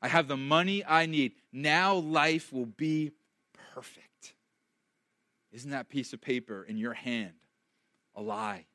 I 0.00 0.08
have 0.08 0.28
the 0.28 0.36
money 0.36 0.84
I 0.84 1.06
need. 1.06 1.32
Now 1.52 1.96
life 1.96 2.52
will 2.52 2.66
be 2.66 3.10
perfect. 3.74 4.34
Isn't 5.50 5.72
that 5.72 5.88
piece 5.88 6.12
of 6.12 6.20
paper 6.20 6.62
in 6.62 6.76
your 6.76 6.94
hand 6.94 7.34
a 8.14 8.22
lie? 8.22 8.66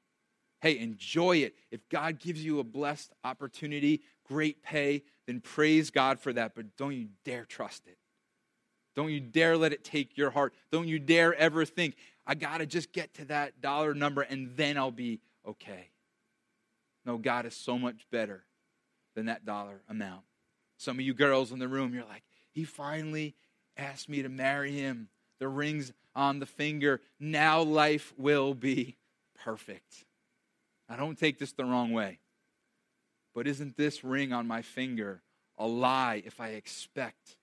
Hey, 0.60 0.80
enjoy 0.80 1.38
it. 1.38 1.56
If 1.72 1.88
God 1.90 2.20
gives 2.20 2.44
you 2.44 2.60
a 2.60 2.64
blessed 2.64 3.14
opportunity, 3.24 4.02
great 4.28 4.64
pay, 4.64 5.04
then 5.28 5.40
praise 5.40 5.92
God 5.92 6.20
for 6.20 6.34
that, 6.34 6.56
but 6.56 6.76
don't 6.78 6.96
you 6.96 7.10
dare 7.24 7.46
trust 7.46 7.88
it. 7.88 7.98
Don't 8.96 9.12
you 9.12 9.20
dare 9.20 9.56
let 9.58 9.74
it 9.74 9.84
take 9.84 10.18
your 10.18 10.32
heart. 10.32 10.54
Don't 10.72 10.88
you 10.88 10.98
dare 10.98 11.36
ever 11.36 11.66
think, 11.66 11.96
I 12.26 12.34
got 12.34 12.58
to 12.58 12.66
just 12.66 12.92
get 12.92 13.14
to 13.16 13.26
that 13.26 13.62
dollar 13.62 13.94
number 13.94 14.24
and 14.24 14.52
then 14.58 14.78
I'll 14.78 14.90
be 14.90 15.20
okay. 15.48 15.90
No, 17.06 17.18
God 17.18 17.46
is 17.46 17.56
so 17.56 17.78
much 17.78 18.08
better 18.12 18.44
than 19.16 19.28
that 19.28 19.46
dollar 19.46 19.82
amount. 19.88 20.24
Some 20.78 20.98
of 20.98 21.06
you 21.06 21.14
girls 21.14 21.52
in 21.52 21.60
the 21.60 21.68
room, 21.68 21.94
you're 21.94 22.06
like, 22.06 22.24
he 22.52 22.64
finally 22.64 23.36
asked 23.78 24.10
me 24.10 24.24
to 24.24 24.30
marry 24.30 24.72
him. 24.72 25.10
The 25.40 25.48
ring's 25.48 25.94
on 26.16 26.40
the 26.40 26.46
finger. 26.48 27.00
Now 27.20 27.62
life 27.62 28.14
will 28.18 28.56
be 28.56 28.98
perfect. 29.44 30.07
Now, 30.90 30.96
don't 30.96 31.18
take 31.18 31.40
this 31.40 31.52
the 31.52 31.66
wrong 31.66 31.92
way. 31.92 32.20
But 33.36 33.48
isn't 33.48 33.78
this 33.78 34.04
ring 34.04 34.34
on 34.34 34.48
my 34.48 34.62
finger 34.62 35.22
a 35.58 35.68
lie 35.68 36.22
if 36.26 36.40
I 36.40 36.50
expect 36.50 37.38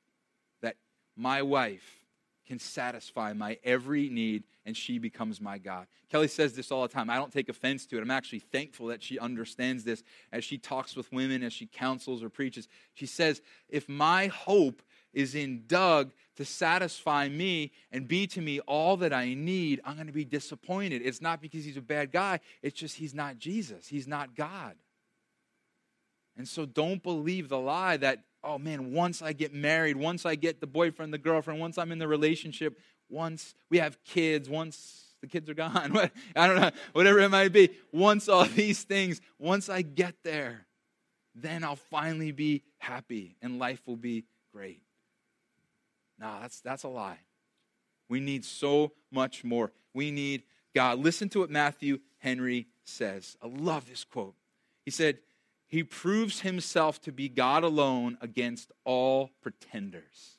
that 0.62 0.76
my 1.16 1.42
wife 1.42 2.04
can 2.46 2.58
satisfy 2.58 3.32
my 3.32 3.58
every 3.64 4.08
need 4.08 4.44
and 4.66 4.76
she 4.76 4.98
becomes 4.98 5.40
my 5.40 5.58
God. 5.58 5.86
Kelly 6.10 6.28
says 6.28 6.54
this 6.54 6.70
all 6.70 6.82
the 6.82 6.88
time. 6.88 7.10
I 7.10 7.16
don't 7.16 7.32
take 7.32 7.48
offense 7.48 7.86
to 7.86 7.98
it. 7.98 8.02
I'm 8.02 8.10
actually 8.10 8.38
thankful 8.38 8.86
that 8.88 9.02
she 9.02 9.18
understands 9.18 9.84
this 9.84 10.02
as 10.32 10.44
she 10.44 10.58
talks 10.58 10.96
with 10.96 11.10
women, 11.12 11.42
as 11.42 11.52
she 11.52 11.66
counsels 11.66 12.22
or 12.22 12.30
preaches. 12.30 12.68
She 12.94 13.06
says, 13.06 13.42
If 13.68 13.88
my 13.88 14.28
hope 14.28 14.82
is 15.14 15.34
in 15.34 15.64
Doug 15.66 16.12
to 16.36 16.44
satisfy 16.44 17.28
me 17.28 17.72
and 17.92 18.08
be 18.08 18.26
to 18.26 18.40
me 18.40 18.60
all 18.60 18.96
that 18.98 19.12
I 19.12 19.34
need, 19.34 19.80
I'm 19.84 19.94
going 19.94 20.08
to 20.08 20.12
be 20.12 20.24
disappointed. 20.24 21.02
It's 21.04 21.22
not 21.22 21.40
because 21.40 21.64
he's 21.64 21.76
a 21.76 21.82
bad 21.82 22.12
guy, 22.12 22.40
it's 22.62 22.78
just 22.78 22.96
he's 22.96 23.14
not 23.14 23.38
Jesus, 23.38 23.86
he's 23.86 24.06
not 24.06 24.34
God. 24.34 24.74
And 26.36 26.48
so 26.48 26.66
don't 26.66 27.02
believe 27.02 27.48
the 27.48 27.58
lie 27.58 27.96
that 27.98 28.24
oh 28.44 28.58
man, 28.58 28.92
once 28.92 29.22
I 29.22 29.32
get 29.32 29.54
married, 29.54 29.96
once 29.96 30.26
I 30.26 30.34
get 30.34 30.60
the 30.60 30.66
boyfriend, 30.66 31.12
the 31.12 31.18
girlfriend, 31.18 31.60
once 31.60 31.78
I'm 31.78 31.90
in 31.90 31.98
the 31.98 32.06
relationship, 32.08 32.78
once 33.08 33.54
we 33.70 33.78
have 33.78 34.02
kids, 34.04 34.48
once 34.48 35.14
the 35.20 35.26
kids 35.26 35.48
are 35.48 35.54
gone, 35.54 35.96
I 36.36 36.46
don't 36.46 36.60
know, 36.60 36.70
whatever 36.92 37.20
it 37.20 37.30
might 37.30 37.52
be, 37.52 37.70
once 37.92 38.28
all 38.28 38.44
these 38.44 38.82
things, 38.82 39.20
once 39.38 39.68
I 39.68 39.82
get 39.82 40.16
there, 40.22 40.66
then 41.34 41.64
I'll 41.64 41.76
finally 41.76 42.32
be 42.32 42.62
happy 42.78 43.36
and 43.42 43.58
life 43.58 43.80
will 43.86 43.96
be 43.96 44.24
great. 44.52 44.82
Nah, 46.18 46.40
that's, 46.40 46.60
that's 46.60 46.84
a 46.84 46.88
lie. 46.88 47.18
We 48.08 48.20
need 48.20 48.44
so 48.44 48.92
much 49.10 49.44
more. 49.44 49.72
We 49.92 50.10
need 50.10 50.42
God. 50.74 50.98
Listen 50.98 51.28
to 51.30 51.40
what 51.40 51.50
Matthew 51.50 52.00
Henry 52.18 52.68
says. 52.84 53.36
I 53.42 53.46
love 53.46 53.88
this 53.88 54.04
quote. 54.04 54.34
He 54.84 54.90
said, 54.90 55.18
he 55.66 55.82
proves 55.82 56.40
himself 56.40 57.00
to 57.02 57.12
be 57.12 57.28
God 57.28 57.64
alone 57.64 58.18
against 58.20 58.70
all 58.84 59.30
pretenders. 59.42 60.38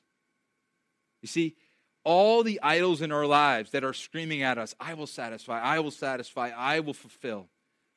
You 1.21 1.27
see, 1.27 1.55
all 2.03 2.43
the 2.43 2.59
idols 2.61 3.01
in 3.01 3.11
our 3.11 3.25
lives 3.25 3.71
that 3.71 3.83
are 3.83 3.93
screaming 3.93 4.43
at 4.43 4.57
us, 4.57 4.75
I 4.79 4.93
will 4.93 5.07
satisfy, 5.07 5.59
I 5.59 5.79
will 5.79 5.91
satisfy, 5.91 6.51
I 6.55 6.79
will 6.79 6.93
fulfill, 6.93 7.47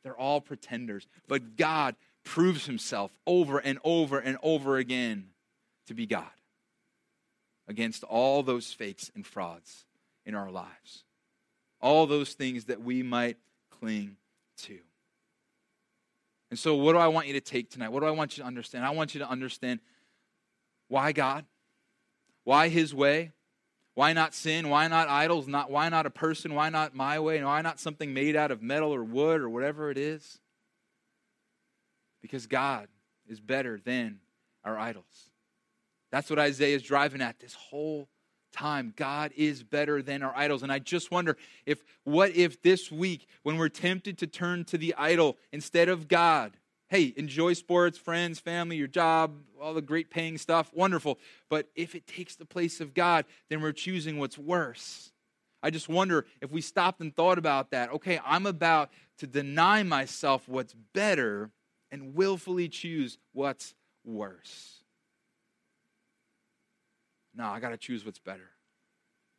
they're 0.03 0.17
all 0.17 0.41
pretenders. 0.41 1.07
But 1.29 1.57
God 1.57 1.95
proves 2.25 2.67
himself 2.67 3.12
over 3.27 3.59
and 3.59 3.79
over 3.85 4.19
and 4.19 4.38
over 4.43 4.79
again 4.79 5.29
to 5.87 5.95
be 5.95 6.07
God 6.07 6.31
against 7.69 8.03
all 8.05 8.43
those 8.43 8.73
fakes 8.73 9.11
and 9.15 9.27
frauds 9.27 9.85
in 10.25 10.35
our 10.35 10.51
lives. 10.51 11.05
All 11.81 12.07
those 12.07 12.33
things 12.33 12.65
that 12.65 12.83
we 12.83 13.03
might 13.03 13.37
cling 13.71 14.17
to. 14.59 14.79
And 16.51 16.59
so, 16.59 16.75
what 16.75 16.93
do 16.93 16.99
I 16.99 17.09
want 17.09 17.27
you 17.27 17.35
to 17.35 17.41
take 17.41 17.71
tonight? 17.71 17.91
What 17.91 18.01
do 18.01 18.07
I 18.07 18.11
want 18.11 18.37
you 18.37 18.43
to 18.43 18.47
understand? 18.47 18.85
I 18.85 18.91
want 18.91 19.15
you 19.15 19.21
to 19.21 19.29
understand 19.29 19.81
why 20.89 21.13
God, 21.13 21.45
why 22.45 22.69
His 22.69 22.95
way, 22.95 23.33
why 23.95 24.15
not 24.15 24.35
sin, 24.35 24.71
why 24.71 24.89
not 24.89 25.09
idols, 25.09 25.47
not, 25.47 25.71
why 25.71 25.89
not 25.91 26.07
a 26.07 26.11
person, 26.11 26.55
why 26.55 26.71
not 26.71 26.95
my 26.95 27.19
way, 27.19 27.37
and 27.37 27.47
why 27.47 27.61
not 27.61 27.79
something 27.79 28.15
made 28.15 28.35
out 28.35 28.51
of 28.51 28.63
metal 28.63 28.95
or 28.95 29.05
wood 29.05 29.43
or 29.43 29.51
whatever 29.51 29.91
it 29.91 29.99
is? 29.99 30.39
Because 32.23 32.47
God 32.47 32.89
is 33.29 33.41
better 33.41 33.79
than 33.85 34.21
our 34.65 34.79
idols. 34.79 35.28
That's 36.11 36.31
what 36.31 36.38
Isaiah 36.38 36.77
is 36.77 36.83
driving 36.83 37.21
at 37.21 37.38
this 37.38 37.55
whole 37.55 38.09
time. 38.53 38.94
God 38.97 39.33
is 39.37 39.62
better 39.62 40.03
than 40.03 40.23
our 40.23 40.35
idols. 40.35 40.62
And 40.62 40.73
I 40.73 40.79
just 40.79 41.11
wonder 41.11 41.37
if, 41.66 41.83
what 42.05 42.35
if 42.35 42.62
this 42.62 42.91
week, 42.91 43.26
when 43.43 43.57
we're 43.57 43.68
tempted 43.68 44.18
to 44.18 44.26
turn 44.26 44.64
to 44.66 44.78
the 44.78 44.95
idol 44.97 45.37
instead 45.53 45.89
of 45.89 46.09
God, 46.09 46.57
hey, 46.89 47.12
enjoy 47.16 47.53
sports, 47.53 47.99
friends, 47.99 48.41
family, 48.41 48.76
your 48.76 48.89
job, 48.89 49.35
all 49.61 49.74
the 49.74 49.83
great 49.83 50.11
paying 50.11 50.39
stuff, 50.39 50.70
wonderful. 50.74 51.18
But 51.51 51.68
if 51.74 51.95
it 51.95 52.07
takes 52.07 52.37
the 52.37 52.47
place 52.47 52.80
of 52.80 52.95
God, 52.95 53.26
then 53.51 53.61
we're 53.61 53.72
choosing 53.72 54.18
what's 54.18 54.39
worse. 54.39 55.12
I 55.62 55.70
just 55.70 55.89
wonder 55.89 56.24
if 56.41 56.51
we 56.51 56.61
stopped 56.61 57.01
and 57.01 57.14
thought 57.14 57.37
about 57.37 57.72
that. 57.72 57.91
Okay, 57.93 58.20
I'm 58.24 58.47
about 58.47 58.91
to 59.18 59.26
deny 59.26 59.83
myself 59.83 60.49
what's 60.49 60.74
better 60.95 61.51
and 61.91 62.14
willfully 62.14 62.68
choose 62.68 63.18
what's 63.33 63.74
worse. 64.05 64.85
No, 67.39 67.47
I 67.47 67.61
got 67.61 67.70
to 67.70 67.76
choose 67.76 68.05
what's 68.05 68.18
better. 68.18 68.51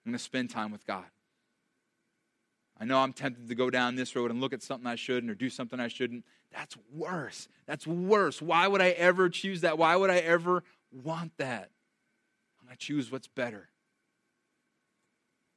I'm 0.06 0.12
going 0.12 0.18
to 0.18 0.24
spend 0.24 0.50
time 0.50 0.72
with 0.72 0.88
God. 0.88 1.04
I 2.80 2.86
know 2.86 2.98
I'm 2.98 3.12
tempted 3.12 3.50
to 3.50 3.56
go 3.56 3.70
down 3.70 3.96
this 3.96 4.16
road 4.16 4.32
and 4.32 4.40
look 4.40 4.54
at 4.54 4.64
something 4.64 4.88
I 4.88 4.96
shouldn't 4.96 5.30
or 5.30 5.36
do 5.36 5.50
something 5.50 5.82
I 5.82 5.90
shouldn't. 5.90 6.24
That's 6.54 6.78
worse. 6.94 7.50
That's 7.68 7.86
worse. 7.86 8.42
Why 8.42 8.68
would 8.68 8.82
I 8.82 8.92
ever 8.92 9.28
choose 9.28 9.62
that? 9.62 9.78
Why 9.78 9.98
would 9.98 10.10
I 10.10 10.20
ever 10.20 10.64
want 10.92 11.34
that? 11.38 11.72
I'm 12.60 12.68
going 12.68 12.78
to 12.78 12.78
choose 12.78 13.12
what's 13.12 13.28
better. 13.28 13.68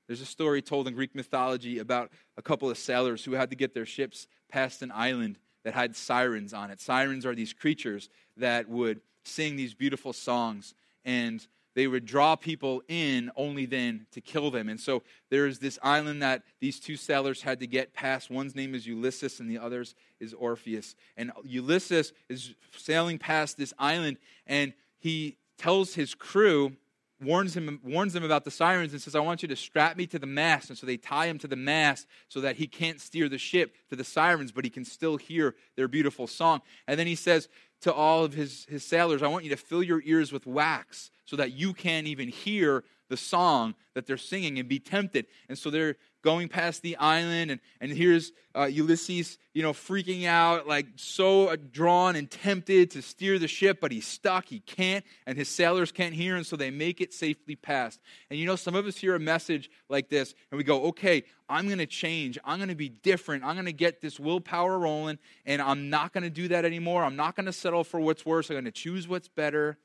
There's 0.09 0.21
a 0.21 0.27
story 0.27 0.63
told 0.63 0.89
in 0.89 0.95
Greek 0.95 1.15
mythology 1.15 1.79
about 1.79 2.11
a 2.37 2.43
couple 2.43 2.69
of 2.69 2.77
sailors 2.77 3.25
who 3.25 3.33
had 3.33 3.51
to 3.51 3.57
get 3.57 3.73
their 3.73 3.87
ships 3.87 4.27
past 4.51 4.83
an 4.83 4.91
island 4.93 5.39
that 5.65 5.75
had 5.75 5.95
sirens 5.95 6.53
on 6.53 6.73
it. 6.73 6.81
Sirens 6.81 7.25
are 7.25 7.37
these 7.37 7.53
creatures 7.53 8.09
that 8.37 8.69
would 8.69 9.01
sing 9.25 9.55
these 9.55 9.75
beautiful 9.75 10.13
songs, 10.13 10.75
and 11.05 11.47
they 11.75 11.87
would 11.87 12.05
draw 12.05 12.37
people 12.37 12.83
in 12.89 13.31
only 13.37 13.67
then 13.67 14.07
to 14.13 14.21
kill 14.21 14.51
them. 14.51 14.69
And 14.69 14.79
so 14.79 15.03
there's 15.31 15.59
this 15.59 15.79
island 15.83 16.23
that 16.23 16.43
these 16.61 16.79
two 16.79 16.97
sailors 16.97 17.43
had 17.43 17.61
to 17.61 17.67
get 17.67 17.95
past. 17.95 18.31
One's 18.31 18.55
name 18.55 18.75
is 18.75 18.87
Ulysses, 18.87 19.41
and 19.41 19.51
the 19.51 19.59
other's 19.59 19.95
is 20.21 20.35
Orpheus. 20.35 20.95
And 21.17 21.33
Ulysses 21.45 22.13
is 22.29 22.55
sailing 22.77 23.19
past 23.19 23.57
this 23.57 23.73
island, 23.79 24.19
and 24.47 24.73
he 24.99 25.39
tells 25.57 25.95
his 25.95 26.15
crew 26.15 26.77
warns 27.23 27.57
him 27.57 27.81
warns 27.83 28.13
them 28.13 28.25
about 28.25 28.45
the 28.45 28.51
sirens 28.51 28.93
and 28.93 29.01
says, 29.01 29.15
I 29.15 29.21
want 29.21 29.43
you 29.43 29.49
to 29.49 29.57
strap 29.57 29.97
me 29.97 30.07
to 30.09 30.19
the 30.19 30.27
mast. 30.27 30.69
And 30.69 30.79
so 30.79 30.87
they 30.87 30.97
tie 30.97 31.27
him 31.27 31.39
to 31.39 31.49
the 31.49 31.57
mast 31.57 32.07
so 32.29 32.41
that 32.41 32.57
he 32.57 32.67
can't 32.67 33.01
steer 33.01 33.29
the 33.29 33.39
ship 33.39 33.75
to 33.91 33.97
the 33.97 34.05
sirens, 34.05 34.53
but 34.53 34.65
he 34.65 34.71
can 34.71 34.85
still 34.85 35.17
hear 35.17 35.55
their 35.77 35.89
beautiful 35.89 36.27
song. 36.27 36.61
And 36.87 36.99
then 36.99 37.07
he 37.07 37.15
says 37.15 37.49
to 37.83 37.93
all 37.93 38.25
of 38.25 38.35
his, 38.35 38.67
his 38.69 38.85
sailors, 38.85 39.23
I 39.23 39.29
want 39.29 39.45
you 39.45 39.51
to 39.51 39.57
fill 39.57 39.83
your 39.83 40.03
ears 40.05 40.33
with 40.33 40.47
wax 40.47 41.11
so 41.25 41.37
that 41.37 41.53
you 41.53 41.73
can't 41.73 42.07
even 42.07 42.29
hear 42.29 42.85
the 43.09 43.17
song 43.17 43.75
that 43.95 44.07
they're 44.07 44.17
singing 44.17 44.59
and 44.59 44.69
be 44.69 44.79
tempted. 44.79 45.27
And 45.49 45.59
so 45.59 45.71
they're 45.71 45.97
going 46.23 46.49
past 46.49 46.83
the 46.83 46.97
island, 46.97 47.51
and, 47.51 47.61
and 47.81 47.93
here's 47.93 48.33
uh, 48.57 48.65
Ulysses, 48.65 49.39
you 49.55 49.63
know, 49.63 49.73
freaking 49.73 50.25
out, 50.27 50.67
like 50.67 50.87
so 50.97 51.55
drawn 51.57 52.17
and 52.17 52.31
tempted 52.31 52.91
to 52.93 53.03
steer 53.03 53.39
the 53.39 53.49
ship, 53.49 53.79
but 53.81 53.93
he's 53.93 54.07
stuck. 54.07 54.47
He 54.47 54.61
can't, 54.61 55.05
and 55.27 55.37
his 55.37 55.49
sailors 55.49 55.93
can't 55.93 56.15
hear, 56.15 56.37
and 56.37 56.47
so 56.47 56.57
they 56.57 56.71
make 56.71 57.01
it 57.01 57.13
safely 57.13 57.57
past. 57.57 58.01
And 58.31 58.39
you 58.39 58.47
know, 58.47 58.57
some 58.57 58.75
of 58.75 58.87
us 58.87 58.97
hear 58.97 59.15
a 59.15 59.21
message 59.21 59.71
like 59.89 60.09
this, 60.09 60.35
and 60.51 60.59
we 60.59 60.65
go, 60.65 60.85
okay, 60.85 61.25
I'm 61.49 61.67
going 61.67 61.79
to 61.79 61.87
change. 61.87 62.39
I'm 62.45 62.59
going 62.59 62.69
to 62.69 62.75
be 62.75 62.89
different. 62.89 63.45
I'm 63.45 63.55
going 63.55 63.67
to 63.67 63.73
get 63.73 64.01
this 64.01 64.21
willpower 64.21 64.79
rolling, 64.79 65.19
and 65.45 65.61
I'm 65.61 65.91
not 65.91 66.13
going 66.13 66.25
to 66.25 66.31
do 66.31 66.49
that 66.49 66.65
anymore. 66.65 67.05
I'm 67.05 67.17
not 67.17 67.37
going 67.37 67.47
to 67.47 67.53
settle 67.53 67.85
for 67.85 68.01
what's 68.01 68.25
worse. 68.25 68.49
I'm 68.49 68.55
going 68.55 68.65
to 68.65 68.71
choose 68.71 69.09
what's 69.09 69.29
better. 69.29 69.79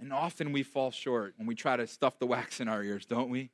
And 0.00 0.12
often 0.12 0.52
we 0.52 0.62
fall 0.62 0.90
short 0.90 1.34
when 1.38 1.46
we 1.46 1.54
try 1.54 1.76
to 1.76 1.86
stuff 1.86 2.18
the 2.18 2.26
wax 2.26 2.60
in 2.60 2.68
our 2.68 2.82
ears, 2.82 3.04
don't 3.04 3.30
we? 3.30 3.50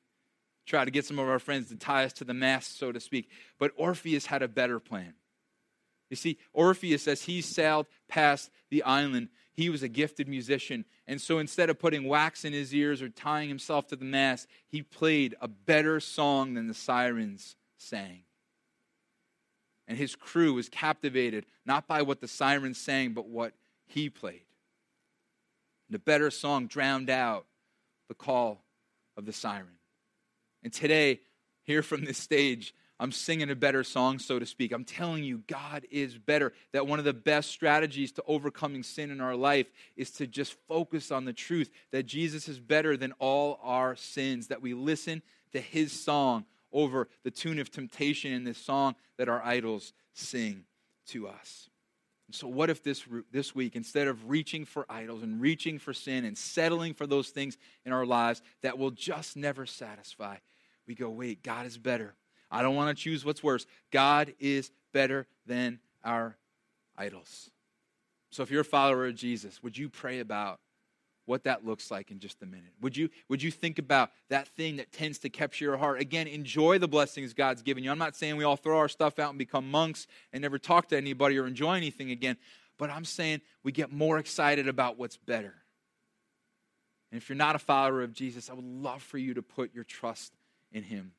Try 0.67 0.85
to 0.85 0.91
get 0.91 1.05
some 1.05 1.19
of 1.19 1.29
our 1.29 1.39
friends 1.39 1.69
to 1.69 1.77
tie 1.77 2.05
us 2.05 2.13
to 2.15 2.25
the 2.25 2.35
mast, 2.35 2.79
so 2.79 2.91
to 2.91 3.01
speak. 3.01 3.29
But 3.59 3.73
Orpheus 3.77 4.27
had 4.27 4.43
a 4.43 4.49
better 4.49 4.81
plan. 4.81 5.15
You 6.11 6.17
see, 6.17 6.39
Orpheus, 6.53 7.09
as 7.09 7.23
he 7.23 7.41
sailed 7.41 7.87
past 8.09 8.51
the 8.71 8.83
island, 8.83 9.29
he 9.53 9.69
was 9.69 9.83
a 9.83 9.89
gifted 9.89 10.29
musician. 10.29 10.85
And 11.07 11.21
so 11.21 11.39
instead 11.39 11.71
of 11.71 11.79
putting 11.79 12.09
wax 12.09 12.45
in 12.45 12.53
his 12.53 12.75
ears 12.75 13.03
or 13.03 13.09
tying 13.09 13.49
himself 13.49 13.87
to 13.89 13.97
the 13.97 14.05
mast, 14.05 14.47
he 14.69 14.83
played 14.83 15.35
a 15.41 15.49
better 15.49 16.01
song 16.01 16.55
than 16.55 16.67
the 16.67 16.75
sirens 16.75 17.57
sang. 17.79 18.23
And 19.87 19.99
his 19.99 20.17
crew 20.17 20.55
was 20.55 20.69
captivated 20.69 21.47
not 21.67 21.87
by 21.87 22.03
what 22.03 22.21
the 22.21 22.29
sirens 22.29 22.79
sang, 22.79 23.13
but 23.13 23.29
what 23.29 23.53
he 23.87 24.09
played. 24.09 24.45
And 25.89 25.95
The 25.95 25.99
better 25.99 26.31
song 26.31 26.67
drowned 26.67 27.11
out 27.11 27.47
the 28.09 28.15
call 28.15 28.65
of 29.17 29.27
the 29.27 29.33
siren. 29.33 29.79
And 30.65 30.73
today, 30.73 31.21
here 31.63 31.83
from 31.83 32.05
this 32.05 32.19
stage, 32.19 32.75
I'm 32.99 33.13
singing 33.13 33.51
a 33.51 33.57
better 33.57 33.85
song, 33.85 34.19
so 34.19 34.39
to 34.39 34.47
speak. 34.47 34.73
I'm 34.73 34.85
telling 34.85 35.25
you, 35.25 35.43
God 35.47 35.85
is 35.91 36.17
better. 36.17 36.53
That 36.73 36.87
one 36.87 36.99
of 36.99 37.05
the 37.05 37.13
best 37.13 37.51
strategies 37.51 38.13
to 38.13 38.23
overcoming 38.27 38.83
sin 38.83 39.11
in 39.11 39.21
our 39.21 39.37
life 39.37 39.67
is 39.97 40.11
to 40.13 40.27
just 40.27 40.57
focus 40.69 41.11
on 41.11 41.25
the 41.25 41.33
truth 41.33 41.71
that 41.93 42.05
Jesus 42.05 42.49
is 42.49 42.59
better 42.59 42.97
than 42.97 43.13
all 43.19 43.61
our 43.63 43.95
sins, 43.97 44.47
that 44.49 44.63
we 44.63 44.75
listen 44.75 45.23
to 45.53 45.61
his 45.61 45.93
song 45.93 46.45
over 46.73 47.09
the 47.25 47.31
tune 47.31 47.59
of 47.59 47.71
temptation 47.71 48.33
in 48.33 48.45
this 48.45 48.59
song 48.59 48.95
that 49.19 49.29
our 49.29 49.43
idols 49.45 49.93
sing 50.13 50.65
to 51.09 51.29
us. 51.29 51.69
So, 52.31 52.49
what 52.49 52.71
if 52.71 52.83
this, 52.83 53.05
this 53.31 53.55
week, 53.55 53.77
instead 53.77 54.09
of 54.09 54.31
reaching 54.31 54.65
for 54.65 54.87
idols 54.89 55.23
and 55.23 55.41
reaching 55.41 55.79
for 55.79 55.93
sin 55.93 56.25
and 56.25 56.37
settling 56.37 56.95
for 56.95 57.07
those 57.07 57.29
things 57.29 57.59
in 57.85 57.93
our 57.93 58.07
lives 58.07 58.41
that 58.63 58.79
will 58.79 58.91
just 58.91 59.37
never 59.37 59.67
satisfy, 59.67 60.37
we 60.87 60.95
go, 60.95 61.09
wait, 61.11 61.43
God 61.43 61.67
is 61.67 61.79
better. 61.79 62.15
I 62.51 62.63
don't 62.63 62.77
want 62.77 62.97
to 62.97 63.03
choose 63.03 63.25
what's 63.25 63.43
worse. 63.43 63.67
God 63.91 64.35
is 64.39 64.71
better 64.93 65.27
than 65.47 65.81
our 66.05 66.37
idols. 66.97 67.51
So, 68.31 68.43
if 68.43 68.51
you're 68.51 68.63
a 68.63 68.65
follower 68.65 69.07
of 69.07 69.15
Jesus, 69.15 69.63
would 69.63 69.79
you 69.79 69.89
pray 69.89 70.21
about 70.21 70.61
what 71.27 71.45
that 71.45 71.65
looks 71.65 71.91
like 71.91 72.11
in 72.11 72.19
just 72.19 72.43
a 72.43 72.47
minute. 72.47 72.73
Would 72.81 72.97
you, 72.97 73.09
would 73.29 73.43
you 73.43 73.51
think 73.51 73.79
about 73.79 74.11
that 74.29 74.49
thing 74.49 74.77
that 74.77 74.93
tends 74.93 75.19
to 75.21 75.31
capture 75.31 75.65
your 75.65 75.77
heart? 75.77 76.01
Again, 76.01 76.27
enjoy 76.27 76.79
the 76.79 76.89
blessings 76.89 77.33
God's 77.33 77.63
given 77.63 77.83
you. 77.83 77.91
I'm 77.91 77.99
not 77.99 78.17
saying 78.17 78.37
we 78.37 78.45
all 78.45 78.57
throw 78.57 78.79
our 78.79 78.89
stuff 78.89 79.19
out 79.19 79.31
and 79.31 79.39
become 79.39 79.71
monks 79.71 80.07
and 80.33 80.43
never 80.43 80.59
talk 80.59 80.89
to 80.89 80.97
anybody 80.97 81.39
or 81.39 81.47
enjoy 81.47 81.75
anything 81.75 82.11
again, 82.11 82.37
but 82.79 82.91
I'm 82.91 83.05
saying 83.05 83.41
we 83.63 83.73
get 83.73 83.93
more 83.93 84.19
excited 84.19 84.69
about 84.69 84.99
what's 84.99 85.17
better. 85.17 85.55
And 87.11 87.21
if 87.21 87.29
you're 87.29 87.37
not 87.37 87.57
a 87.57 87.61
follower 87.61 88.03
of 88.03 88.13
Jesus, 88.13 88.51
I 88.51 88.55
would 88.55 88.65
love 88.65 89.03
for 89.03 89.19
you 89.19 89.35
to 89.35 89.43
put 89.43 89.75
your 89.75 89.85
trust 89.85 90.33
in 90.75 90.83
Him. 90.83 91.13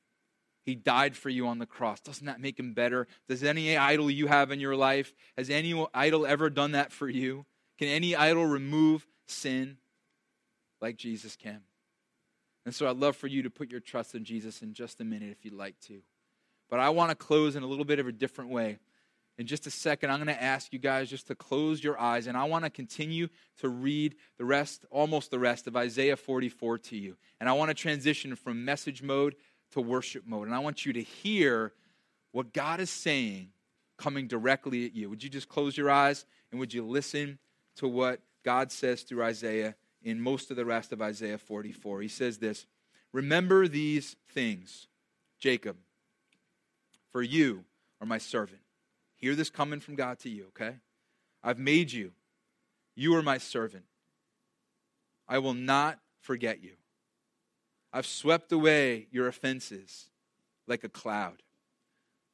He 0.63 0.75
died 0.75 1.15
for 1.15 1.29
you 1.29 1.47
on 1.47 1.57
the 1.57 1.65
cross. 1.65 1.99
Doesn't 1.99 2.25
that 2.25 2.39
make 2.39 2.59
him 2.59 2.73
better? 2.73 3.07
Does 3.29 3.43
any 3.43 3.77
idol 3.77 4.09
you 4.09 4.25
have 4.25 4.49
in 4.49 4.59
your 4.59 4.75
life, 4.75 5.13
has 5.37 5.51
any 5.51 5.85
idol 5.93 6.25
ever 6.25 6.49
done 6.49 6.71
that 6.71 6.91
for 6.91 7.07
you? 7.07 7.45
Can 7.77 7.87
any 7.87 8.15
idol 8.15 8.47
remove 8.47 9.05
sin? 9.27 9.77
like 10.81 10.97
Jesus 10.97 11.35
can. 11.35 11.61
And 12.65 12.73
so 12.73 12.87
I'd 12.87 12.97
love 12.97 13.15
for 13.15 13.27
you 13.27 13.43
to 13.43 13.49
put 13.49 13.71
your 13.71 13.79
trust 13.79 14.15
in 14.15 14.23
Jesus 14.23 14.61
in 14.61 14.73
just 14.73 15.01
a 15.01 15.03
minute 15.03 15.29
if 15.31 15.45
you'd 15.45 15.53
like 15.53 15.79
to. 15.81 16.01
But 16.69 16.79
I 16.79 16.89
want 16.89 17.09
to 17.09 17.15
close 17.15 17.55
in 17.55 17.63
a 17.63 17.67
little 17.67 17.85
bit 17.85 17.99
of 17.99 18.07
a 18.07 18.11
different 18.11 18.51
way. 18.51 18.79
In 19.37 19.47
just 19.47 19.67
a 19.67 19.71
second, 19.71 20.11
I'm 20.11 20.17
going 20.17 20.35
to 20.35 20.41
ask 20.41 20.71
you 20.71 20.79
guys 20.79 21.09
just 21.09 21.27
to 21.27 21.35
close 21.35 21.83
your 21.83 21.99
eyes, 21.99 22.27
and 22.27 22.37
I 22.37 22.45
want 22.45 22.63
to 22.63 22.69
continue 22.69 23.27
to 23.57 23.67
read 23.67 24.15
the 24.37 24.45
rest, 24.45 24.85
almost 24.89 25.29
the 25.29 25.39
rest 25.39 25.67
of 25.67 25.75
Isaiah 25.75 26.15
44 26.15 26.77
to 26.77 26.97
you. 26.97 27.17
And 27.39 27.49
I 27.49 27.53
want 27.53 27.69
to 27.69 27.73
transition 27.73 28.35
from 28.35 28.63
message 28.63 29.03
mode 29.03 29.35
to 29.71 29.81
worship 29.81 30.23
mode. 30.25 30.47
And 30.47 30.55
I 30.55 30.59
want 30.59 30.85
you 30.85 30.93
to 30.93 31.03
hear 31.03 31.73
what 32.31 32.53
God 32.53 32.79
is 32.79 32.89
saying 32.89 33.49
coming 33.97 34.27
directly 34.27 34.85
at 34.85 34.95
you. 34.95 35.09
Would 35.09 35.23
you 35.23 35.29
just 35.29 35.49
close 35.49 35.75
your 35.75 35.89
eyes 35.89 36.25
and 36.51 36.59
would 36.59 36.73
you 36.73 36.85
listen 36.85 37.39
to 37.77 37.87
what 37.87 38.21
God 38.43 38.71
says 38.71 39.01
through 39.01 39.23
Isaiah 39.23 39.75
in 40.03 40.21
most 40.21 40.51
of 40.51 40.55
the 40.55 40.65
rest 40.65 40.93
of 40.93 41.01
Isaiah 41.01 41.37
44. 41.37 42.01
He 42.01 42.07
says 42.07 42.37
this 42.37 42.65
Remember 43.11 43.67
these 43.67 44.15
things, 44.29 44.87
Jacob, 45.39 45.77
for 47.11 47.21
you 47.21 47.65
are 47.99 48.07
my 48.07 48.19
servant. 48.19 48.61
Hear 49.25 49.33
this 49.33 49.49
coming 49.49 49.79
from 49.79 49.95
God 49.95 50.19
to 50.19 50.29
you, 50.29 50.49
okay? 50.49 50.75
I've 51.43 51.57
made 51.57 51.91
you. 51.91 52.11
You 52.95 53.15
are 53.15 53.23
my 53.23 53.39
servant. 53.39 53.85
I 55.27 55.39
will 55.39 55.55
not 55.55 55.97
forget 56.21 56.63
you. 56.63 56.73
I've 57.91 58.05
swept 58.05 58.51
away 58.51 59.07
your 59.09 59.27
offenses 59.27 60.11
like 60.67 60.83
a 60.83 60.89
cloud, 60.89 61.41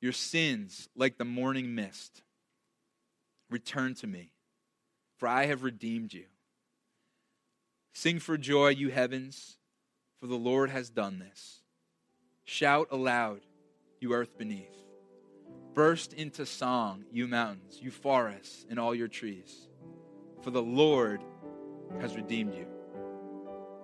your 0.01 0.11
sins 0.11 0.89
like 0.93 1.17
the 1.17 1.23
morning 1.23 1.73
mist. 1.73 2.23
Return 3.49 3.95
to 3.95 4.07
me, 4.07 4.33
for 5.15 5.29
I 5.29 5.45
have 5.45 5.63
redeemed 5.63 6.11
you. 6.11 6.25
Sing 7.93 8.19
for 8.19 8.37
joy, 8.37 8.67
you 8.67 8.89
heavens, 8.89 9.55
for 10.19 10.27
the 10.27 10.35
Lord 10.35 10.69
has 10.69 10.89
done 10.89 11.19
this. 11.19 11.61
Shout 12.43 12.89
aloud, 12.91 13.39
you 14.01 14.11
earth 14.11 14.37
beneath. 14.37 14.90
Burst 15.73 16.11
into 16.13 16.45
song, 16.45 17.05
you 17.11 17.27
mountains, 17.27 17.79
you 17.81 17.91
forests, 17.91 18.65
and 18.69 18.77
all 18.77 18.93
your 18.93 19.07
trees. 19.07 19.69
For 20.41 20.51
the 20.51 20.61
Lord 20.61 21.21
has 22.01 22.15
redeemed 22.15 22.53
you. 22.53 22.67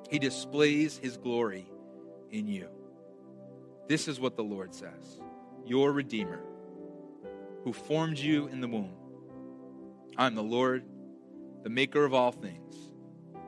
He 0.10 0.20
displays 0.20 0.98
his 0.98 1.16
glory 1.18 1.70
in 2.30 2.48
you. 2.48 2.68
This 3.88 4.10
is 4.10 4.20
what 4.20 4.36
the 4.36 4.44
Lord 4.44 4.74
says 4.74 5.22
Your 5.66 5.94
Redeemer, 5.94 6.42
who 7.64 7.72
formed 7.72 8.18
you 8.18 8.48
in 8.48 8.60
the 8.60 8.68
womb. 8.68 8.96
I'm 10.18 10.36
the 10.36 10.44
Lord, 10.44 10.84
the 11.64 11.70
maker 11.70 12.04
of 12.04 12.14
all 12.14 12.32
things 12.32 12.76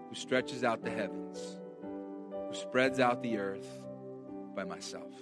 who 0.07 0.15
stretches 0.15 0.63
out 0.63 0.83
the 0.83 0.91
heavens, 0.91 1.59
who 1.81 2.55
spreads 2.55 2.99
out 2.99 3.21
the 3.21 3.37
earth 3.37 3.67
by 4.55 4.63
myself. 4.63 5.13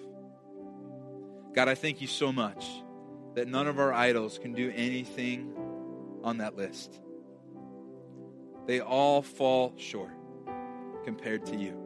God, 1.54 1.68
I 1.68 1.74
thank 1.74 2.00
you 2.00 2.08
so 2.08 2.32
much 2.32 2.68
that 3.38 3.48
none 3.48 3.68
of 3.68 3.78
our 3.78 3.94
idols 3.94 4.40
can 4.40 4.52
do 4.52 4.74
anything 4.76 5.54
on 6.24 6.40
that 6.40 6.58
list. 6.58 7.00
They 8.66 8.80
all 8.80 9.22
fall 9.22 9.76
short 9.78 10.10
compared 11.06 11.46
to 11.46 11.56
you. 11.56 11.78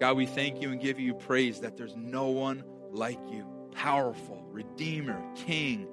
God, 0.00 0.16
we 0.16 0.26
thank 0.26 0.60
you 0.60 0.72
and 0.72 0.80
give 0.80 0.98
you 0.98 1.14
praise 1.14 1.60
that 1.60 1.76
there's 1.76 1.94
no 1.94 2.26
one 2.26 2.64
like 2.90 3.20
you. 3.30 3.46
Powerful, 3.70 4.44
Redeemer, 4.50 5.22
King, 5.36 5.86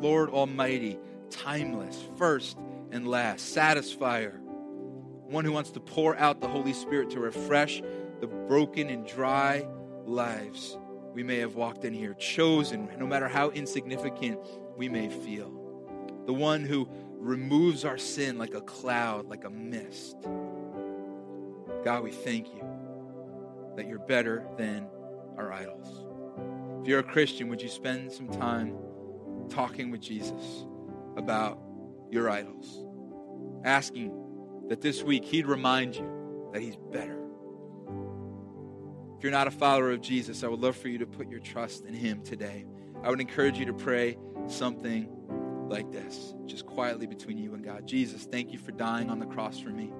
Lord 0.00 0.30
Almighty, 0.30 0.96
timeless, 1.30 2.00
first 2.16 2.56
and 2.92 3.08
last, 3.08 3.56
satisfier, 3.56 4.38
one 4.38 5.44
who 5.44 5.50
wants 5.50 5.72
to 5.72 5.80
pour 5.80 6.16
out 6.16 6.40
the 6.40 6.46
Holy 6.46 6.74
Spirit 6.74 7.10
to 7.10 7.18
refresh 7.18 7.82
the 8.20 8.28
broken 8.28 8.88
and 8.88 9.04
dry 9.04 9.66
lives 10.06 10.78
we 11.14 11.22
may 11.22 11.38
have 11.38 11.54
walked 11.54 11.84
in 11.84 11.94
here, 11.94 12.14
chosen, 12.14 12.88
no 12.98 13.06
matter 13.06 13.28
how 13.28 13.50
insignificant 13.50 14.40
we 14.76 14.88
may 14.88 15.08
feel. 15.08 15.52
The 16.26 16.34
one 16.34 16.64
who 16.64 16.88
removes 17.18 17.84
our 17.84 17.96
sin 17.96 18.36
like 18.36 18.54
a 18.54 18.60
cloud, 18.60 19.30
like 19.30 19.44
a 19.44 19.50
mist. 19.50 20.16
God, 21.84 22.02
we 22.02 22.10
thank 22.10 22.48
you 22.52 22.64
that 23.76 23.88
you're 23.88 24.00
better 24.00 24.44
than 24.58 24.88
our 25.38 25.52
idols. 25.52 26.04
If 26.82 26.88
you're 26.88 27.00
a 27.00 27.04
Christian, 27.04 27.48
would 27.48 27.62
you 27.62 27.68
spend 27.68 28.10
some 28.10 28.28
time 28.28 28.76
talking 29.48 29.90
with 29.90 30.00
Jesus 30.00 30.66
about 31.16 31.58
your 32.10 32.28
idols? 32.28 32.84
Asking 33.64 34.12
that 34.68 34.80
this 34.80 35.02
week 35.02 35.24
he'd 35.24 35.46
remind 35.46 35.94
you 35.94 36.50
that 36.52 36.60
he's 36.60 36.76
better. 36.76 37.13
You're 39.24 39.32
not 39.32 39.46
a 39.48 39.50
follower 39.50 39.90
of 39.90 40.02
Jesus, 40.02 40.44
I 40.44 40.48
would 40.48 40.60
love 40.60 40.76
for 40.76 40.88
you 40.88 40.98
to 40.98 41.06
put 41.06 41.30
your 41.30 41.40
trust 41.40 41.86
in 41.86 41.94
him 41.94 42.20
today. 42.20 42.66
I 43.02 43.08
would 43.08 43.22
encourage 43.22 43.58
you 43.58 43.64
to 43.64 43.72
pray 43.72 44.18
something 44.48 45.08
like 45.70 45.90
this, 45.90 46.34
just 46.44 46.66
quietly 46.66 47.06
between 47.06 47.38
you 47.38 47.54
and 47.54 47.64
God. 47.64 47.86
Jesus, 47.86 48.24
thank 48.24 48.52
you 48.52 48.58
for 48.58 48.70
dying 48.70 49.08
on 49.08 49.20
the 49.20 49.24
cross 49.24 49.58
for 49.58 49.70
me. 49.70 49.90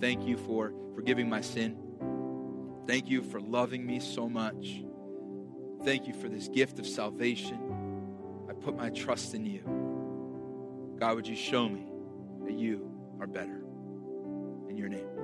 Thank 0.00 0.26
you 0.26 0.36
for 0.36 0.74
forgiving 0.96 1.28
my 1.28 1.42
sin. 1.42 1.78
Thank 2.88 3.08
you 3.08 3.22
for 3.22 3.40
loving 3.40 3.86
me 3.86 4.00
so 4.00 4.28
much. 4.28 4.82
Thank 5.84 6.08
you 6.08 6.12
for 6.12 6.28
this 6.28 6.48
gift 6.48 6.80
of 6.80 6.88
salvation. 6.88 7.60
I 8.50 8.52
put 8.54 8.76
my 8.76 8.90
trust 8.90 9.32
in 9.32 9.46
you. 9.46 9.62
God, 10.98 11.14
would 11.14 11.28
you 11.28 11.36
show 11.36 11.68
me 11.68 11.86
that 12.46 12.58
you 12.58 12.90
are 13.20 13.28
better? 13.28 13.62
In 14.68 14.76
your 14.76 14.88
name. 14.88 15.19